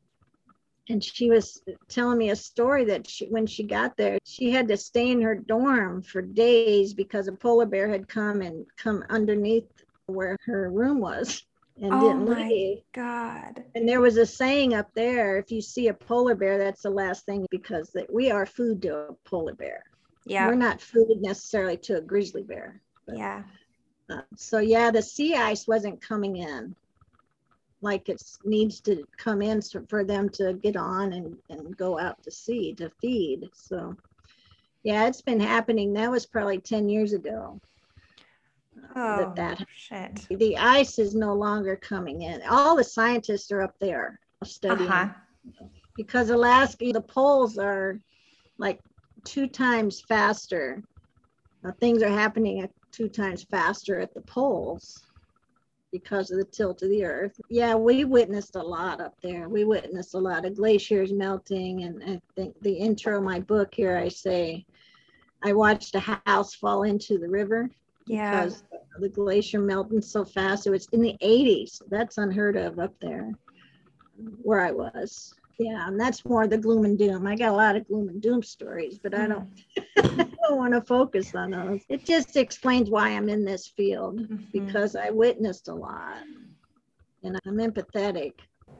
and 0.87 1.03
she 1.03 1.29
was 1.31 1.61
telling 1.89 2.17
me 2.19 2.29
a 2.29 2.35
story 2.35 2.85
that 2.85 3.07
she, 3.07 3.25
when 3.27 3.47
she 3.47 3.63
got 3.63 3.97
there 3.97 4.17
she 4.23 4.51
had 4.51 4.67
to 4.67 4.77
stay 4.77 5.09
in 5.11 5.21
her 5.21 5.35
dorm 5.35 6.01
for 6.01 6.21
days 6.21 6.93
because 6.93 7.27
a 7.27 7.31
polar 7.31 7.65
bear 7.65 7.87
had 7.87 8.07
come 8.07 8.41
and 8.41 8.65
come 8.77 9.03
underneath 9.09 9.67
where 10.07 10.37
her 10.45 10.69
room 10.69 10.99
was 10.99 11.43
and 11.81 11.91
Oh 11.93 12.01
didn't 12.01 12.29
my- 12.29 12.47
leave 12.47 12.77
God. 12.93 13.63
and 13.73 13.89
there 13.89 13.99
was 14.01 14.17
a 14.17 14.25
saying 14.25 14.75
up 14.75 14.89
there 14.93 15.37
if 15.37 15.51
you 15.51 15.61
see 15.61 15.87
a 15.87 15.93
polar 15.93 16.35
bear 16.35 16.57
that's 16.59 16.83
the 16.83 16.89
last 16.91 17.25
thing 17.25 17.45
because 17.49 17.89
that 17.95 18.11
we 18.13 18.29
are 18.31 18.45
food 18.45 18.81
to 18.83 18.95
a 18.95 19.13
polar 19.25 19.55
bear 19.55 19.83
Yeah. 20.25 20.47
we're 20.47 20.55
not 20.55 20.79
food 20.81 21.07
necessarily 21.21 21.77
to 21.77 21.97
a 21.97 22.01
grizzly 22.01 22.43
bear 22.43 22.79
Yeah. 23.11 23.43
Uh, 24.09 24.21
so 24.35 24.59
yeah, 24.59 24.91
the 24.91 25.01
sea 25.01 25.35
ice 25.35 25.67
wasn't 25.67 26.01
coming 26.01 26.37
in 26.37 26.75
like 27.81 28.09
it 28.09 28.21
needs 28.43 28.81
to 28.81 29.03
come 29.17 29.41
in 29.41 29.61
for 29.87 30.03
them 30.03 30.27
to 30.29 30.53
get 30.53 30.75
on 30.75 31.13
and, 31.13 31.37
and 31.49 31.77
go 31.77 31.99
out 31.99 32.21
to 32.23 32.31
sea 32.31 32.73
to 32.73 32.89
feed. 33.01 33.47
So 33.53 33.95
yeah, 34.83 35.07
it's 35.07 35.21
been 35.21 35.39
happening. 35.39 35.93
That 35.93 36.09
was 36.11 36.25
probably 36.25 36.59
10 36.59 36.89
years 36.89 37.13
ago. 37.13 37.59
Oh, 38.95 39.17
that, 39.17 39.35
that 39.35 39.67
shit. 39.75 40.27
the 40.29 40.57
ice 40.57 40.99
is 40.99 41.15
no 41.15 41.33
longer 41.33 41.75
coming 41.75 42.23
in. 42.23 42.41
All 42.49 42.75
the 42.75 42.83
scientists 42.83 43.51
are 43.51 43.61
up 43.61 43.75
there 43.79 44.19
studying 44.43 44.91
Uh-huh. 44.91 45.65
because 45.95 46.29
Alaska, 46.29 46.91
the 46.91 47.01
poles 47.01 47.57
are 47.57 47.99
like 48.57 48.79
two 49.23 49.47
times 49.47 50.01
faster. 50.01 50.83
Uh, 51.63 51.71
things 51.79 52.01
are 52.03 52.09
happening 52.09 52.61
at 52.61 52.71
two 52.95 53.09
times 53.09 53.43
faster 53.43 53.99
at 53.99 54.13
the 54.13 54.21
poles 54.21 55.03
because 55.91 56.31
of 56.31 56.37
the 56.37 56.45
tilt 56.45 56.81
of 56.81 56.89
the 56.89 57.05
earth. 57.05 57.39
Yeah, 57.49 57.75
we 57.75 58.03
witnessed 58.03 58.55
a 58.55 58.61
lot 58.61 58.99
up 59.01 59.15
there. 59.21 59.47
We 59.49 59.63
witnessed 59.63 60.13
a 60.13 60.19
lot 60.19 60.45
of 60.45 60.55
glaciers 60.55 61.13
melting. 61.13 61.83
And 61.83 62.03
I 62.03 62.21
think 62.35 62.55
the 62.61 62.73
intro 62.73 63.17
of 63.17 63.23
my 63.23 63.39
book 63.39 63.73
here, 63.73 63.97
I 63.97 64.09
say, 64.09 64.65
I 65.43 65.53
watched 65.53 65.95
a 65.95 66.19
house 66.25 66.53
fall 66.55 66.83
into 66.83 67.17
the 67.17 67.29
river 67.29 67.69
Yeah. 68.07 68.45
because 68.45 68.63
the 68.99 69.09
glacier 69.09 69.59
melting 69.59 70.01
so 70.01 70.25
fast. 70.25 70.67
It 70.67 70.71
was 70.71 70.87
in 70.91 71.01
the 71.01 71.15
80s. 71.21 71.81
That's 71.89 72.17
unheard 72.17 72.57
of 72.57 72.79
up 72.79 72.93
there 72.99 73.31
where 74.41 74.61
I 74.61 74.71
was. 74.71 75.33
Yeah, 75.57 75.87
and 75.87 75.99
that's 75.99 76.25
more 76.25 76.47
the 76.47 76.57
gloom 76.57 76.83
and 76.83 76.97
doom. 76.97 77.25
I 77.25 77.35
got 77.35 77.53
a 77.53 77.55
lot 77.55 77.75
of 77.77 77.87
gloom 77.87 78.09
and 78.09 78.21
doom 78.21 78.43
stories, 78.43 78.99
but 79.01 79.13
I 79.13 79.27
mm. 79.27 79.29
don't, 79.29 79.49
I 80.19 80.23
don't 80.47 80.57
want 80.57 80.73
to 80.73 80.81
focus 80.81 81.33
on 81.35 81.51
those. 81.51 81.81
It 81.89 82.05
just 82.05 82.35
explains 82.37 82.89
why 82.89 83.09
I'm 83.09 83.29
in 83.29 83.45
this 83.45 83.67
field 83.67 84.19
Mhm. 84.19 84.51
because 84.51 84.95
I 84.95 85.09
witnessed 85.09 85.67
a 85.67 85.73
lot 85.73 86.23
and 87.23 87.39
I'm 87.45 87.57
empathetic. 87.57 88.33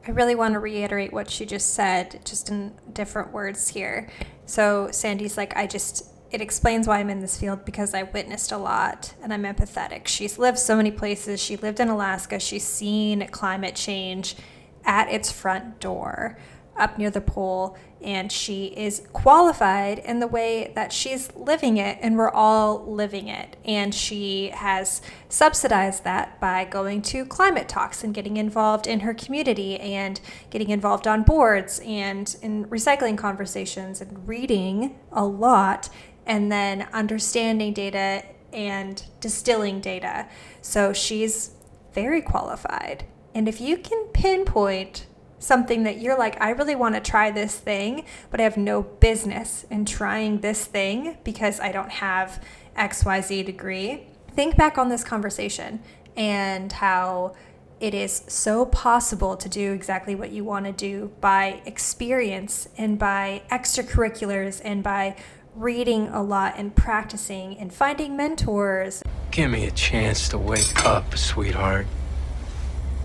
I 0.06 0.10
really 0.12 0.34
want 0.34 0.54
to 0.54 0.60
reiterate 0.60 1.12
what 1.12 1.30
she 1.30 1.44
just 1.46 1.74
said, 1.74 2.20
just 2.24 2.48
in 2.48 2.74
different 2.92 3.32
words 3.32 3.68
here. 3.68 4.08
So 4.44 4.88
Sandy's 4.92 5.36
like, 5.36 5.56
I 5.56 5.66
just, 5.66 6.04
it 6.30 6.40
explains 6.40 6.86
why 6.86 6.98
I'm 6.98 7.10
in 7.10 7.20
this 7.20 7.38
field 7.38 7.64
because 7.64 7.94
I 7.94 8.04
witnessed 8.04 8.52
a 8.52 8.58
lot 8.58 9.14
and 9.22 9.32
I'm 9.32 9.42
empathetic. 9.42 10.06
She's 10.06 10.38
lived 10.38 10.58
so 10.58 10.76
many 10.76 10.90
places. 10.90 11.42
She 11.42 11.56
lived 11.56 11.80
in 11.80 11.88
Alaska. 11.88 12.38
She's 12.38 12.64
seen 12.64 13.26
climate 13.28 13.74
change 13.74 14.36
at 14.84 15.10
its 15.10 15.32
front 15.32 15.80
door 15.80 16.38
up 16.78 16.98
near 16.98 17.10
the 17.10 17.20
pole 17.20 17.76
and 18.02 18.30
she 18.30 18.66
is 18.66 19.06
qualified 19.12 19.98
in 19.98 20.20
the 20.20 20.26
way 20.26 20.70
that 20.74 20.92
she's 20.92 21.34
living 21.34 21.76
it 21.76 21.98
and 22.02 22.16
we're 22.16 22.30
all 22.30 22.84
living 22.86 23.28
it. 23.28 23.56
And 23.64 23.94
she 23.94 24.50
has 24.54 25.00
subsidized 25.28 26.04
that 26.04 26.38
by 26.40 26.64
going 26.64 27.02
to 27.02 27.24
climate 27.24 27.68
talks 27.68 28.04
and 28.04 28.14
getting 28.14 28.36
involved 28.36 28.86
in 28.86 29.00
her 29.00 29.14
community 29.14 29.78
and 29.80 30.20
getting 30.50 30.70
involved 30.70 31.06
on 31.06 31.22
boards 31.22 31.80
and 31.84 32.36
in 32.42 32.66
recycling 32.66 33.16
conversations 33.18 34.00
and 34.00 34.28
reading 34.28 34.98
a 35.10 35.24
lot 35.24 35.88
and 36.26 36.52
then 36.52 36.88
understanding 36.92 37.72
data 37.72 38.24
and 38.52 39.04
distilling 39.20 39.80
data. 39.80 40.28
So 40.60 40.92
she's 40.92 41.52
very 41.92 42.20
qualified. 42.20 43.04
And 43.34 43.48
if 43.48 43.60
you 43.60 43.78
can 43.78 44.04
pinpoint 44.12 45.06
something 45.38 45.82
that 45.84 46.00
you're 46.00 46.18
like, 46.18 46.40
I 46.40 46.50
really 46.50 46.76
want 46.76 46.94
to 46.94 47.00
try 47.00 47.30
this 47.30 47.56
thing, 47.56 48.04
but 48.30 48.40
I 48.40 48.44
have 48.44 48.56
no 48.56 48.82
business 48.82 49.64
in 49.70 49.84
trying 49.84 50.40
this 50.40 50.64
thing 50.64 51.18
because 51.24 51.60
I 51.60 51.72
don't 51.72 51.90
have 51.90 52.42
XYZ 52.76 53.44
degree, 53.44 54.06
think 54.34 54.56
back 54.56 54.78
on 54.78 54.88
this 54.88 55.04
conversation 55.04 55.82
and 56.16 56.72
how 56.72 57.34
it 57.78 57.92
is 57.92 58.22
so 58.26 58.64
possible 58.64 59.36
to 59.36 59.48
do 59.48 59.72
exactly 59.72 60.14
what 60.14 60.30
you 60.32 60.44
want 60.44 60.64
to 60.64 60.72
do 60.72 61.12
by 61.20 61.60
experience 61.66 62.68
and 62.78 62.98
by 62.98 63.42
extracurriculars 63.50 64.62
and 64.64 64.82
by 64.82 65.14
reading 65.54 66.08
a 66.08 66.22
lot 66.22 66.54
and 66.56 66.74
practicing 66.74 67.56
and 67.58 67.72
finding 67.72 68.16
mentors 68.16 69.02
Give 69.30 69.50
me 69.50 69.66
a 69.66 69.70
chance 69.70 70.30
to 70.30 70.38
wake 70.38 70.86
up, 70.86 71.14
sweetheart. 71.14 71.86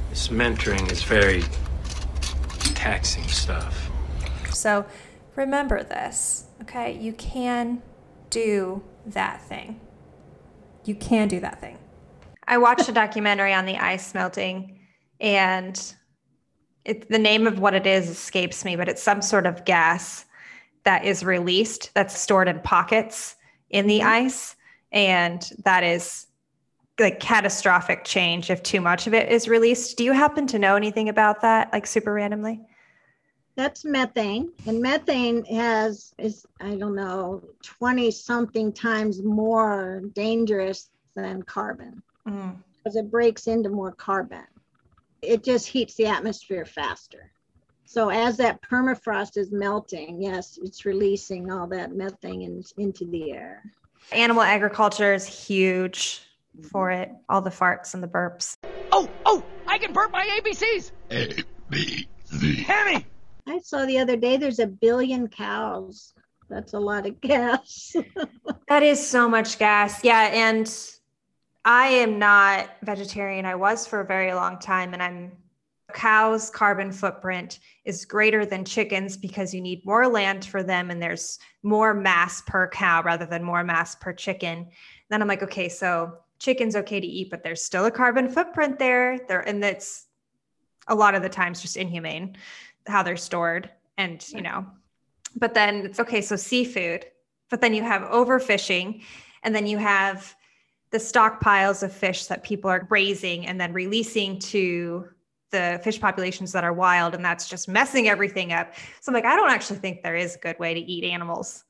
This 0.10 0.30
mentoring 0.30 0.90
is 0.90 1.04
very 1.04 1.44
taxing 2.82 3.28
stuff. 3.28 3.92
So 4.50 4.84
remember 5.36 5.84
this, 5.84 6.46
okay? 6.64 6.98
You 6.98 7.14
can 7.14 7.84
do 8.32 8.82
that 9.06 9.40
thing. 9.44 9.80
You 10.86 10.96
can 10.96 11.28
do 11.28 11.40
that 11.42 11.62
thing. 11.62 11.78
I 12.48 12.58
watched 12.58 12.90
a 12.90 12.92
documentary 12.92 13.54
on 13.54 13.68
the 13.68 13.78
ice 13.78 14.16
melting, 14.16 14.80
and 15.20 15.80
it, 16.84 17.08
the 17.08 17.20
name 17.20 17.46
of 17.46 17.60
what 17.60 17.76
it 17.76 17.86
is 17.86 18.10
escapes 18.10 18.66
me, 18.66 18.76
but 18.76 18.90
it's 18.90 19.04
some 19.04 19.22
sort 19.22 19.46
of 19.46 19.64
gas 19.64 20.26
that 20.84 21.06
is 21.06 21.24
released 21.24 21.92
that's 21.94 22.20
stored 22.20 22.48
in 22.48 22.60
pockets 22.62 23.36
in 23.70 23.86
the 23.86 24.00
mm-hmm. 24.00 24.26
ice, 24.26 24.56
and 24.92 25.52
that 25.66 25.84
is 25.84 26.26
like 27.00 27.20
catastrophic 27.20 28.06
change 28.06 28.50
if 28.50 28.64
too 28.64 28.82
much 28.82 29.06
of 29.06 29.14
it 29.14 29.32
is 29.32 29.48
released. 29.48 29.98
Do 29.98 30.04
you 30.04 30.14
happen 30.14 30.48
to 30.48 30.58
know 30.58 30.76
anything 30.76 31.10
about 31.10 31.42
that, 31.42 31.72
like 31.72 31.86
super 31.86 32.12
randomly? 32.12 32.60
That's 33.56 33.84
methane, 33.84 34.52
and 34.66 34.82
methane 34.82 35.44
has 35.46 36.14
is 36.18 36.46
I 36.60 36.76
don't 36.76 36.96
know 36.96 37.44
twenty 37.62 38.10
something 38.12 38.72
times 38.72 39.22
more 39.22 40.02
dangerous 40.14 40.90
than 41.16 41.44
carbon 41.44 42.02
Mm. 42.28 42.56
because 42.78 42.96
it 42.96 43.12
breaks 43.12 43.48
into 43.48 43.70
more 43.70 43.92
carbon. 43.92 44.46
It 45.22 45.44
just 45.44 45.68
heats 45.68 45.96
the 45.96 46.06
atmosphere 46.06 46.66
faster. 46.66 47.32
So 47.86 48.10
as 48.10 48.38
that 48.38 48.62
permafrost 48.62 49.38
is 49.38 49.52
melting, 49.52 50.22
yes, 50.22 50.58
it's 50.62 50.86
releasing 50.86 51.52
all 51.52 51.68
that 51.68 51.94
methane 51.94 52.42
in, 52.42 52.64
into 52.78 53.06
the 53.06 53.34
air. 53.34 53.64
Animal 54.14 54.44
agriculture 54.44 55.14
is 55.14 55.26
huge 55.28 56.22
for 56.72 56.92
it. 56.92 57.12
All 57.28 57.42
the 57.42 57.50
farts 57.50 57.94
and 57.94 58.02
the 58.02 58.08
burps. 58.08 58.56
Oh, 58.92 59.10
oh, 59.26 59.44
I 59.68 59.78
can 59.78 59.92
burp 59.94 60.12
my 60.12 60.26
ABCs. 60.42 60.92
A, 61.12 61.44
B, 61.70 62.08
Z. 62.34 62.56
Hammy. 62.64 63.06
I 63.48 63.60
saw 63.60 63.86
the 63.86 64.00
other 64.00 64.16
day 64.16 64.38
there's 64.38 64.60
a 64.60 64.68
billion 64.68 65.28
cows. 65.28 66.14
That's 66.50 66.74
a 66.74 66.80
lot 66.80 67.06
of 67.06 67.20
gas. 67.22 67.96
That 68.68 68.84
is 68.84 69.06
so 69.06 69.28
much 69.28 69.60
gas. 69.60 70.02
Yeah. 70.02 70.30
And 70.32 70.74
I 71.66 71.88
am 71.88 72.20
not 72.20 72.70
vegetarian. 72.84 73.46
I 73.46 73.56
was 73.56 73.86
for 73.86 74.00
a 74.00 74.06
very 74.06 74.34
long 74.34 74.60
time. 74.60 74.94
And 74.94 75.04
I'm 75.04 75.34
cows' 75.94 76.50
carbon 76.50 76.92
footprint 76.92 77.60
is 77.84 78.06
greater 78.06 78.46
than 78.46 78.64
chickens 78.64 79.18
because 79.18 79.54
you 79.54 79.60
need 79.60 79.86
more 79.86 80.08
land 80.08 80.46
for 80.46 80.64
them 80.64 80.90
and 80.90 81.02
there's 81.02 81.38
more 81.64 81.94
mass 81.94 82.42
per 82.48 82.70
cow 82.70 83.04
rather 83.04 83.26
than 83.26 83.44
more 83.44 83.62
mass 83.64 83.96
per 83.96 84.14
chicken. 84.14 84.68
Then 85.10 85.22
I'm 85.22 85.28
like, 85.28 85.44
okay, 85.44 85.68
so 85.68 86.20
chicken's 86.40 86.78
okay 86.78 87.02
to 87.02 87.08
eat, 87.08 87.30
but 87.30 87.44
there's 87.44 87.62
still 87.62 87.86
a 87.86 87.92
carbon 87.92 88.30
footprint 88.30 88.80
there. 88.80 89.20
There 89.28 89.42
and 89.42 89.62
that's 89.62 90.08
a 90.88 90.96
lot 90.96 91.14
of 91.14 91.22
the 91.22 91.30
times 91.30 91.62
just 91.62 91.78
inhumane 91.78 92.36
how 92.88 93.04
they're 93.04 93.18
stored. 93.18 93.70
And 93.98 94.26
you 94.30 94.42
know, 94.42 94.66
but 95.36 95.54
then 95.54 95.86
it's 95.86 96.00
okay, 96.00 96.22
so 96.22 96.36
seafood, 96.36 97.06
but 97.50 97.62
then 97.62 97.74
you 97.74 97.84
have 97.84 98.02
overfishing, 98.04 99.04
and 99.44 99.54
then 99.54 99.68
you 99.68 99.78
have 99.78 100.36
the 100.92 100.98
stockpiles 100.98 101.84
of 101.84 101.94
fish 101.94 102.26
that 102.26 102.44
people 102.44 102.70
are 102.70 102.86
raising 102.90 103.48
and 103.48 103.60
then 103.60 103.72
releasing 103.74 104.38
to 104.40 105.08
the 105.52 105.80
fish 105.84 106.00
populations 106.00 106.52
that 106.54 106.64
are 106.64 106.74
wild, 106.74 107.14
and 107.14 107.24
that's 107.24 107.48
just 107.48 107.68
messing 107.68 108.08
everything 108.08 108.54
up. 108.54 108.74
So 109.02 109.10
I'm 109.10 109.14
like, 109.14 109.26
I 109.26 109.36
don't 109.36 109.52
actually 109.52 109.80
think 109.80 110.02
there 110.02 110.16
is 110.16 110.36
a 110.36 110.40
good 110.40 110.58
way 110.60 110.74
to 110.74 110.80
eat 110.80 111.04
animals 111.04 111.66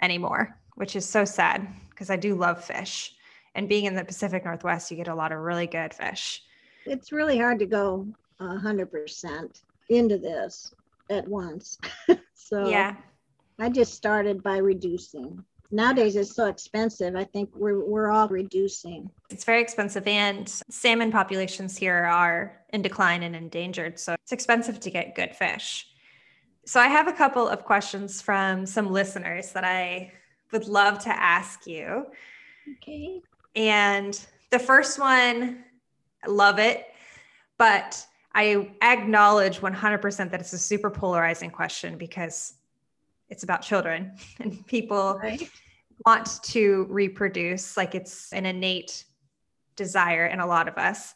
anymore, 0.00 0.56
which 0.76 0.96
is 0.96 1.08
so 1.08 1.24
sad 1.24 1.66
because 1.90 2.10
I 2.10 2.16
do 2.16 2.34
love 2.34 2.64
fish. 2.64 3.14
And 3.56 3.68
being 3.68 3.84
in 3.84 3.94
the 3.94 4.04
Pacific 4.04 4.44
Northwest, 4.44 4.90
you 4.90 4.96
get 4.96 5.08
a 5.08 5.14
lot 5.14 5.32
of 5.32 5.38
really 5.38 5.66
good 5.66 5.94
fish. 5.94 6.42
it's 6.86 7.12
really 7.12 7.38
hard 7.38 7.58
to 7.60 7.66
go 7.66 8.06
a 8.40 8.58
hundred 8.58 8.90
percent 8.90 9.62
into 9.88 10.18
this 10.18 10.72
at 11.10 11.26
once. 11.26 11.78
so 12.34 12.68
Yeah. 12.68 12.96
I 13.58 13.68
just 13.68 13.94
started 13.94 14.42
by 14.42 14.58
reducing. 14.58 15.44
Nowadays 15.70 16.16
it's 16.16 16.34
so 16.34 16.46
expensive. 16.46 17.16
I 17.16 17.24
think 17.24 17.50
we're 17.54 17.84
we're 17.84 18.10
all 18.10 18.28
reducing. 18.28 19.10
It's 19.30 19.44
very 19.44 19.60
expensive, 19.60 20.06
and 20.06 20.48
salmon 20.70 21.10
populations 21.10 21.76
here 21.76 22.04
are 22.04 22.60
in 22.72 22.82
decline 22.82 23.22
and 23.22 23.34
endangered. 23.34 23.98
So 23.98 24.14
it's 24.14 24.32
expensive 24.32 24.78
to 24.80 24.90
get 24.90 25.14
good 25.14 25.34
fish. 25.34 25.86
So 26.66 26.80
I 26.80 26.88
have 26.88 27.08
a 27.08 27.12
couple 27.12 27.48
of 27.48 27.64
questions 27.64 28.22
from 28.22 28.66
some 28.66 28.90
listeners 28.90 29.52
that 29.52 29.64
I 29.64 30.12
would 30.52 30.66
love 30.66 30.98
to 31.00 31.10
ask 31.10 31.66
you. 31.66 32.06
Okay. 32.76 33.20
And 33.56 34.18
the 34.50 34.58
first 34.58 34.98
one, 34.98 35.64
I 36.24 36.30
love 36.30 36.58
it, 36.58 36.86
but 37.58 38.06
I 38.34 38.68
acknowledge 38.82 39.60
100% 39.60 40.30
that 40.30 40.40
it's 40.40 40.52
a 40.52 40.58
super 40.58 40.90
polarizing 40.90 41.50
question 41.50 41.96
because 41.96 42.54
it's 43.28 43.44
about 43.44 43.62
children 43.62 44.12
and 44.40 44.66
people 44.66 45.20
Right. 45.22 45.48
want 46.04 46.42
to 46.44 46.86
reproduce 46.90 47.76
like 47.76 47.94
it's 47.94 48.32
an 48.32 48.46
innate 48.46 49.04
desire 49.76 50.26
in 50.26 50.40
a 50.40 50.46
lot 50.46 50.68
of 50.68 50.76
us 50.76 51.14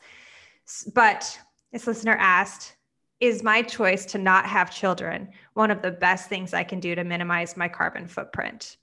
but 0.95 1.39
this 1.73 1.87
listener 1.87 2.17
asked 2.19 2.75
is 3.21 3.43
my 3.43 3.63
choice 3.63 4.05
to 4.07 4.19
not 4.19 4.47
have 4.47 4.71
children 4.71 5.29
one 5.55 5.71
of 5.71 5.83
the 5.83 5.91
best 5.91 6.29
things 6.29 6.55
i 6.55 6.65
can 6.65 6.81
do 6.81 6.95
to 6.95 7.05
minimize 7.05 7.57
my 7.57 7.69
carbon 7.69 8.07
footprint 8.09 8.77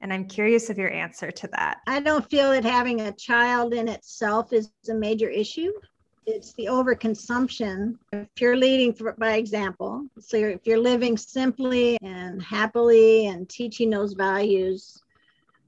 and 0.00 0.12
i'm 0.12 0.24
curious 0.24 0.70
of 0.70 0.78
your 0.78 0.90
answer 0.90 1.30
to 1.30 1.48
that 1.48 1.78
I 1.86 2.00
don't 2.00 2.28
feel 2.30 2.50
that 2.50 2.64
having 2.64 3.00
a 3.00 3.12
child 3.12 3.74
in 3.74 3.88
itself 3.88 4.52
is 4.52 4.70
a 4.88 4.94
major 4.94 5.28
issue. 5.28 5.72
It's 6.30 6.52
the 6.52 6.66
overconsumption. 6.66 7.96
If 8.12 8.28
you're 8.38 8.54
leading 8.54 8.92
for, 8.92 9.14
by 9.14 9.36
example, 9.36 10.04
so 10.20 10.36
you're, 10.36 10.50
if 10.50 10.66
you're 10.66 10.78
living 10.78 11.16
simply 11.16 11.96
and 12.02 12.42
happily 12.42 13.28
and 13.28 13.48
teaching 13.48 13.88
those 13.88 14.12
values 14.12 15.02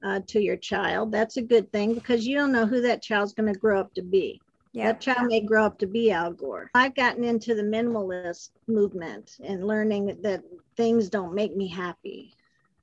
uh, 0.05 0.21
to 0.27 0.39
your 0.39 0.59
child, 0.59 1.13
that's 1.13 1.39
a 1.39 1.43
good 1.43 1.73
thing 1.73 1.95
because 1.95 2.27
you 2.27 2.37
don't 2.37 2.53
know 2.53 2.67
who 2.67 2.83
that 2.83 3.01
child's 3.01 3.33
going 3.33 3.51
to 3.51 3.59
grow 3.59 3.81
up 3.81 3.95
to 3.95 4.03
be. 4.03 4.39
That 4.75 5.01
child 5.01 5.29
may 5.29 5.41
grow 5.41 5.65
up 5.65 5.79
to 5.79 5.87
be 5.87 6.11
Al 6.11 6.33
Gore. 6.33 6.71
I've 6.75 6.95
gotten 6.95 7.25
into 7.25 7.55
the 7.55 7.63
minimalist 7.63 8.51
movement 8.69 9.39
and 9.43 9.67
learning 9.67 10.19
that 10.21 10.43
things 10.77 11.09
don't 11.09 11.35
make 11.35 11.57
me 11.57 11.69
happy 11.69 12.35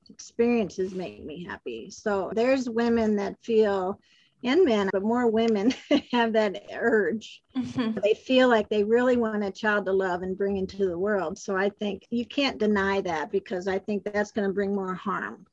experiences 0.10 0.94
make 0.94 1.24
me 1.24 1.44
happy. 1.44 1.90
So 1.90 2.32
there's 2.34 2.70
women 2.70 3.16
that 3.18 3.36
feel, 3.44 4.00
and 4.44 4.66
men, 4.66 4.90
but 4.92 5.04
more 5.04 5.28
women 5.28 5.74
have 6.12 6.34
that 6.34 6.64
urge. 6.74 7.42
They 8.04 8.14
feel 8.14 8.50
like 8.50 8.70
they 8.70 8.84
really 8.84 9.18
want 9.18 9.44
a 9.44 9.52
child 9.52 9.86
to 9.86 9.92
love 9.92 10.22
and 10.22 10.38
bring 10.38 10.58
into 10.58 10.88
the 10.88 10.98
world. 10.98 11.38
So 11.38 11.56
I 11.58 11.70
think 11.70 12.06
you 12.12 12.26
can't 12.26 12.58
deny 12.58 13.02
that 13.02 13.32
because 13.32 13.68
I 13.68 13.80
think 13.80 14.04
that's 14.04 14.32
going 14.32 14.48
to 14.48 14.54
bring 14.54 14.76
more 14.76 14.94
harm 14.94 15.46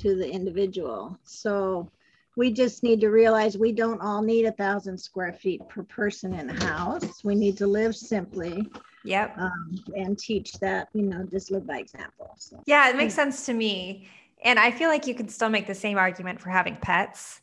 to 0.00 0.16
the 0.16 0.28
individual. 0.28 1.18
So 1.24 1.90
we 2.36 2.52
just 2.52 2.82
need 2.82 3.00
to 3.00 3.10
realize 3.10 3.56
we 3.56 3.70
don't 3.70 4.00
all 4.00 4.20
need 4.20 4.46
a 4.46 4.52
thousand 4.52 4.98
square 4.98 5.32
feet 5.32 5.66
per 5.68 5.84
person 5.84 6.34
in 6.34 6.50
a 6.50 6.64
house. 6.64 7.22
We 7.22 7.36
need 7.36 7.56
to 7.58 7.66
live 7.66 7.94
simply 7.94 8.68
yep 9.04 9.36
um, 9.38 9.78
and 9.94 10.18
teach 10.18 10.54
that, 10.54 10.88
you 10.94 11.02
know, 11.02 11.24
just 11.30 11.50
live 11.50 11.66
by 11.66 11.78
example. 11.78 12.34
So. 12.38 12.60
Yeah, 12.66 12.88
it 12.90 12.96
makes 12.96 13.14
sense 13.14 13.46
to 13.46 13.54
me. 13.54 14.08
And 14.42 14.58
I 14.58 14.72
feel 14.72 14.88
like 14.88 15.06
you 15.06 15.14
can 15.14 15.28
still 15.28 15.48
make 15.48 15.66
the 15.66 15.74
same 15.74 15.96
argument 15.96 16.40
for 16.40 16.50
having 16.50 16.76
pets 16.76 17.40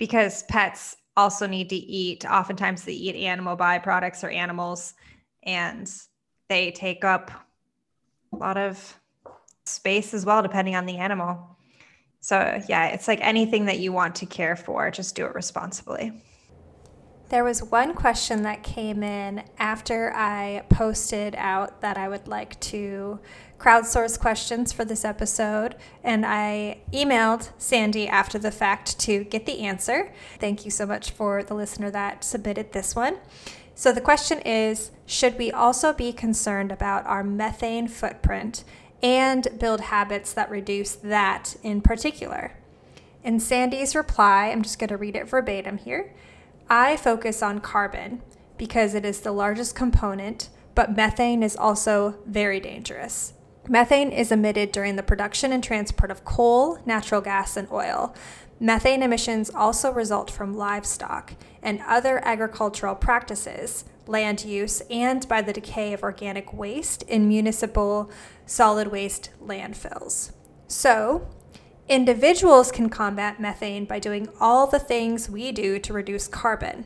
because 0.00 0.44
pets 0.44 0.96
also 1.14 1.46
need 1.46 1.68
to 1.68 1.76
eat. 1.76 2.24
Oftentimes, 2.24 2.84
they 2.84 2.94
eat 2.94 3.14
animal 3.14 3.54
byproducts 3.54 4.24
or 4.24 4.30
animals, 4.30 4.94
and 5.42 5.92
they 6.48 6.70
take 6.70 7.04
up 7.04 7.30
a 8.32 8.36
lot 8.36 8.56
of 8.56 8.98
space 9.66 10.14
as 10.14 10.24
well, 10.24 10.42
depending 10.42 10.74
on 10.74 10.86
the 10.86 10.96
animal. 10.96 11.58
So, 12.20 12.62
yeah, 12.66 12.86
it's 12.88 13.08
like 13.08 13.20
anything 13.20 13.66
that 13.66 13.78
you 13.78 13.92
want 13.92 14.14
to 14.16 14.26
care 14.26 14.56
for, 14.56 14.90
just 14.90 15.14
do 15.14 15.26
it 15.26 15.34
responsibly. 15.34 16.12
There 17.28 17.44
was 17.44 17.62
one 17.62 17.94
question 17.94 18.42
that 18.42 18.62
came 18.62 19.02
in 19.02 19.44
after 19.58 20.12
I 20.14 20.64
posted 20.70 21.34
out 21.36 21.82
that 21.82 21.98
I 21.98 22.08
would 22.08 22.26
like 22.26 22.58
to 22.60 23.20
crowdsource 23.60 24.18
questions 24.18 24.72
for 24.72 24.86
this 24.86 25.04
episode, 25.04 25.76
and 26.02 26.24
I 26.24 26.78
emailed 26.92 27.50
Sandy 27.58 28.08
after 28.08 28.38
the 28.38 28.50
fact 28.50 28.98
to 29.00 29.24
get 29.24 29.44
the 29.44 29.60
answer. 29.60 30.12
Thank 30.38 30.64
you 30.64 30.70
so 30.70 30.86
much 30.86 31.10
for 31.10 31.42
the 31.42 31.54
listener 31.54 31.90
that 31.90 32.24
submitted 32.24 32.72
this 32.72 32.96
one. 32.96 33.18
So 33.74 33.92
the 33.92 34.00
question 34.00 34.40
is 34.40 34.92
Should 35.04 35.36
we 35.36 35.52
also 35.52 35.92
be 35.92 36.12
concerned 36.12 36.72
about 36.72 37.04
our 37.06 37.22
methane 37.22 37.86
footprint 37.86 38.64
and 39.02 39.46
build 39.58 39.82
habits 39.82 40.32
that 40.32 40.50
reduce 40.50 40.94
that 40.94 41.56
in 41.62 41.82
particular? 41.82 42.56
In 43.22 43.38
Sandy's 43.38 43.94
reply, 43.94 44.48
I'm 44.48 44.62
just 44.62 44.78
going 44.78 44.88
to 44.88 44.96
read 44.96 45.16
it 45.16 45.28
verbatim 45.28 45.76
here. 45.76 46.14
I 46.70 46.96
focus 46.96 47.42
on 47.42 47.60
carbon 47.60 48.22
because 48.56 48.94
it 48.94 49.04
is 49.04 49.20
the 49.20 49.32
largest 49.32 49.74
component, 49.74 50.48
but 50.74 50.96
methane 50.96 51.42
is 51.42 51.56
also 51.56 52.16
very 52.26 52.60
dangerous. 52.60 53.34
Methane 53.68 54.10
is 54.10 54.32
emitted 54.32 54.72
during 54.72 54.96
the 54.96 55.02
production 55.02 55.52
and 55.52 55.62
transport 55.62 56.10
of 56.10 56.24
coal, 56.24 56.78
natural 56.86 57.20
gas, 57.20 57.56
and 57.56 57.70
oil. 57.70 58.14
Methane 58.58 59.02
emissions 59.02 59.50
also 59.50 59.92
result 59.92 60.30
from 60.30 60.56
livestock 60.56 61.34
and 61.62 61.80
other 61.86 62.20
agricultural 62.24 62.94
practices, 62.94 63.84
land 64.06 64.44
use, 64.44 64.82
and 64.90 65.26
by 65.28 65.40
the 65.40 65.52
decay 65.52 65.92
of 65.92 66.02
organic 66.02 66.52
waste 66.52 67.02
in 67.02 67.28
municipal 67.28 68.10
solid 68.46 68.88
waste 68.88 69.30
landfills. 69.42 70.32
So, 70.66 71.28
Individuals 71.88 72.70
can 72.70 72.88
combat 72.88 73.40
methane 73.40 73.84
by 73.84 73.98
doing 73.98 74.28
all 74.38 74.68
the 74.68 74.78
things 74.78 75.28
we 75.28 75.50
do 75.50 75.76
to 75.80 75.92
reduce 75.92 76.28
carbon 76.28 76.84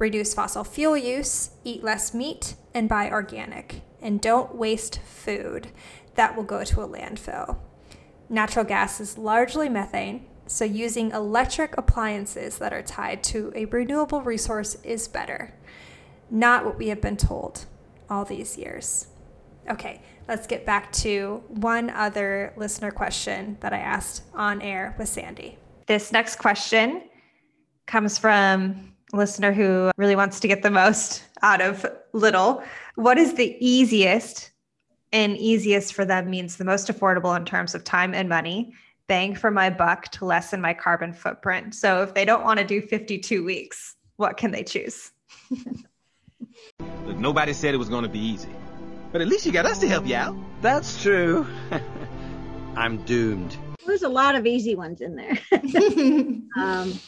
reduce 0.00 0.34
fossil 0.34 0.64
fuel 0.64 0.96
use, 0.96 1.50
eat 1.62 1.84
less 1.84 2.14
meat, 2.14 2.54
and 2.74 2.88
buy 2.88 3.10
organic. 3.10 3.82
And 4.02 4.20
don't 4.20 4.54
waste 4.54 5.00
food 5.00 5.68
that 6.14 6.36
will 6.36 6.44
go 6.44 6.64
to 6.64 6.80
a 6.80 6.88
landfill. 6.88 7.58
Natural 8.28 8.64
gas 8.64 9.00
is 9.00 9.18
largely 9.18 9.68
methane, 9.68 10.26
So, 10.46 10.64
using 10.64 11.12
electric 11.12 11.76
appliances 11.78 12.58
that 12.58 12.72
are 12.72 12.82
tied 12.82 13.22
to 13.24 13.52
a 13.54 13.66
renewable 13.66 14.20
resource 14.20 14.76
is 14.82 15.06
better. 15.06 15.54
Not 16.28 16.64
what 16.64 16.76
we 16.76 16.88
have 16.88 17.00
been 17.00 17.16
told 17.16 17.66
all 18.08 18.24
these 18.24 18.58
years. 18.58 19.06
Okay, 19.70 20.02
let's 20.26 20.48
get 20.48 20.66
back 20.66 20.90
to 20.92 21.44
one 21.46 21.88
other 21.90 22.52
listener 22.56 22.90
question 22.90 23.58
that 23.60 23.72
I 23.72 23.78
asked 23.78 24.24
on 24.34 24.60
air 24.60 24.96
with 24.98 25.08
Sandy. 25.08 25.56
This 25.86 26.10
next 26.10 26.36
question 26.36 27.02
comes 27.86 28.18
from 28.18 28.92
a 29.12 29.16
listener 29.16 29.52
who 29.52 29.92
really 29.96 30.16
wants 30.16 30.40
to 30.40 30.48
get 30.48 30.62
the 30.62 30.70
most 30.70 31.24
out 31.42 31.60
of 31.60 31.86
little. 32.12 32.62
What 32.94 33.18
is 33.18 33.34
the 33.34 33.56
easiest 33.60 34.50
and 35.12 35.36
easiest 35.36 35.94
for 35.94 36.04
them 36.04 36.30
means 36.30 36.56
the 36.56 36.64
most 36.64 36.88
affordable 36.88 37.36
in 37.36 37.44
terms 37.44 37.74
of 37.74 37.84
time 37.84 38.14
and 38.14 38.28
money, 38.28 38.74
bang 39.06 39.34
for 39.34 39.50
my 39.50 39.70
buck 39.70 40.08
to 40.12 40.24
lessen 40.24 40.60
my 40.60 40.72
carbon 40.72 41.12
footprint. 41.12 41.74
So 41.74 42.02
if 42.02 42.14
they 42.14 42.24
don't 42.24 42.44
want 42.44 42.60
to 42.60 42.64
do 42.64 42.80
52 42.80 43.44
weeks, 43.44 43.96
what 44.16 44.36
can 44.36 44.50
they 44.50 44.62
choose? 44.62 45.10
Look, 46.78 47.16
nobody 47.16 47.52
said 47.52 47.74
it 47.74 47.78
was 47.78 47.88
going 47.88 48.04
to 48.04 48.08
be 48.08 48.20
easy. 48.20 48.50
But 49.12 49.20
at 49.20 49.26
least 49.26 49.44
you 49.44 49.52
got 49.52 49.66
us 49.66 49.78
to 49.80 49.88
help 49.88 50.06
you 50.06 50.14
out. 50.14 50.36
That's 50.60 51.02
true. 51.02 51.46
I'm 52.76 53.02
doomed. 53.04 53.56
There's 53.84 54.04
a 54.04 54.08
lot 54.08 54.36
of 54.36 54.46
easy 54.46 54.76
ones 54.76 55.00
in 55.00 55.16
there. 55.16 55.38
um, 56.62 56.98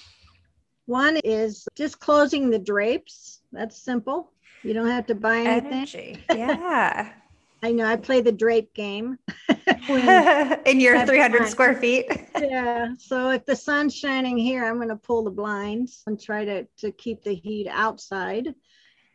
one 0.86 1.18
is 1.18 1.68
just 1.76 2.00
closing 2.00 2.50
the 2.50 2.58
drapes. 2.58 3.41
That's 3.52 3.76
simple. 3.76 4.32
You 4.62 4.74
don't 4.74 4.88
have 4.88 5.06
to 5.06 5.14
buy 5.14 5.38
anything. 5.38 5.72
Energy. 5.72 6.24
Yeah. 6.30 7.12
I 7.64 7.70
know. 7.70 7.84
I 7.84 7.96
play 7.96 8.20
the 8.20 8.32
drape 8.32 8.74
game. 8.74 9.18
in 9.88 10.80
your 10.80 11.06
300 11.06 11.48
square 11.48 11.74
feet. 11.74 12.06
yeah. 12.40 12.94
So 12.98 13.30
if 13.30 13.44
the 13.44 13.54
sun's 13.54 13.94
shining 13.94 14.36
here, 14.36 14.64
I'm 14.64 14.76
going 14.76 14.88
to 14.88 14.96
pull 14.96 15.22
the 15.22 15.30
blinds 15.30 16.02
and 16.06 16.20
try 16.20 16.44
to, 16.44 16.66
to 16.78 16.90
keep 16.92 17.22
the 17.22 17.34
heat 17.34 17.68
outside. 17.68 18.54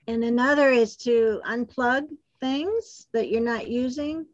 And 0.08 0.24
another 0.24 0.70
is 0.70 0.96
to 0.98 1.42
unplug 1.46 2.04
things 2.40 3.08
that 3.14 3.30
you're 3.30 3.42
not 3.42 3.68
using. 3.68 4.26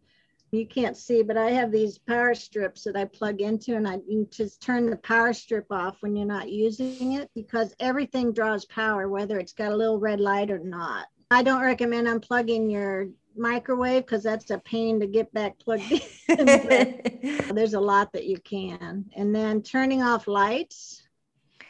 You 0.53 0.67
can't 0.67 0.95
see, 0.95 1.23
but 1.23 1.35
I 1.35 1.49
have 1.49 1.71
these 1.71 1.97
power 1.97 2.35
strips 2.35 2.83
that 2.83 2.95
I 2.95 3.05
plug 3.05 3.41
into, 3.41 3.75
and 3.75 3.87
I 3.87 3.97
just 4.29 4.61
turn 4.61 4.87
the 4.87 4.97
power 4.97 5.33
strip 5.33 5.65
off 5.71 5.97
when 6.01 6.15
you're 6.15 6.27
not 6.27 6.51
using 6.51 7.13
it 7.13 7.31
because 7.33 7.73
everything 7.79 8.33
draws 8.33 8.63
power, 8.65 9.09
whether 9.09 9.39
it's 9.39 9.53
got 9.53 9.71
a 9.71 9.75
little 9.75 9.99
red 9.99 10.19
light 10.19 10.51
or 10.51 10.59
not. 10.59 11.07
I 11.31 11.41
don't 11.41 11.63
recommend 11.63 12.05
unplugging 12.05 12.71
your 12.71 13.09
microwave 13.35 14.05
because 14.05 14.21
that's 14.21 14.51
a 14.51 14.59
pain 14.59 14.99
to 14.99 15.07
get 15.07 15.33
back 15.33 15.57
plugged 15.57 15.91
in. 15.91 16.01
there's 17.55 17.73
a 17.73 17.79
lot 17.79 18.13
that 18.13 18.25
you 18.25 18.37
can. 18.37 19.05
And 19.15 19.35
then 19.35 19.63
turning 19.63 20.03
off 20.03 20.27
lights, 20.27 21.01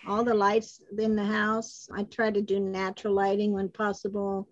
all 0.05 0.25
the 0.25 0.33
lights 0.33 0.81
in 0.97 1.15
the 1.15 1.23
house. 1.23 1.87
I 1.95 2.03
try 2.03 2.31
to 2.31 2.41
do 2.41 2.59
natural 2.59 3.13
lighting 3.13 3.53
when 3.53 3.69
possible 3.69 4.49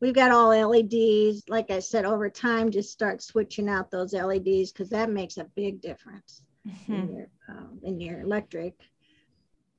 we've 0.00 0.14
got 0.14 0.30
all 0.30 0.48
LEDs. 0.48 1.44
Like 1.48 1.70
I 1.70 1.78
said, 1.78 2.04
over 2.04 2.28
time, 2.28 2.70
just 2.70 2.90
start 2.90 3.22
switching 3.22 3.68
out 3.68 3.90
those 3.90 4.12
LEDs 4.12 4.72
because 4.72 4.90
that 4.90 5.10
makes 5.10 5.36
a 5.36 5.44
big 5.56 5.80
difference 5.80 6.42
mm-hmm. 6.66 6.92
in, 6.92 7.14
your, 7.14 7.28
um, 7.48 7.78
in 7.82 8.00
your 8.00 8.20
electric. 8.20 8.74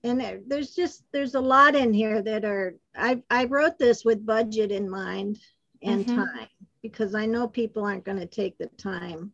And 0.04 0.20
there, 0.20 0.40
there's 0.46 0.76
just 0.76 1.04
there's 1.12 1.36
a 1.36 1.42
lot 1.42 1.76
in 1.76 1.92
here 1.92 2.22
that 2.22 2.46
are 2.46 2.76
I 2.96 3.22
I 3.30 3.46
wrote 3.46 3.78
this 3.80 4.06
with 4.06 4.26
budget 4.26 4.72
in 4.72 4.90
mind 4.90 5.40
and 5.82 6.06
mm-hmm. 6.06 6.16
time 6.16 6.48
because 6.82 7.16
I 7.16 7.26
know 7.26 7.48
people 7.48 7.84
aren't 7.84 8.06
going 8.06 8.20
to 8.20 8.28
take 8.28 8.58
the 8.58 8.68
time. 8.78 9.32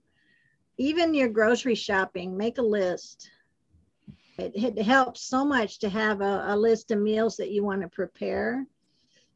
Even 0.77 1.13
your 1.13 1.27
grocery 1.27 1.75
shopping, 1.75 2.35
make 2.35 2.57
a 2.57 2.63
list. 2.63 3.29
It, 4.39 4.53
it 4.55 4.81
helps 4.83 5.21
so 5.21 5.45
much 5.45 5.77
to 5.79 5.89
have 5.89 6.21
a, 6.21 6.45
a 6.47 6.57
list 6.57 6.89
of 6.89 6.99
meals 6.99 7.37
that 7.37 7.51
you 7.51 7.63
want 7.63 7.81
to 7.81 7.87
prepare 7.87 8.65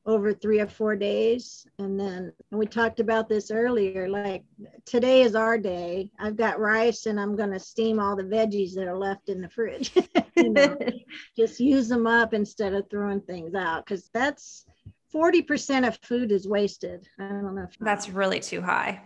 over 0.07 0.33
three 0.33 0.61
or 0.61 0.67
four 0.67 0.95
days. 0.95 1.67
And 1.77 1.99
then 1.99 2.31
and 2.51 2.59
we 2.59 2.65
talked 2.65 2.99
about 3.01 3.27
this 3.27 3.51
earlier 3.51 4.07
like 4.07 4.43
today 4.85 5.21
is 5.21 5.35
our 5.35 5.57
day. 5.57 6.09
I've 6.17 6.37
got 6.37 6.59
rice 6.59 7.05
and 7.05 7.19
I'm 7.19 7.35
going 7.35 7.51
to 7.51 7.59
steam 7.59 7.99
all 7.99 8.15
the 8.15 8.23
veggies 8.23 8.73
that 8.75 8.87
are 8.87 8.97
left 8.97 9.29
in 9.29 9.41
the 9.41 9.49
fridge. 9.49 9.91
you 10.37 10.49
know, 10.49 10.77
just 11.37 11.59
use 11.59 11.89
them 11.89 12.07
up 12.07 12.33
instead 12.33 12.73
of 12.73 12.89
throwing 12.89 13.21
things 13.21 13.53
out 13.53 13.85
because 13.85 14.09
that's 14.13 14.65
40% 15.13 15.87
of 15.87 15.99
food 16.01 16.31
is 16.31 16.47
wasted. 16.47 17.07
I 17.19 17.27
don't 17.27 17.55
know 17.55 17.63
if 17.63 17.77
that's 17.79 18.09
really 18.09 18.39
too 18.39 18.61
high. 18.61 19.01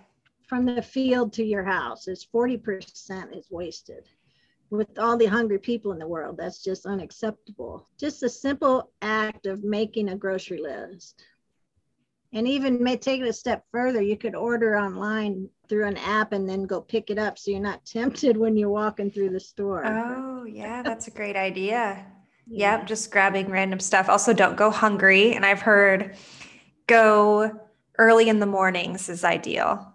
From 0.48 0.66
the 0.66 0.82
field 0.82 1.34
to 1.34 1.44
your 1.44 1.64
house 1.64 2.08
is 2.08 2.28
40% 2.32 3.38
is 3.38 3.48
wasted 3.50 4.08
with 4.72 4.98
all 4.98 5.18
the 5.18 5.26
hungry 5.26 5.60
people 5.60 5.92
in 5.92 6.00
the 6.00 6.08
world. 6.08 6.38
That's 6.38 6.64
just 6.64 6.86
unacceptable. 6.86 7.88
Just 8.00 8.24
a 8.24 8.30
simple 8.30 8.92
act 9.02 9.46
of 9.46 9.64
making 9.64 10.10
a 10.10 10.18
grocery 10.18 10.60
list. 10.60 11.22
And 12.34 12.48
even 12.48 12.82
may 12.82 12.96
take 12.96 13.20
it 13.20 13.28
a 13.28 13.34
step 13.34 13.66
further, 13.74 14.02
you 14.02 14.18
could 14.18 14.36
order 14.36 14.78
online 14.78 15.50
through 15.68 15.88
an 15.88 15.98
app 15.98 16.32
and 16.32 16.48
then 16.48 16.64
go 16.64 16.80
pick 16.80 17.10
it 17.10 17.20
up 17.20 17.38
so 17.38 17.52
you're 17.52 17.60
not 17.60 17.86
tempted 17.86 18.38
when 18.38 18.56
you're 18.56 18.70
walking 18.70 19.12
through 19.12 19.32
the 19.32 19.40
store. 19.40 19.86
Oh, 19.86 20.46
yeah, 20.46 20.82
that's 20.82 21.08
a 21.08 21.12
great 21.12 21.36
idea. 21.36 22.06
Yeah. 22.48 22.80
Yep, 22.80 22.88
just 22.88 23.12
grabbing 23.12 23.50
random 23.50 23.80
stuff. 23.80 24.10
Also, 24.10 24.34
don't 24.34 24.58
go 24.58 24.72
hungry. 24.72 25.36
And 25.36 25.46
I've 25.46 25.62
heard 25.62 26.18
go 26.86 27.62
early 27.98 28.28
in 28.28 28.40
the 28.40 28.46
mornings 28.46 29.08
is 29.08 29.24
ideal 29.24 29.91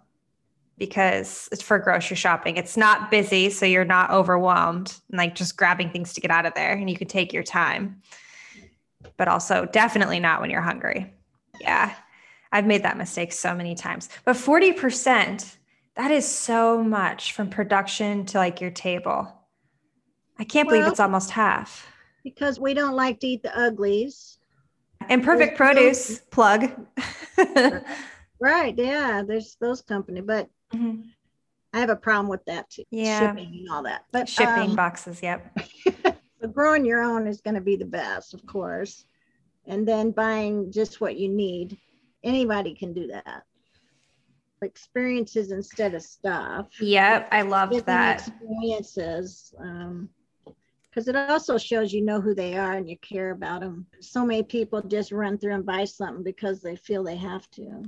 because 0.77 1.49
it's 1.51 1.61
for 1.61 1.79
grocery 1.79 2.15
shopping. 2.15 2.57
It's 2.57 2.77
not 2.77 3.09
busy, 3.09 3.49
so 3.49 3.65
you're 3.65 3.85
not 3.85 4.11
overwhelmed 4.11 4.95
and 5.09 5.17
like 5.17 5.35
just 5.35 5.57
grabbing 5.57 5.89
things 5.89 6.13
to 6.13 6.21
get 6.21 6.31
out 6.31 6.45
of 6.45 6.53
there 6.53 6.73
and 6.73 6.89
you 6.89 6.97
can 6.97 7.07
take 7.07 7.33
your 7.33 7.43
time. 7.43 8.01
But 9.17 9.27
also 9.27 9.65
definitely 9.65 10.19
not 10.19 10.39
when 10.39 10.49
you're 10.49 10.61
hungry. 10.61 11.13
Yeah. 11.59 11.93
I've 12.51 12.65
made 12.65 12.83
that 12.83 12.97
mistake 12.97 13.31
so 13.33 13.55
many 13.55 13.75
times. 13.75 14.09
But 14.23 14.35
40%, 14.35 15.55
that 15.95 16.11
is 16.11 16.27
so 16.27 16.83
much 16.83 17.33
from 17.33 17.49
production 17.49 18.25
to 18.27 18.37
like 18.37 18.61
your 18.61 18.71
table. 18.71 19.33
I 20.39 20.43
can't 20.43 20.69
believe 20.69 20.83
well, 20.83 20.91
it's 20.91 20.99
almost 20.99 21.31
half. 21.31 21.91
Because 22.23 22.59
we 22.59 22.75
don't 22.75 22.95
like 22.95 23.19
to 23.21 23.27
eat 23.27 23.41
the 23.41 23.57
uglies. 23.57 24.37
And 25.09 25.23
perfect 25.23 25.57
there's 25.57 25.73
produce 25.73 26.19
plug. 26.31 26.71
right. 28.39 28.77
Yeah. 28.77 29.23
There's 29.25 29.57
those 29.59 29.81
company, 29.81 30.21
but 30.21 30.49
Mm-hmm. 30.73 31.01
I 31.73 31.79
have 31.79 31.89
a 31.89 31.95
problem 31.95 32.27
with 32.27 32.43
that 32.45 32.69
too. 32.69 32.83
Yeah. 32.91 33.19
Shipping 33.19 33.59
and 33.59 33.69
all 33.69 33.83
that. 33.83 34.05
But 34.11 34.29
shipping 34.29 34.71
um, 34.71 34.75
boxes, 34.75 35.21
yep. 35.21 35.55
so 36.41 36.47
growing 36.51 36.85
your 36.85 37.03
own 37.03 37.27
is 37.27 37.41
going 37.41 37.55
to 37.55 37.61
be 37.61 37.75
the 37.75 37.85
best, 37.85 38.33
of 38.33 38.45
course. 38.45 39.05
And 39.65 39.87
then 39.87 40.11
buying 40.11 40.71
just 40.71 41.01
what 41.01 41.17
you 41.17 41.29
need. 41.29 41.77
Anybody 42.23 42.73
can 42.73 42.93
do 42.93 43.07
that. 43.07 43.43
Experiences 44.61 45.51
instead 45.51 45.93
of 45.93 46.01
stuff. 46.01 46.67
Yep, 46.81 47.27
I 47.31 47.41
love 47.43 47.85
that. 47.85 48.27
Experiences. 48.27 49.53
Um, 49.59 50.09
because 50.89 51.07
it 51.07 51.15
also 51.15 51.59
shows 51.59 51.93
you 51.93 52.03
know 52.03 52.19
who 52.19 52.33
they 52.33 52.57
are 52.57 52.73
and 52.73 52.89
you 52.89 52.97
care 52.97 53.29
about 53.29 53.61
them. 53.61 53.85
So 53.99 54.25
many 54.25 54.41
people 54.41 54.81
just 54.81 55.11
run 55.11 55.37
through 55.37 55.53
and 55.53 55.63
buy 55.63 55.85
something 55.85 56.23
because 56.23 56.59
they 56.59 56.75
feel 56.75 57.03
they 57.03 57.17
have 57.17 57.47
to. 57.51 57.83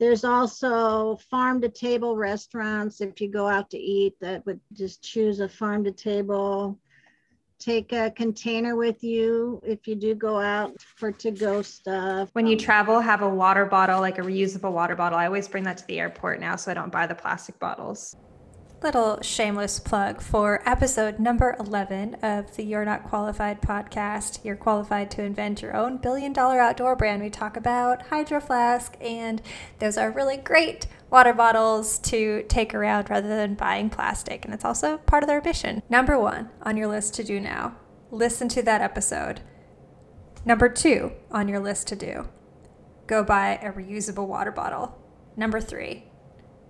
There's 0.00 0.24
also 0.24 1.16
farm 1.30 1.60
to 1.60 1.68
table 1.68 2.16
restaurants. 2.16 3.02
If 3.02 3.20
you 3.20 3.28
go 3.28 3.46
out 3.46 3.68
to 3.70 3.78
eat, 3.78 4.14
that 4.22 4.44
would 4.46 4.58
just 4.72 5.02
choose 5.02 5.40
a 5.40 5.48
farm 5.48 5.84
to 5.84 5.92
table. 5.92 6.78
Take 7.58 7.92
a 7.92 8.10
container 8.10 8.76
with 8.76 9.04
you 9.04 9.60
if 9.62 9.86
you 9.86 9.94
do 9.94 10.14
go 10.14 10.40
out 10.40 10.72
for 10.96 11.12
to 11.12 11.30
go 11.30 11.60
stuff. 11.60 12.30
When 12.32 12.46
you 12.46 12.54
um, 12.54 12.58
travel, 12.58 13.00
have 13.00 13.20
a 13.20 13.28
water 13.28 13.66
bottle, 13.66 14.00
like 14.00 14.16
a 14.16 14.22
reusable 14.22 14.72
water 14.72 14.96
bottle. 14.96 15.18
I 15.18 15.26
always 15.26 15.46
bring 15.46 15.64
that 15.64 15.76
to 15.76 15.86
the 15.86 16.00
airport 16.00 16.40
now 16.40 16.56
so 16.56 16.70
I 16.70 16.74
don't 16.74 16.90
buy 16.90 17.06
the 17.06 17.14
plastic 17.14 17.58
bottles 17.58 18.16
little 18.82 19.20
shameless 19.20 19.78
plug 19.78 20.22
for 20.22 20.62
episode 20.66 21.18
number 21.18 21.54
11 21.60 22.14
of 22.22 22.56
the 22.56 22.64
You're 22.64 22.84
Not 22.84 23.04
Qualified 23.04 23.60
podcast. 23.60 24.42
You're 24.42 24.56
qualified 24.56 25.10
to 25.12 25.22
invent 25.22 25.60
your 25.60 25.76
own 25.76 25.98
billion 25.98 26.32
dollar 26.32 26.58
outdoor 26.60 26.96
brand. 26.96 27.22
We 27.22 27.28
talk 27.28 27.56
about 27.58 28.06
Hydro 28.06 28.40
Flask, 28.40 28.96
and 29.00 29.42
those 29.80 29.98
are 29.98 30.10
really 30.10 30.38
great 30.38 30.86
water 31.10 31.34
bottles 31.34 31.98
to 31.98 32.44
take 32.48 32.74
around 32.74 33.10
rather 33.10 33.28
than 33.28 33.54
buying 33.54 33.90
plastic. 33.90 34.44
And 34.44 34.54
it's 34.54 34.64
also 34.64 34.98
part 34.98 35.22
of 35.22 35.28
their 35.28 35.42
mission. 35.42 35.82
Number 35.90 36.18
one 36.18 36.48
on 36.62 36.76
your 36.76 36.88
list 36.88 37.14
to 37.14 37.24
do 37.24 37.38
now 37.38 37.76
listen 38.10 38.48
to 38.48 38.62
that 38.62 38.80
episode. 38.80 39.40
Number 40.44 40.68
two 40.68 41.12
on 41.30 41.48
your 41.48 41.60
list 41.60 41.86
to 41.88 41.96
do 41.96 42.28
go 43.06 43.22
buy 43.24 43.58
a 43.62 43.72
reusable 43.72 44.26
water 44.26 44.52
bottle. 44.52 44.96
Number 45.36 45.60
three, 45.60 46.04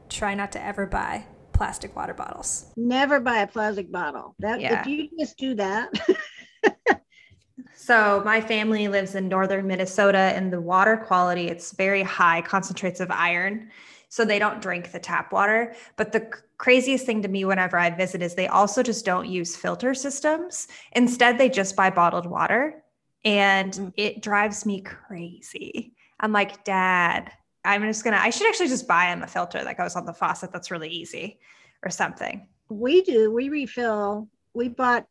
try 0.08 0.34
not 0.34 0.50
to 0.52 0.64
ever 0.64 0.86
buy 0.86 1.26
plastic 1.61 1.94
water 1.94 2.14
bottles. 2.14 2.72
Never 2.74 3.20
buy 3.20 3.40
a 3.40 3.46
plastic 3.46 3.92
bottle. 3.92 4.34
That 4.38 4.62
yeah. 4.62 4.80
if 4.80 4.86
you 4.86 5.11
just 5.18 5.36
do 5.36 5.54
that. 5.56 5.90
so 7.74 8.22
my 8.24 8.40
family 8.40 8.88
lives 8.88 9.14
in 9.14 9.28
northern 9.28 9.66
Minnesota 9.66 10.32
and 10.34 10.50
the 10.50 10.58
water 10.58 10.96
quality 10.96 11.48
it's 11.48 11.72
very 11.72 12.02
high 12.02 12.40
concentrates 12.40 12.98
of 12.98 13.11
iron. 13.11 13.68
so 14.08 14.24
they 14.24 14.38
don't 14.38 14.62
drink 14.62 14.90
the 14.90 14.98
tap 14.98 15.34
water. 15.34 15.74
But 15.96 16.12
the 16.12 16.30
craziest 16.56 17.04
thing 17.04 17.20
to 17.20 17.28
me 17.28 17.44
whenever 17.44 17.76
I 17.76 17.90
visit 17.90 18.22
is 18.22 18.34
they 18.34 18.48
also 18.48 18.82
just 18.82 19.04
don't 19.04 19.28
use 19.28 19.54
filter 19.54 19.92
systems. 19.92 20.66
Instead, 20.92 21.36
they 21.36 21.50
just 21.50 21.76
buy 21.76 21.90
bottled 21.90 22.24
water. 22.24 22.82
And 23.22 23.74
mm. 23.74 23.92
it 23.98 24.22
drives 24.22 24.64
me 24.64 24.80
crazy. 24.80 25.92
I'm 26.18 26.32
like, 26.32 26.64
Dad, 26.64 27.30
I'm 27.64 27.82
just 27.82 28.04
gonna, 28.04 28.18
I 28.18 28.30
should 28.30 28.48
actually 28.48 28.68
just 28.68 28.88
buy 28.88 29.06
him 29.06 29.22
a 29.22 29.26
filter 29.26 29.62
that 29.62 29.76
goes 29.76 29.96
on 29.96 30.06
the 30.06 30.14
faucet 30.14 30.52
that's 30.52 30.70
really 30.70 30.88
easy 30.88 31.38
or 31.84 31.90
something. 31.90 32.46
We 32.68 33.02
do, 33.02 33.32
we 33.32 33.48
refill. 33.48 34.28
We 34.54 34.68
bought 34.68 35.06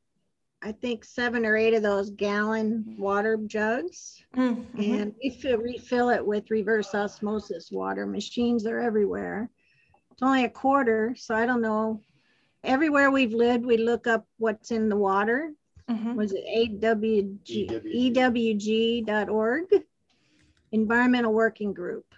I 0.62 0.74
think 0.74 1.06
seven 1.06 1.46
or 1.46 1.56
eight 1.56 1.74
of 1.74 1.84
those 1.84 2.10
gallon 2.10 2.96
water 2.98 3.38
jugs, 3.48 4.22
mm-hmm. 4.36 4.82
and 4.82 5.16
we 5.24 5.30
fill, 5.30 5.58
refill 5.58 6.10
it 6.10 6.26
with 6.26 6.52
reverse 6.52 6.94
osmosis 6.94 7.72
water. 7.72 8.06
Machines 8.06 8.66
are 8.66 8.80
everywhere. 8.80 9.50
It's 10.12 10.22
only 10.22 10.44
a 10.44 10.50
quarter, 10.50 11.16
so 11.18 11.34
I 11.34 11.46
don't 11.46 11.62
know. 11.62 12.02
Everywhere 12.66 13.10
we've 13.10 13.34
lived, 13.34 13.66
we 13.66 13.78
look 13.78 14.06
up 14.06 14.28
what's 14.38 14.72
in 14.72 14.90
the 14.90 14.98
water. 14.98 15.54
Mm-hmm. 15.90 16.16
Was 16.16 16.34
it 16.34 16.44
AWG, 16.82 18.18
EWG.org? 19.06 19.66
Environmental 20.74 21.34
Working 21.34 21.74
Group. 21.74 22.09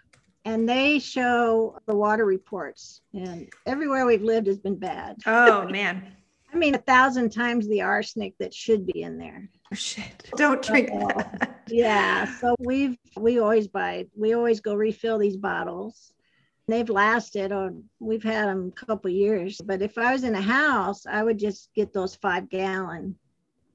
And 0.44 0.68
they 0.68 0.98
show 0.98 1.78
the 1.86 1.96
water 1.96 2.26
reports, 2.26 3.02
and 3.14 3.48
everywhere 3.68 4.08
we've 4.08 4.24
lived 4.24 4.48
has 4.48 4.58
been 4.58 4.76
bad. 4.76 5.18
Oh, 5.28 5.68
man. 5.68 6.16
I 6.52 6.58
mean, 6.58 6.74
a 6.74 6.80
thousand 6.80 7.30
times 7.30 7.68
the 7.68 7.84
arsenic 7.84 8.34
that 8.40 8.54
should 8.54 8.86
be 8.86 9.04
in 9.04 9.20
there. 9.20 9.48
Oh, 9.72 9.76
shit. 9.76 10.32
Don't 10.36 10.62
drink 10.62 10.90
that. 10.90 11.62
Yeah. 11.68 12.26
So 12.40 12.56
we've, 12.60 12.98
we 13.16 13.40
always 13.40 13.68
buy, 13.68 14.08
we 14.16 14.34
always 14.34 14.62
go 14.62 14.74
refill 14.74 15.20
these 15.20 15.38
bottles. 15.38 16.12
They've 16.68 16.90
lasted, 16.90 17.52
or 17.52 17.74
we've 18.00 18.24
had 18.24 18.48
them 18.48 18.74
a 18.76 18.86
couple 18.86 19.12
years. 19.12 19.62
But 19.64 19.82
if 19.82 19.98
I 19.98 20.12
was 20.12 20.24
in 20.24 20.36
a 20.36 20.42
house, 20.42 21.06
I 21.06 21.22
would 21.22 21.38
just 21.38 21.70
get 21.76 21.94
those 21.94 22.16
five 22.16 22.50
gallon, 22.50 23.16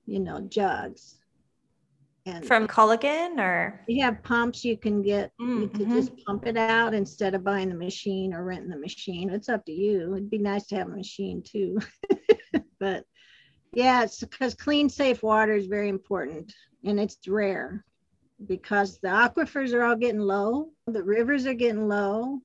you 0.04 0.18
know, 0.18 0.40
jugs. 0.40 1.16
And 2.26 2.44
from 2.44 2.66
Culligan 2.66 3.38
or 3.38 3.80
you 3.86 4.02
have 4.02 4.22
pumps 4.24 4.64
you 4.64 4.76
can 4.76 5.00
get 5.00 5.30
mm-hmm. 5.40 5.62
you 5.62 5.68
can 5.68 5.90
just 5.90 6.12
pump 6.24 6.46
it 6.46 6.56
out 6.56 6.92
instead 6.92 7.34
of 7.34 7.44
buying 7.44 7.68
the 7.68 7.76
machine 7.76 8.34
or 8.34 8.44
renting 8.44 8.70
the 8.70 8.78
machine. 8.78 9.30
It's 9.30 9.48
up 9.48 9.64
to 9.66 9.72
you. 9.72 10.12
It'd 10.14 10.30
be 10.30 10.38
nice 10.38 10.66
to 10.66 10.76
have 10.76 10.88
a 10.88 10.96
machine 10.96 11.42
too. 11.46 11.78
but 12.80 13.04
yeah, 13.72 14.02
it's 14.02 14.18
because 14.18 14.54
clean, 14.54 14.88
safe 14.88 15.22
water 15.22 15.54
is 15.54 15.66
very 15.66 15.88
important 15.88 16.52
and 16.84 16.98
it's 16.98 17.18
rare 17.28 17.84
because 18.44 18.98
the 18.98 19.08
aquifers 19.08 19.72
are 19.72 19.82
all 19.82 19.96
getting 19.96 20.20
low, 20.20 20.70
the 20.86 21.02
rivers 21.02 21.46
are 21.46 21.54
getting 21.54 21.88
low. 21.88 22.40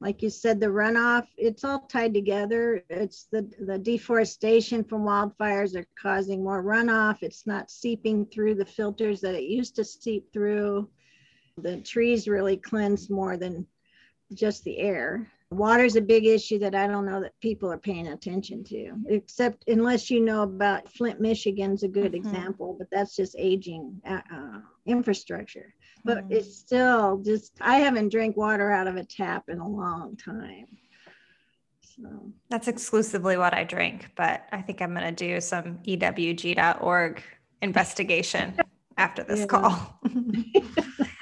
Like 0.00 0.22
you 0.22 0.30
said, 0.30 0.60
the 0.60 0.66
runoff, 0.66 1.26
it's 1.36 1.64
all 1.64 1.80
tied 1.80 2.14
together. 2.14 2.84
It's 2.88 3.26
the, 3.32 3.50
the 3.58 3.78
deforestation 3.78 4.84
from 4.84 5.02
wildfires 5.02 5.74
are 5.74 5.86
causing 6.00 6.44
more 6.44 6.62
runoff. 6.62 7.18
It's 7.22 7.46
not 7.48 7.70
seeping 7.70 8.26
through 8.26 8.54
the 8.54 8.64
filters 8.64 9.20
that 9.22 9.34
it 9.34 9.44
used 9.44 9.74
to 9.76 9.84
seep 9.84 10.32
through. 10.32 10.88
The 11.56 11.78
trees 11.78 12.28
really 12.28 12.56
cleanse 12.56 13.10
more 13.10 13.36
than 13.36 13.66
just 14.32 14.62
the 14.62 14.78
air. 14.78 15.32
Water 15.50 15.84
is 15.84 15.96
a 15.96 16.00
big 16.00 16.26
issue 16.26 16.58
that 16.60 16.74
I 16.74 16.86
don't 16.86 17.06
know 17.06 17.22
that 17.22 17.40
people 17.40 17.72
are 17.72 17.78
paying 17.78 18.08
attention 18.08 18.62
to, 18.64 18.92
except 19.08 19.64
unless 19.66 20.10
you 20.10 20.20
know 20.20 20.42
about 20.42 20.92
Flint, 20.92 21.20
Michigan's 21.20 21.82
a 21.82 21.88
good 21.88 22.12
mm-hmm. 22.12 22.28
example, 22.28 22.76
but 22.78 22.88
that's 22.92 23.16
just 23.16 23.34
aging 23.38 24.00
uh, 24.06 24.20
uh, 24.32 24.60
infrastructure. 24.88 25.74
But 26.04 26.18
mm-hmm. 26.18 26.32
it's 26.32 26.56
still 26.56 27.18
just, 27.18 27.52
I 27.60 27.76
haven't 27.76 28.10
drank 28.10 28.36
water 28.36 28.70
out 28.70 28.86
of 28.86 28.96
a 28.96 29.04
tap 29.04 29.48
in 29.48 29.58
a 29.58 29.68
long 29.68 30.16
time. 30.16 30.66
So 31.80 32.32
that's 32.48 32.68
exclusively 32.68 33.36
what 33.36 33.54
I 33.54 33.64
drink, 33.64 34.10
but 34.16 34.44
I 34.52 34.62
think 34.62 34.80
I'm 34.80 34.94
going 34.94 35.04
to 35.04 35.12
do 35.12 35.40
some 35.40 35.78
EWG.org 35.86 37.22
investigation 37.60 38.54
after 38.96 39.24
this 39.24 39.44
call. 39.44 39.98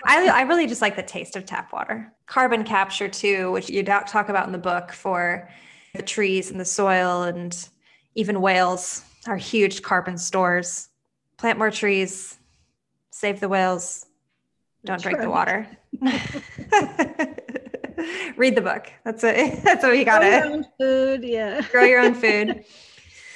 I, 0.05 0.29
I 0.29 0.43
really 0.43 0.67
just 0.67 0.83
like 0.83 0.95
the 0.95 1.03
taste 1.03 1.35
of 1.35 1.47
tap 1.47 1.73
water. 1.73 2.12
Carbon 2.27 2.62
capture, 2.62 3.09
too, 3.09 3.51
which 3.53 3.69
you 3.71 3.83
talk 3.83 4.29
about 4.29 4.47
in 4.47 4.53
the 4.53 4.59
book 4.59 4.93
for 4.93 5.51
the 5.95 6.03
trees 6.03 6.51
and 6.51 6.61
the 6.61 6.64
soil, 6.64 7.23
and 7.23 7.69
even 8.14 8.41
whales 8.41 9.03
are 9.27 9.37
huge 9.37 9.83
carbon 9.83 10.17
stores. 10.19 10.89
Plant 11.39 11.59
more 11.59 11.71
trees, 11.71 12.39
save 13.17 13.41
the 13.41 13.49
whales, 13.49 14.05
don't 14.85 15.01
drink 15.01 15.21
the 15.21 15.31
water. 15.31 15.67
Read 18.37 18.55
the 18.55 18.61
book. 18.61 18.93
That's 19.05 19.25
it. 19.25 19.62
That's 19.64 19.83
what 19.83 19.97
you 19.97 20.05
got 20.05 20.19
to. 20.19 20.27
Grow 20.29 20.37
your 20.39 20.53
own 20.53 20.67
food. 20.79 21.25
Yeah. 21.25 21.62
Grow 21.73 21.85
your 21.85 22.01
own 22.01 22.12
food. 22.14 22.62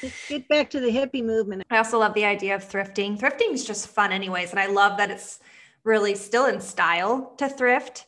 Get 0.28 0.46
back 0.48 0.68
to 0.70 0.80
the 0.80 0.90
hippie 0.90 1.24
movement. 1.24 1.62
I 1.70 1.78
also 1.78 1.98
love 1.98 2.12
the 2.12 2.26
idea 2.26 2.54
of 2.54 2.62
thrifting. 2.62 3.18
Thrifting 3.18 3.52
is 3.52 3.64
just 3.64 3.88
fun, 3.88 4.12
anyways, 4.12 4.50
and 4.50 4.60
I 4.60 4.66
love 4.66 4.98
that 4.98 5.10
it's 5.10 5.40
really 5.84 6.14
still 6.14 6.44
in 6.44 6.60
style 6.60 7.32
to 7.38 7.48
thrift. 7.48 8.06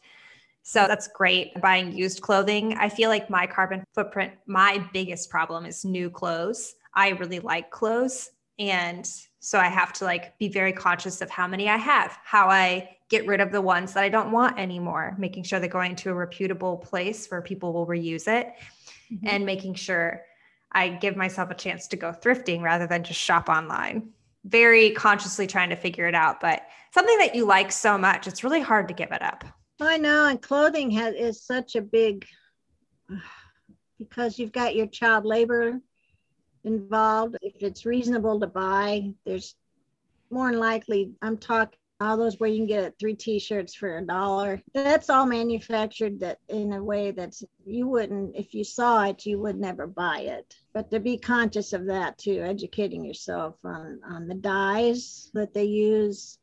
So 0.62 0.87
that's 0.87 1.09
great. 1.09 1.59
Buying 1.61 1.93
used 1.93 2.20
clothing. 2.20 2.75
I 2.75 2.91
feel 2.91 3.09
like 3.09 3.31
my 3.31 3.47
carbon 3.47 3.83
footprint, 3.95 4.35
my 4.47 4.87
biggest 4.93 5.31
problem 5.31 5.64
is 5.64 5.87
new 5.87 6.11
clothes. 6.11 6.75
I 6.95 7.11
really 7.11 7.41
like 7.41 7.70
clothes. 7.70 8.31
And 8.59 9.11
so 9.45 9.59
I 9.59 9.66
have 9.66 9.93
to 9.95 10.05
like 10.05 10.38
be 10.38 10.49
very 10.49 10.72
conscious 10.72 11.20
of 11.20 11.28
how 11.28 11.49
many 11.49 11.68
I 11.68 11.76
have, 11.76 12.16
how 12.22 12.49
I 12.49 12.97
get 13.09 13.26
rid 13.26 13.40
of 13.40 13.51
the 13.51 13.61
ones 13.61 13.93
that 13.93 14.05
I 14.05 14.09
don't 14.09 14.30
want 14.30 14.57
anymore, 14.57 15.16
making 15.18 15.43
sure 15.43 15.59
they're 15.59 15.68
going 15.68 15.97
to 15.97 16.11
a 16.11 16.14
reputable 16.14 16.76
place 16.76 17.26
where 17.26 17.43
people 17.43 17.72
will 17.72 17.84
reuse 17.84 18.28
it 18.28 18.55
mm-hmm. 19.12 19.26
and 19.26 19.45
making 19.45 19.74
sure 19.74 20.22
I 20.70 20.90
give 20.90 21.16
myself 21.16 21.51
a 21.51 21.55
chance 21.55 21.88
to 21.88 21.97
go 21.97 22.12
thrifting 22.12 22.62
rather 22.62 22.86
than 22.86 23.03
just 23.03 23.18
shop 23.18 23.49
online. 23.49 24.11
Very 24.45 24.93
consciously 24.93 25.49
trying 25.49 25.70
to 25.70 25.76
figure 25.76 26.07
it 26.07 26.14
out, 26.14 26.40
but 26.40 26.62
something 26.95 27.18
that 27.18 27.34
you 27.34 27.45
like 27.45 27.72
so 27.72 27.99
much, 27.99 28.28
it's 28.28 28.45
really 28.45 28.61
hard 28.61 28.86
to 28.88 28.95
give 28.95 29.11
it 29.11 29.22
up. 29.22 29.45
I 29.80 29.99
know, 29.99 30.26
and 30.26 30.40
clothing 30.40 30.93
has 30.93 31.16
is 31.16 31.43
such 31.43 31.74
a 31.74 31.82
big 31.82 32.26
because 33.99 34.38
you've 34.38 34.53
got 34.53 34.76
your 34.76 34.86
child 34.86 35.24
labor 35.24 35.80
involved. 36.65 37.37
If 37.43 37.55
it's 37.61 37.87
reasonable 37.87 38.41
to 38.41 38.47
buy, 38.47 39.13
there's 39.25 39.55
more 40.31 40.51
than 40.51 40.61
likely 40.61 41.13
I'm 41.23 41.37
talking 41.37 41.79
all 42.03 42.17
those 42.17 42.41
where 42.41 42.51
you 42.51 42.59
can 42.59 42.67
get 42.67 42.99
three 42.99 43.15
t-shirts 43.15 43.75
for 43.75 43.99
a 43.99 44.05
dollar 44.05 44.61
that's 44.75 45.09
all 45.09 45.25
manufactured 45.25 46.19
that 46.19 46.39
in 46.49 46.73
a 46.73 46.83
way 46.83 47.11
that 47.13 47.35
you 47.65 47.87
wouldn't 47.87 48.35
if 48.35 48.55
you 48.55 48.65
saw 48.65 49.05
it 49.05 49.25
you 49.25 49.39
would 49.39 49.57
never 49.57 49.87
buy 49.87 50.21
it 50.21 50.57
but 50.73 50.91
to 50.91 50.99
be 50.99 51.17
conscious 51.17 51.73
of 51.73 51.87
that 51.87 52.19
too 52.19 52.43
educating 52.43 53.05
yourself 53.05 53.55
on 53.65 54.01
on 54.05 54.27
the 54.27 54.35
dyes 54.35 55.31
that 55.33 55.55
they 55.55 55.65
use 55.65 56.39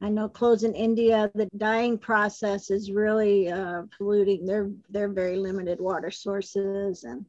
I 0.00 0.08
know 0.10 0.28
clothes 0.28 0.62
in 0.62 0.76
India, 0.76 1.28
the 1.34 1.48
dyeing 1.56 1.98
process 1.98 2.70
is 2.70 2.92
really 2.92 3.50
uh, 3.50 3.82
polluting. 3.96 4.46
They're 4.46 4.70
they're 4.90 5.08
very 5.08 5.36
limited 5.36 5.80
water 5.80 6.12
sources 6.12 7.02
and 7.02 7.26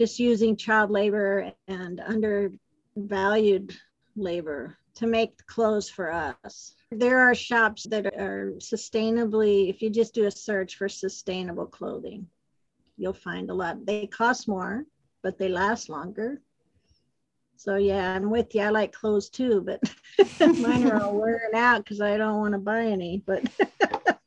just 0.00 0.18
using 0.18 0.56
child 0.56 0.90
labor 0.90 1.52
and 1.68 2.00
undervalued 2.00 3.76
labor 4.16 4.78
to 4.94 5.06
make 5.06 5.36
clothes 5.46 5.90
for 5.90 6.10
us. 6.10 6.74
There 6.90 7.18
are 7.18 7.34
shops 7.34 7.82
that 7.90 8.06
are 8.06 8.54
sustainably, 8.60 9.68
if 9.68 9.82
you 9.82 9.90
just 9.90 10.14
do 10.14 10.24
a 10.24 10.30
search 10.30 10.76
for 10.76 10.88
sustainable 10.88 11.66
clothing, 11.66 12.26
you'll 12.96 13.12
find 13.12 13.50
a 13.50 13.54
lot. 13.54 13.84
They 13.84 14.06
cost 14.06 14.48
more, 14.48 14.86
but 15.22 15.36
they 15.36 15.50
last 15.50 15.90
longer. 15.90 16.40
So 17.56 17.76
yeah, 17.76 18.14
I'm 18.16 18.30
with 18.30 18.54
you. 18.54 18.62
I 18.62 18.70
like 18.70 18.92
clothes 18.92 19.28
too, 19.28 19.60
but 19.60 19.82
mine 20.58 20.86
are 20.86 21.02
all 21.02 21.14
wearing 21.14 21.54
out 21.54 21.84
because 21.84 22.00
I 22.00 22.16
don't 22.16 22.38
want 22.38 22.52
to 22.52 22.58
buy 22.58 22.86
any. 22.86 23.22
But 23.26 23.44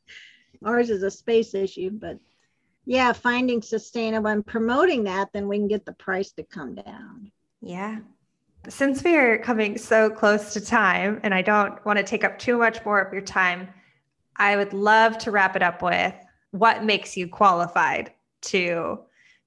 ours 0.64 0.88
is 0.90 1.02
a 1.02 1.10
space 1.10 1.52
issue. 1.52 1.90
But 1.90 2.20
yeah, 2.86 3.12
finding 3.12 3.62
sustainable 3.62 4.28
and 4.28 4.46
promoting 4.46 5.04
that, 5.04 5.32
then 5.32 5.48
we 5.48 5.58
can 5.58 5.68
get 5.68 5.84
the 5.84 5.92
price 5.92 6.32
to 6.32 6.42
come 6.42 6.74
down. 6.74 7.30
Yeah. 7.60 7.98
Since 8.68 9.02
we 9.04 9.16
are 9.16 9.38
coming 9.38 9.78
so 9.78 10.10
close 10.10 10.52
to 10.54 10.60
time, 10.60 11.20
and 11.22 11.34
I 11.34 11.42
don't 11.42 11.84
want 11.84 11.98
to 11.98 12.02
take 12.02 12.24
up 12.24 12.38
too 12.38 12.58
much 12.58 12.84
more 12.84 13.00
of 13.00 13.12
your 13.12 13.22
time, 13.22 13.68
I 14.36 14.56
would 14.56 14.72
love 14.72 15.18
to 15.18 15.30
wrap 15.30 15.56
it 15.56 15.62
up 15.62 15.82
with 15.82 16.14
what 16.50 16.84
makes 16.84 17.16
you 17.16 17.28
qualified 17.28 18.12
to 18.42 19.00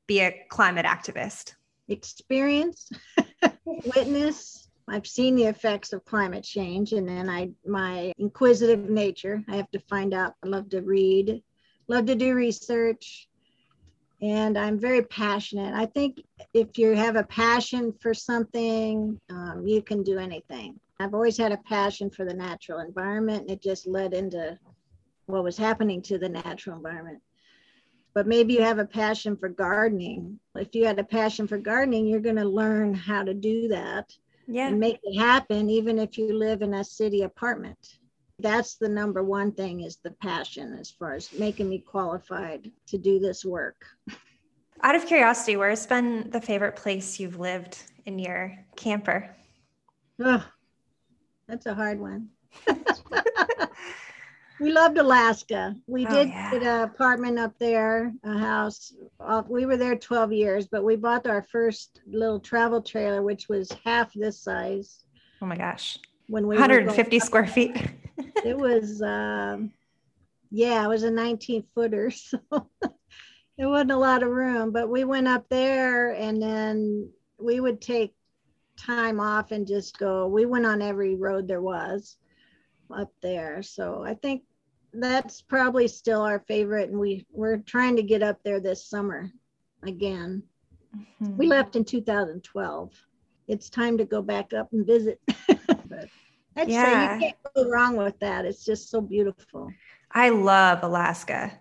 be 0.07 0.21
a 0.21 0.45
climate 0.49 0.85
activist? 0.85 1.53
Experience 1.87 2.89
witness. 3.65 4.67
I've 4.89 5.07
seen 5.07 5.35
the 5.35 5.45
effects 5.45 5.93
of 5.93 6.05
climate 6.05 6.43
change, 6.43 6.93
and 6.93 7.07
then 7.07 7.29
I 7.29 7.51
my 7.65 8.13
inquisitive 8.17 8.89
nature. 8.89 9.43
I 9.49 9.57
have 9.57 9.69
to 9.71 9.79
find 9.79 10.13
out. 10.13 10.33
I 10.43 10.47
love 10.47 10.69
to 10.69 10.81
read, 10.81 11.43
love 11.87 12.05
to 12.07 12.15
do 12.15 12.33
research, 12.33 13.27
and 14.21 14.57
I'm 14.57 14.79
very 14.79 15.03
passionate. 15.03 15.73
I 15.73 15.85
think 15.85 16.23
if 16.53 16.77
you 16.77 16.91
have 16.95 17.15
a 17.15 17.23
passion 17.23 17.93
for 18.01 18.13
something, 18.13 19.19
um, 19.29 19.63
you 19.65 19.81
can 19.81 20.03
do 20.03 20.17
anything. 20.17 20.79
I've 20.99 21.13
always 21.13 21.37
had 21.37 21.51
a 21.51 21.57
passion 21.57 22.09
for 22.09 22.25
the 22.25 22.33
natural 22.33 22.79
environment, 22.79 23.41
and 23.41 23.51
it 23.51 23.61
just 23.61 23.85
led 23.85 24.13
into 24.13 24.57
what 25.27 25.43
was 25.43 25.57
happening 25.57 26.01
to 26.03 26.17
the 26.17 26.29
natural 26.29 26.75
environment. 26.77 27.21
but 28.13 28.25
maybe 28.25 28.53
you 28.53 28.63
have 28.63 28.79
a 28.79 28.85
passion 28.85 29.37
for 29.37 29.47
gardening. 29.47 30.39
If 30.55 30.73
you 30.73 30.85
had 30.85 30.97
a 30.97 31.03
passion 31.03 31.45
for 31.47 31.59
gardening, 31.59 32.07
you're 32.07 32.19
going 32.19 32.37
to 32.37 32.49
learn 32.49 32.95
how 32.95 33.21
to 33.23 33.33
do 33.35 33.67
that 33.67 34.11
yeah. 34.47 34.69
and 34.69 34.79
make 34.79 34.99
it 35.03 35.19
happen, 35.19 35.69
even 35.69 35.99
if 35.99 36.17
you 36.17 36.33
live 36.33 36.63
in 36.63 36.73
a 36.73 36.83
city 36.83 37.21
apartment. 37.21 37.99
That's 38.39 38.75
the 38.75 38.87
number 38.89 39.23
one 39.23 39.51
thing 39.51 39.81
is 39.81 39.97
the 39.97 40.11
passion 40.11 40.77
as 40.79 40.91
far 40.91 41.13
as 41.15 41.33
making 41.33 41.67
me 41.69 41.79
qualified 41.79 42.71
to 42.87 42.97
do 42.97 43.19
this 43.19 43.43
work. 43.43 43.83
Out 44.83 44.93
of 44.93 45.07
curiosity, 45.07 45.57
where's 45.57 45.87
been 45.87 46.29
the 46.29 46.39
favorite 46.39 46.75
place 46.75 47.19
you've 47.19 47.39
lived 47.39 47.81
in 48.05 48.19
your 48.19 48.53
camper? 48.75 49.35
Oh, 50.23 50.45
that's 51.47 51.65
a 51.65 51.73
hard 51.73 51.99
one. 51.99 52.29
we 54.59 54.71
loved 54.71 54.99
Alaska. 54.99 55.75
We 55.87 56.05
Oh, 56.05 56.09
did 56.11 56.27
yeah. 56.29 56.51
get 56.51 56.61
an 56.61 56.81
apartment 56.83 57.39
up 57.39 57.57
there, 57.57 58.13
a 58.23 58.37
house. 58.37 58.93
We 59.49 59.65
were 59.65 59.77
there 59.77 59.95
12 59.95 60.31
years, 60.31 60.67
but 60.67 60.83
we 60.83 60.95
bought 60.95 61.25
our 61.25 61.41
first 61.41 62.01
little 62.05 62.39
travel 62.39 62.83
trailer, 62.83 63.23
which 63.23 63.49
was 63.49 63.71
half 63.83 64.13
this 64.13 64.39
size 64.43 65.05
Oh 65.41 65.47
my 65.47 65.57
gosh. 65.57 65.97
when 66.27 66.45
we 66.45 66.55
150 66.55 67.17
up. 67.17 67.23
square 67.23 67.47
feet. 67.47 67.75
It 68.43 68.57
was, 68.57 69.01
um, 69.01 69.71
yeah, 70.51 70.83
it 70.83 70.87
was 70.87 71.03
a 71.03 71.11
19 71.11 71.63
footer. 71.73 72.11
So 73.57 73.63
it 73.63 73.65
wasn't 73.65 73.91
a 73.91 73.97
lot 73.97 74.21
of 74.21 74.29
room, 74.29 74.71
but 74.71 74.87
we 74.87 75.03
went 75.03 75.27
up 75.27 75.49
there 75.49 76.11
and 76.11 76.39
then 76.39 77.09
we 77.39 77.59
would 77.59 77.81
take 77.81 78.13
time 78.77 79.19
off 79.19 79.51
and 79.51 79.65
just 79.65 79.97
go. 79.97 80.27
We 80.27 80.45
went 80.45 80.67
on 80.67 80.81
every 80.81 81.15
road 81.15 81.47
there 81.47 81.61
was 81.61 82.17
up 82.95 83.11
there. 83.21 83.63
So 83.63 84.03
I 84.05 84.13
think 84.13 84.43
that's 84.93 85.41
probably 85.41 85.87
still 85.87 86.21
our 86.21 86.39
favorite. 86.39 86.89
And 86.89 86.99
we, 86.99 87.25
we're 87.31 87.57
trying 87.57 87.95
to 87.95 88.03
get 88.03 88.21
up 88.21 88.43
there 88.43 88.59
this 88.59 88.87
summer 88.87 89.31
again. 89.83 90.43
Mm-hmm. 90.95 91.37
We 91.37 91.47
left 91.47 91.75
in 91.75 91.83
2012. 91.83 92.93
It's 93.47 93.69
time 93.69 93.97
to 93.97 94.05
go 94.05 94.21
back 94.21 94.53
up 94.53 94.71
and 94.71 94.85
visit. 94.85 95.19
I'd 96.57 96.69
Yeah. 96.69 96.83
say 96.83 97.13
you 97.13 97.19
can't 97.31 97.53
go 97.55 97.69
wrong 97.69 97.95
with 97.95 98.19
that. 98.19 98.45
It's 98.45 98.65
just 98.65 98.89
so 98.89 98.99
beautiful. 99.01 99.71
I 100.11 100.29
love 100.29 100.79
Alaska 100.83 101.51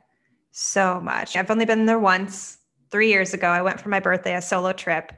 so 0.50 1.00
much. 1.00 1.36
I've 1.36 1.50
only 1.50 1.66
been 1.66 1.86
there 1.86 1.98
once, 1.98 2.58
three 2.90 3.08
years 3.08 3.34
ago. 3.34 3.48
I 3.48 3.62
went 3.62 3.80
for 3.80 3.88
my 3.90 4.00
birthday, 4.00 4.34
a 4.36 4.42
solo 4.42 4.72
trip, 4.72 5.12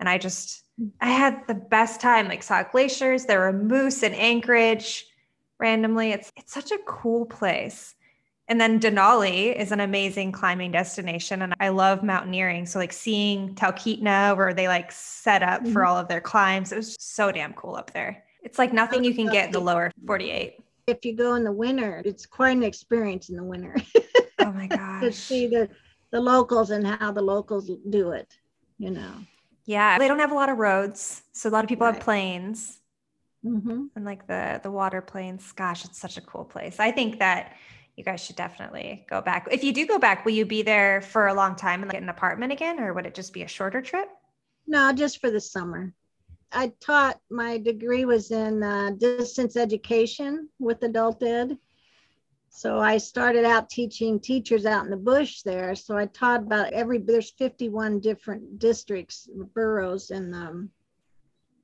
and 0.00 0.08
I 0.08 0.18
just, 0.18 0.64
I 1.00 1.10
had 1.10 1.46
the 1.46 1.54
best 1.54 2.00
time. 2.00 2.26
Like 2.28 2.42
saw 2.42 2.62
glaciers. 2.64 3.26
There 3.26 3.40
were 3.40 3.52
moose 3.52 4.02
in 4.02 4.14
Anchorage 4.14 5.06
randomly. 5.58 6.10
It's 6.12 6.32
it's 6.36 6.52
such 6.52 6.72
a 6.72 6.78
cool 6.86 7.26
place. 7.26 7.94
And 8.48 8.60
then 8.60 8.80
Denali 8.80 9.54
is 9.54 9.70
an 9.70 9.78
amazing 9.78 10.32
climbing 10.32 10.72
destination, 10.72 11.42
and 11.42 11.54
I 11.60 11.68
love 11.68 12.02
mountaineering. 12.02 12.66
So 12.66 12.80
like 12.80 12.92
seeing 12.92 13.54
Talkeetna, 13.54 14.36
where 14.36 14.52
they 14.54 14.66
like 14.66 14.90
set 14.90 15.42
up 15.44 15.64
for 15.68 15.82
Mhm. 15.82 15.86
all 15.88 15.96
of 15.98 16.08
their 16.08 16.20
climbs, 16.20 16.72
it 16.72 16.76
was 16.76 16.96
so 16.98 17.30
damn 17.30 17.52
cool 17.52 17.76
up 17.76 17.92
there. 17.92 18.24
It's 18.42 18.58
like 18.58 18.72
nothing 18.72 19.04
you 19.04 19.14
can 19.14 19.28
get 19.28 19.46
in 19.46 19.52
the 19.52 19.60
lower 19.60 19.90
48. 20.06 20.56
If 20.86 21.04
you 21.04 21.14
go 21.14 21.34
in 21.34 21.44
the 21.44 21.52
winter, 21.52 22.02
it's 22.04 22.26
quite 22.26 22.56
an 22.56 22.62
experience 22.62 23.28
in 23.28 23.36
the 23.36 23.44
winter 23.44 23.76
Oh 24.42 24.52
my 24.52 24.66
gosh. 24.68 25.02
to 25.02 25.12
see 25.12 25.46
the, 25.46 25.68
the 26.10 26.20
locals 26.20 26.70
and 26.70 26.86
how 26.86 27.12
the 27.12 27.22
locals 27.22 27.70
do 27.90 28.10
it, 28.10 28.34
you 28.78 28.90
know. 28.90 29.14
Yeah, 29.64 29.98
they 29.98 30.08
don't 30.08 30.18
have 30.18 30.32
a 30.32 30.34
lot 30.34 30.48
of 30.48 30.58
roads, 30.58 31.22
so 31.32 31.48
a 31.48 31.52
lot 31.52 31.64
of 31.64 31.68
people 31.68 31.86
have 31.86 31.96
Right. 31.96 32.04
planes 32.04 32.80
hmm 33.42 33.90
and 33.96 34.04
like 34.04 34.26
the 34.26 34.60
the 34.62 34.70
water 34.70 35.00
planes. 35.00 35.52
Gosh, 35.52 35.84
it's 35.84 35.98
such 35.98 36.16
a 36.16 36.20
cool 36.20 36.44
place. 36.44 36.78
I 36.80 36.90
think 36.90 37.18
that 37.18 37.56
you 37.96 38.04
guys 38.04 38.20
should 38.24 38.36
definitely 38.36 39.04
go 39.08 39.20
back. 39.20 39.48
If 39.50 39.64
you 39.64 39.72
do 39.72 39.86
go 39.86 39.98
back, 39.98 40.24
will 40.24 40.32
you 40.32 40.46
be 40.46 40.62
there 40.62 41.00
for 41.02 41.26
a 41.26 41.34
long 41.34 41.56
time 41.56 41.82
and 41.82 41.88
like, 41.88 41.92
get 41.92 42.02
an 42.02 42.08
apartment 42.08 42.52
again, 42.52 42.80
or 42.80 42.92
would 42.94 43.06
it 43.06 43.14
just 43.14 43.32
be 43.32 43.42
a 43.42 43.48
shorter 43.48 43.82
trip? 43.82 44.08
No, 44.66 44.90
just 44.94 45.20
for 45.20 45.30
the 45.30 45.40
summer. 45.40 45.92
I 46.52 46.72
taught, 46.80 47.20
my 47.30 47.58
degree 47.58 48.04
was 48.04 48.30
in 48.30 48.62
uh, 48.62 48.90
distance 48.98 49.56
education 49.56 50.48
with 50.58 50.82
adult 50.82 51.22
ed. 51.22 51.56
So 52.48 52.80
I 52.80 52.98
started 52.98 53.44
out 53.44 53.70
teaching 53.70 54.18
teachers 54.18 54.66
out 54.66 54.84
in 54.84 54.90
the 54.90 54.96
bush 54.96 55.42
there. 55.42 55.74
So 55.76 55.96
I 55.96 56.06
taught 56.06 56.40
about 56.40 56.72
every, 56.72 56.98
there's 56.98 57.30
51 57.30 58.00
different 58.00 58.58
districts, 58.58 59.28
boroughs, 59.54 60.10
and 60.10 60.34
um, 60.34 60.70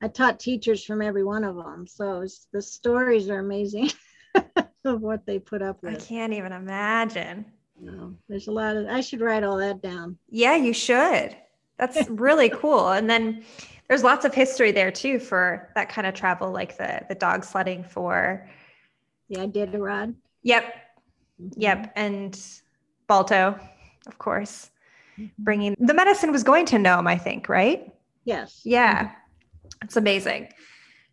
I 0.01 0.07
taught 0.07 0.39
teachers 0.39 0.83
from 0.85 1.01
every 1.01 1.25
one 1.25 1.43
of 1.43 1.55
them. 1.55 1.85
So 1.87 2.21
it's, 2.21 2.47
the 2.53 2.61
stories 2.61 3.29
are 3.29 3.39
amazing 3.39 3.91
of 4.85 5.01
what 5.01 5.25
they 5.25 5.39
put 5.39 5.61
up 5.61 5.83
with. 5.83 5.95
I 5.95 6.05
can't 6.05 6.33
even 6.33 6.53
imagine. 6.53 7.45
Know, 7.79 8.15
there's 8.29 8.47
a 8.47 8.51
lot 8.51 8.77
of, 8.77 8.87
I 8.87 9.01
should 9.01 9.21
write 9.21 9.43
all 9.43 9.57
that 9.57 9.81
down. 9.81 10.17
Yeah, 10.29 10.55
you 10.55 10.73
should. 10.73 11.35
That's 11.77 12.09
really 12.09 12.49
cool. 12.49 12.89
And 12.89 13.09
then 13.09 13.43
there's 13.87 14.03
lots 14.03 14.25
of 14.25 14.33
history 14.33 14.71
there 14.71 14.91
too 14.91 15.19
for 15.19 15.69
that 15.75 15.89
kind 15.89 16.05
of 16.07 16.13
travel, 16.13 16.51
like 16.51 16.77
the 16.77 17.01
the 17.09 17.15
dog 17.15 17.43
sledding 17.43 17.83
for. 17.83 18.47
Yeah, 19.29 19.45
Iditarod. 19.45 20.15
Yep, 20.43 20.73
yep, 21.55 21.91
and 21.95 22.39
Balto, 23.07 23.59
of 24.07 24.17
course, 24.17 24.69
bringing 25.39 25.75
the 25.79 25.93
medicine 25.93 26.31
was 26.31 26.43
going 26.43 26.65
to 26.67 26.79
Nome, 26.79 27.07
I 27.07 27.17
think, 27.17 27.49
right? 27.49 27.91
Yes. 28.23 28.61
Yeah, 28.63 29.11
it's 29.83 29.97
amazing. 29.97 30.49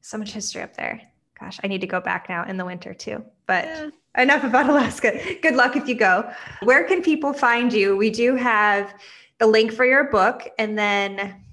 So 0.00 0.18
much 0.18 0.32
history 0.32 0.62
up 0.62 0.76
there. 0.76 1.00
Gosh, 1.40 1.58
I 1.64 1.66
need 1.66 1.80
to 1.80 1.86
go 1.86 2.00
back 2.00 2.28
now 2.28 2.44
in 2.44 2.56
the 2.56 2.64
winter 2.64 2.94
too. 2.94 3.24
But 3.46 3.64
Yeah. 3.64 3.90
enough 4.18 4.44
about 4.44 4.68
Alaska. 4.68 5.18
Good 5.42 5.56
luck 5.56 5.76
if 5.76 5.88
you 5.88 5.94
go. 5.94 6.30
Where 6.62 6.84
can 6.84 7.02
people 7.02 7.32
find 7.32 7.72
you? 7.72 7.96
We 7.96 8.10
do 8.10 8.36
have 8.36 8.94
the 9.38 9.46
link 9.46 9.72
for 9.72 9.84
your 9.84 10.04
book 10.04 10.48
and 10.58 10.78
then 10.78 11.43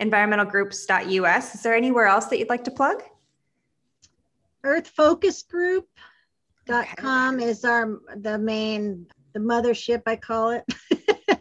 environmentalgroups.us. 0.00 1.54
Is 1.54 1.62
there 1.62 1.74
anywhere 1.74 2.06
else 2.06 2.26
that 2.26 2.38
you'd 2.38 2.48
like 2.48 2.64
to 2.64 2.70
plug? 2.70 3.02
earthfocusgroup.com 4.64 7.40
is 7.40 7.64
our 7.64 7.98
the 8.16 8.38
main 8.38 9.06
the 9.34 9.40
mothership 9.40 10.02
i 10.06 10.16
call 10.16 10.50
it 10.50 10.64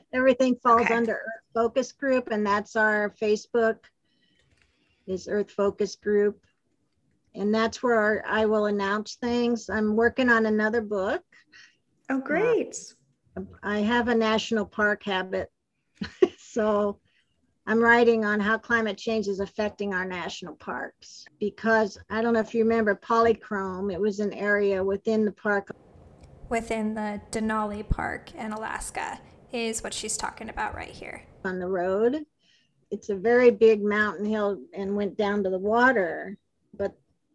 everything 0.13 0.55
falls 0.61 0.81
Okay. 0.81 0.93
under 0.93 1.13
earth 1.13 1.43
focus 1.53 1.91
group 1.91 2.29
and 2.31 2.45
that's 2.45 2.75
our 2.75 3.13
facebook 3.21 3.77
is 5.07 5.27
earth 5.27 5.49
focus 5.51 5.95
group 5.95 6.39
and 7.33 7.53
that's 7.53 7.81
where 7.81 8.23
i 8.27 8.45
will 8.45 8.67
announce 8.67 9.15
things 9.15 9.69
i'm 9.69 9.95
working 9.95 10.29
on 10.29 10.45
another 10.45 10.81
book 10.81 11.23
Oh, 12.09 12.17
uh, 12.17 12.19
great. 12.19 12.75
i 13.63 13.79
have 13.79 14.07
a 14.09 14.15
national 14.15 14.65
park 14.65 15.03
habit 15.03 15.49
so 16.37 16.99
I'm 17.69 17.81
writing 17.81 18.23
on 18.23 18.39
how 18.39 18.57
climate 18.57 18.97
change 18.97 19.27
is 19.27 19.41
affecting 19.41 19.93
our 19.93 20.05
national 20.05 20.55
parks 20.55 21.25
because 21.37 21.97
I 22.09 22.21
don't 22.21 22.33
know 22.33 22.39
if 22.39 22.53
you 22.53 22.63
remember 22.63 22.95
polychrome, 22.95 23.91
it 23.91 23.99
was 23.99 24.21
an 24.21 24.31
area 24.31 24.81
within 24.81 25.25
the 25.25 25.33
park. 25.33 25.75
Within 26.47 26.93
the 26.93 27.19
Denali 27.29 27.87
Park 27.89 28.33
in 28.35 28.53
Alaska 28.53 29.19
is 29.51 29.83
what 29.83 29.93
she's 29.93 30.15
talking 30.15 30.47
about 30.47 30.75
right 30.75 30.87
here. 30.87 31.25
on 31.43 31.59
the 31.59 31.67
road. 31.67 32.25
It's 32.89 33.09
a 33.09 33.15
very 33.15 33.51
big 33.51 33.83
mountain 33.83 34.25
hill 34.25 34.61
and 34.73 34.95
went 34.95 35.17
down 35.17 35.43
to 35.43 35.49
the 35.49 35.59
water, 35.59 36.37
but 36.73 36.93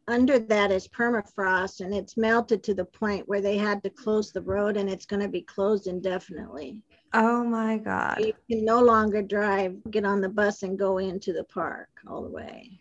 under 0.09 0.39
that 0.39 0.71
is 0.71 0.89
permafrost 0.89 1.81
and 1.81 1.95
it's 1.95 2.17
melted 2.17 2.63
to 2.63 2.73
the 2.73 2.87
point 2.87 3.29
where 3.29 3.43
they 3.43 3.59
had 3.59 3.83
to 3.83 3.91
close 3.91 4.33
the 4.33 4.41
road 4.41 4.79
and 4.79 4.89
it's 4.89 5.05
going 5.05 5.21
to 5.21 5.29
be 5.29 5.43
closed 5.43 5.89
indefinitely. 5.89 6.79
Oh 7.15 7.45
my 7.45 7.79
God. 7.79 8.21
You 8.21 8.33
can 8.51 8.65
no 8.65 8.81
longer 8.83 9.23
drive, 9.23 9.77
get 9.91 10.05
on 10.05 10.21
the 10.21 10.29
bus 10.29 10.63
and 10.63 10.79
go 10.79 10.99
into 10.99 11.33
the 11.33 11.45
park 11.45 11.89
all 12.07 12.23
the 12.23 12.31
way. 12.31 12.81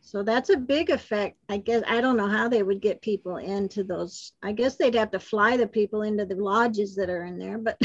So 0.00 0.22
that's 0.22 0.48
a 0.48 0.56
big 0.56 0.88
effect. 0.90 1.36
I 1.50 1.58
guess 1.58 1.82
I 1.86 2.00
don't 2.00 2.16
know 2.16 2.28
how 2.28 2.48
they 2.48 2.62
would 2.62 2.80
get 2.80 3.02
people 3.02 3.36
into 3.36 3.84
those. 3.84 4.32
I 4.42 4.52
guess 4.52 4.76
they'd 4.76 4.94
have 4.94 5.10
to 5.10 5.20
fly 5.20 5.56
the 5.56 5.66
people 5.66 6.02
into 6.02 6.24
the 6.24 6.34
lodges 6.34 6.96
that 6.96 7.10
are 7.10 7.24
in 7.24 7.38
there. 7.38 7.58
But 7.58 7.78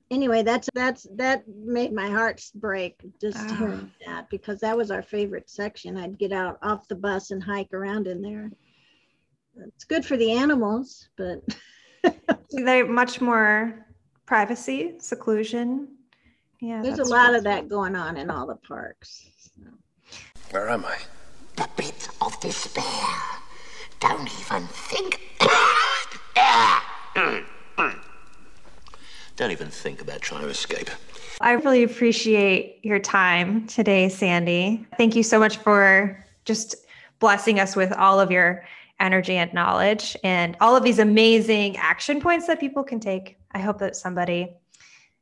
anyway, 0.10 0.42
that's 0.42 0.68
that's 0.74 1.06
that 1.14 1.44
made 1.48 1.92
my 1.92 2.08
heart 2.10 2.42
break 2.56 3.00
just 3.20 3.38
Ah. 3.38 3.56
hearing 3.58 3.90
that 4.04 4.28
because 4.30 4.58
that 4.60 4.76
was 4.76 4.90
our 4.90 5.02
favorite 5.02 5.48
section. 5.48 5.96
I'd 5.96 6.18
get 6.18 6.32
out 6.32 6.58
off 6.62 6.88
the 6.88 6.96
bus 6.96 7.30
and 7.30 7.42
hike 7.42 7.72
around 7.72 8.08
in 8.08 8.20
there. 8.20 8.50
It's 9.56 9.84
good 9.84 10.04
for 10.04 10.16
the 10.16 10.32
animals, 10.32 11.08
but 11.16 11.40
They're 12.50 12.88
much 12.88 13.20
more 13.20 13.86
privacy, 14.26 14.94
seclusion. 14.98 15.88
Yeah. 16.60 16.82
there's 16.82 16.98
a 16.98 17.04
lot 17.04 17.28
true. 17.28 17.38
of 17.38 17.44
that 17.44 17.68
going 17.68 17.94
on 17.94 18.16
in 18.16 18.30
all 18.30 18.46
the 18.46 18.56
parks. 18.56 19.30
Where 20.50 20.68
am 20.68 20.84
I? 20.84 20.96
The 21.56 21.68
pit 21.76 22.08
of 22.20 22.38
despair. 22.40 22.84
Don't 24.00 24.28
even 24.40 24.66
think. 24.68 25.20
Don't 29.36 29.50
even 29.50 29.68
think 29.68 30.00
about 30.00 30.20
trying 30.20 30.42
to 30.42 30.48
escape. 30.48 30.90
I 31.40 31.52
really 31.52 31.82
appreciate 31.82 32.78
your 32.84 33.00
time 33.00 33.66
today, 33.66 34.08
Sandy. 34.08 34.86
Thank 34.96 35.16
you 35.16 35.24
so 35.24 35.40
much 35.40 35.56
for 35.56 36.24
just 36.44 36.76
blessing 37.18 37.58
us 37.58 37.74
with 37.74 37.92
all 37.92 38.20
of 38.20 38.30
your 38.30 38.64
energy 39.00 39.34
and 39.36 39.52
knowledge 39.52 40.16
and 40.22 40.56
all 40.60 40.76
of 40.76 40.84
these 40.84 41.00
amazing 41.00 41.76
action 41.78 42.20
points 42.20 42.46
that 42.46 42.60
people 42.60 42.84
can 42.84 43.00
take. 43.00 43.36
I 43.54 43.60
hope 43.60 43.78
that 43.78 43.96
somebody 43.96 44.52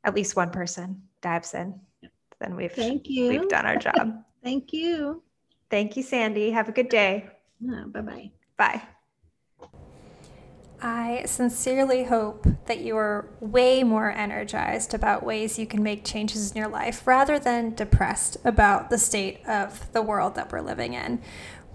at 0.04 0.14
least 0.14 0.34
one 0.36 0.50
person 0.50 1.02
dives 1.20 1.54
in, 1.54 1.78
then 2.40 2.56
we've 2.56 2.72
Thank 2.72 3.08
you. 3.08 3.28
we've 3.28 3.48
done 3.48 3.66
our 3.66 3.76
job. 3.76 4.24
Thank 4.42 4.72
you. 4.72 5.22
Thank 5.70 5.96
you, 5.96 6.02
Sandy. 6.02 6.50
Have 6.50 6.68
a 6.68 6.72
good 6.72 6.88
day. 6.88 7.30
Bye 7.60 8.00
bye. 8.00 8.30
Bye. 8.56 8.82
I 10.84 11.22
sincerely 11.26 12.04
hope 12.04 12.44
that 12.66 12.80
you 12.80 12.96
are 12.96 13.28
way 13.38 13.84
more 13.84 14.10
energized 14.10 14.94
about 14.94 15.22
ways 15.22 15.56
you 15.56 15.66
can 15.66 15.80
make 15.80 16.04
changes 16.04 16.50
in 16.50 16.56
your 16.56 16.68
life 16.68 17.06
rather 17.06 17.38
than 17.38 17.76
depressed 17.76 18.36
about 18.44 18.90
the 18.90 18.98
state 18.98 19.46
of 19.46 19.92
the 19.92 20.02
world 20.02 20.34
that 20.34 20.50
we're 20.50 20.60
living 20.60 20.94
in. 20.94 21.22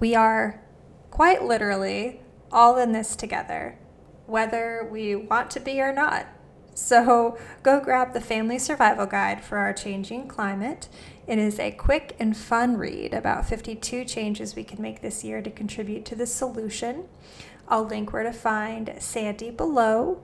We 0.01 0.13
are 0.13 0.61
quite 1.09 1.41
literally 1.41 2.19
all 2.51 2.77
in 2.77 2.91
this 2.91 3.15
together, 3.15 3.79
whether 4.25 4.87
we 4.91 5.15
want 5.15 5.51
to 5.51 5.61
be 5.61 5.79
or 5.79 5.93
not. 5.93 6.27
So 6.77 7.35
go 7.63 7.79
grab 7.79 8.13
the 8.13 8.21
Family 8.21 8.59
Survival 8.59 9.07
Guide 9.07 9.43
for 9.43 9.57
our 9.57 9.73
changing 9.73 10.27
climate. 10.27 10.87
It 11.25 11.39
is 11.39 11.59
a 11.59 11.71
quick 11.71 12.15
and 12.19 12.37
fun 12.37 12.77
read 12.77 13.15
about 13.15 13.49
52 13.49 14.05
changes 14.05 14.55
we 14.55 14.63
can 14.63 14.79
make 14.79 15.01
this 15.01 15.23
year 15.23 15.41
to 15.41 15.49
contribute 15.49 16.05
to 16.05 16.15
the 16.15 16.27
solution. 16.27 17.05
I'll 17.67 17.83
link 17.83 18.13
where 18.13 18.21
to 18.21 18.31
find 18.31 18.93
Sandy 18.99 19.49
below. 19.49 20.21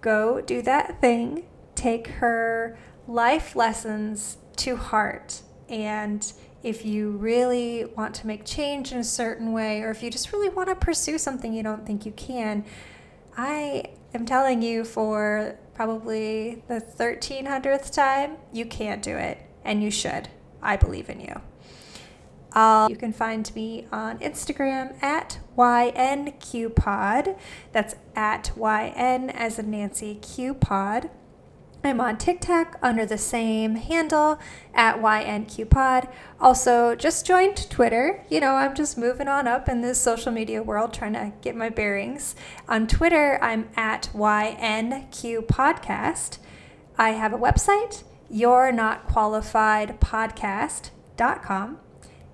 Go 0.00 0.40
do 0.40 0.62
that 0.62 1.00
thing. 1.00 1.46
Take 1.74 2.06
her 2.06 2.78
life 3.08 3.56
lessons 3.56 4.36
to 4.58 4.76
heart. 4.76 5.42
And 5.68 6.32
if 6.62 6.86
you 6.86 7.10
really 7.10 7.86
want 7.86 8.14
to 8.14 8.26
make 8.28 8.44
change 8.44 8.92
in 8.92 8.98
a 8.98 9.04
certain 9.04 9.50
way, 9.50 9.82
or 9.82 9.90
if 9.90 10.00
you 10.04 10.10
just 10.10 10.32
really 10.32 10.48
want 10.48 10.68
to 10.68 10.76
pursue 10.76 11.18
something 11.18 11.52
you 11.52 11.64
don't 11.64 11.84
think 11.84 12.06
you 12.06 12.12
can, 12.12 12.64
I 13.36 13.90
am 14.14 14.26
telling 14.26 14.62
you 14.62 14.84
for 14.84 15.58
probably 15.74 16.62
the 16.68 16.80
1300th 16.80 17.92
time, 17.92 18.36
you 18.52 18.66
can't 18.66 19.02
do 19.02 19.16
it. 19.16 19.38
And 19.64 19.82
you 19.82 19.90
should. 19.90 20.28
I 20.62 20.76
believe 20.76 21.08
in 21.08 21.20
you. 21.20 21.40
Uh, 22.52 22.88
you 22.90 22.96
can 22.96 23.12
find 23.12 23.54
me 23.54 23.86
on 23.92 24.18
Instagram 24.18 25.00
at 25.02 25.38
YNQPod. 25.56 27.38
That's 27.72 27.94
at 28.16 28.50
YN 28.56 29.30
as 29.30 29.58
in 29.58 29.70
Nancy 29.70 30.14
Q 30.16 30.54
Pod. 30.54 31.10
I'm 31.84 32.00
on 32.00 32.18
TikTok 32.18 32.76
under 32.82 33.06
the 33.06 33.18
same 33.18 33.76
handle 33.76 34.40
at 34.74 35.00
YNQPod. 35.00 36.12
Also, 36.40 36.96
just 36.96 37.24
joined 37.24 37.70
Twitter. 37.70 38.24
You 38.28 38.40
know, 38.40 38.54
I'm 38.54 38.74
just 38.74 38.98
moving 38.98 39.28
on 39.28 39.46
up 39.46 39.68
in 39.68 39.80
this 39.80 40.00
social 40.00 40.32
media 40.32 40.60
world, 40.62 40.92
trying 40.92 41.12
to 41.12 41.32
get 41.40 41.54
my 41.54 41.68
bearings. 41.68 42.34
On 42.68 42.88
Twitter, 42.88 43.38
I'm 43.40 43.68
at 43.76 44.08
YNQPodcast. 44.12 46.38
I 46.98 47.10
have 47.10 47.32
a 47.32 47.38
website, 47.38 48.02
you're 48.28 48.72
not 48.72 49.06
qualified 49.06 50.00
podcast.com. 50.00 51.78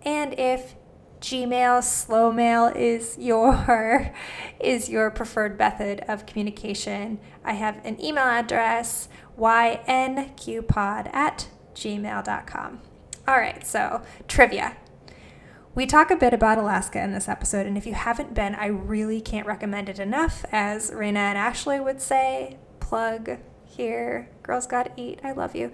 And 0.05 0.39
if 0.39 0.75
Gmail, 1.21 1.83
slow 1.83 2.31
mail 2.31 2.67
is 2.67 3.17
your 3.19 4.13
is 4.61 4.91
your 4.91 5.11
preferred 5.11 5.59
method 5.59 6.05
of 6.07 6.27
communication. 6.27 7.19
I 7.43 7.55
have 7.55 7.81
an 7.85 8.03
email 8.03 8.25
address, 8.25 9.09
ynqpod 9.39 11.15
at 11.15 11.49
gmail.com. 11.75 12.81
All 13.27 13.39
right, 13.39 13.67
so 13.67 14.03
trivia. 14.29 14.77
We 15.75 15.87
talk 15.87 16.11
a 16.13 16.17
bit 16.17 16.33
about 16.33 16.59
Alaska 16.59 17.03
in 17.03 17.13
this 17.13 17.29
episode, 17.29 17.67
and 17.67 17.77
if 17.77 17.85
you 17.85 17.95
haven't 17.95 18.33
been, 18.33 18.55
I 18.55 18.67
really 18.67 19.21
can't 19.21 19.47
recommend 19.47 19.89
it 19.89 19.99
enough. 19.99 20.45
As 20.53 20.93
Rayna 20.93 21.17
and 21.17 21.39
Ashley 21.39 21.81
would 21.81 22.01
say, 22.01 22.59
plug 22.79 23.39
here, 23.65 24.29
girls 24.45 24.69
gotta 24.69 24.93
eat. 24.97 25.19
I 25.25 25.33
love 25.33 25.57
you. 25.57 25.73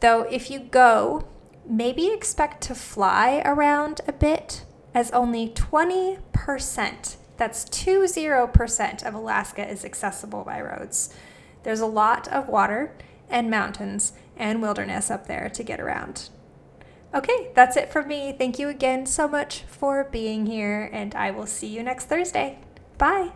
Though, 0.00 0.22
if 0.22 0.50
you 0.50 0.60
go, 0.60 1.26
maybe 1.68 2.12
expect 2.12 2.62
to 2.64 2.76
fly 2.76 3.42
around 3.44 4.02
a 4.06 4.12
bit, 4.12 4.64
as 4.94 5.10
only 5.10 5.48
20%, 5.48 7.16
that's 7.36 7.64
20% 7.64 9.06
of 9.06 9.14
Alaska 9.14 9.68
is 9.68 9.84
accessible 9.84 10.44
by 10.44 10.60
roads. 10.60 11.12
There's 11.62 11.80
a 11.80 11.86
lot 11.86 12.28
of 12.28 12.48
water 12.48 12.96
and 13.28 13.50
mountains 13.50 14.12
and 14.36 14.62
wilderness 14.62 15.10
up 15.10 15.26
there 15.26 15.48
to 15.50 15.62
get 15.62 15.80
around. 15.80 16.30
Okay, 17.14 17.50
that's 17.54 17.76
it 17.76 17.92
from 17.92 18.08
me. 18.08 18.34
Thank 18.36 18.58
you 18.58 18.68
again 18.68 19.04
so 19.06 19.28
much 19.28 19.62
for 19.62 20.04
being 20.04 20.46
here, 20.46 20.88
and 20.92 21.14
I 21.14 21.30
will 21.30 21.46
see 21.46 21.66
you 21.66 21.82
next 21.82 22.06
Thursday. 22.06 22.58
Bye. 22.98 23.28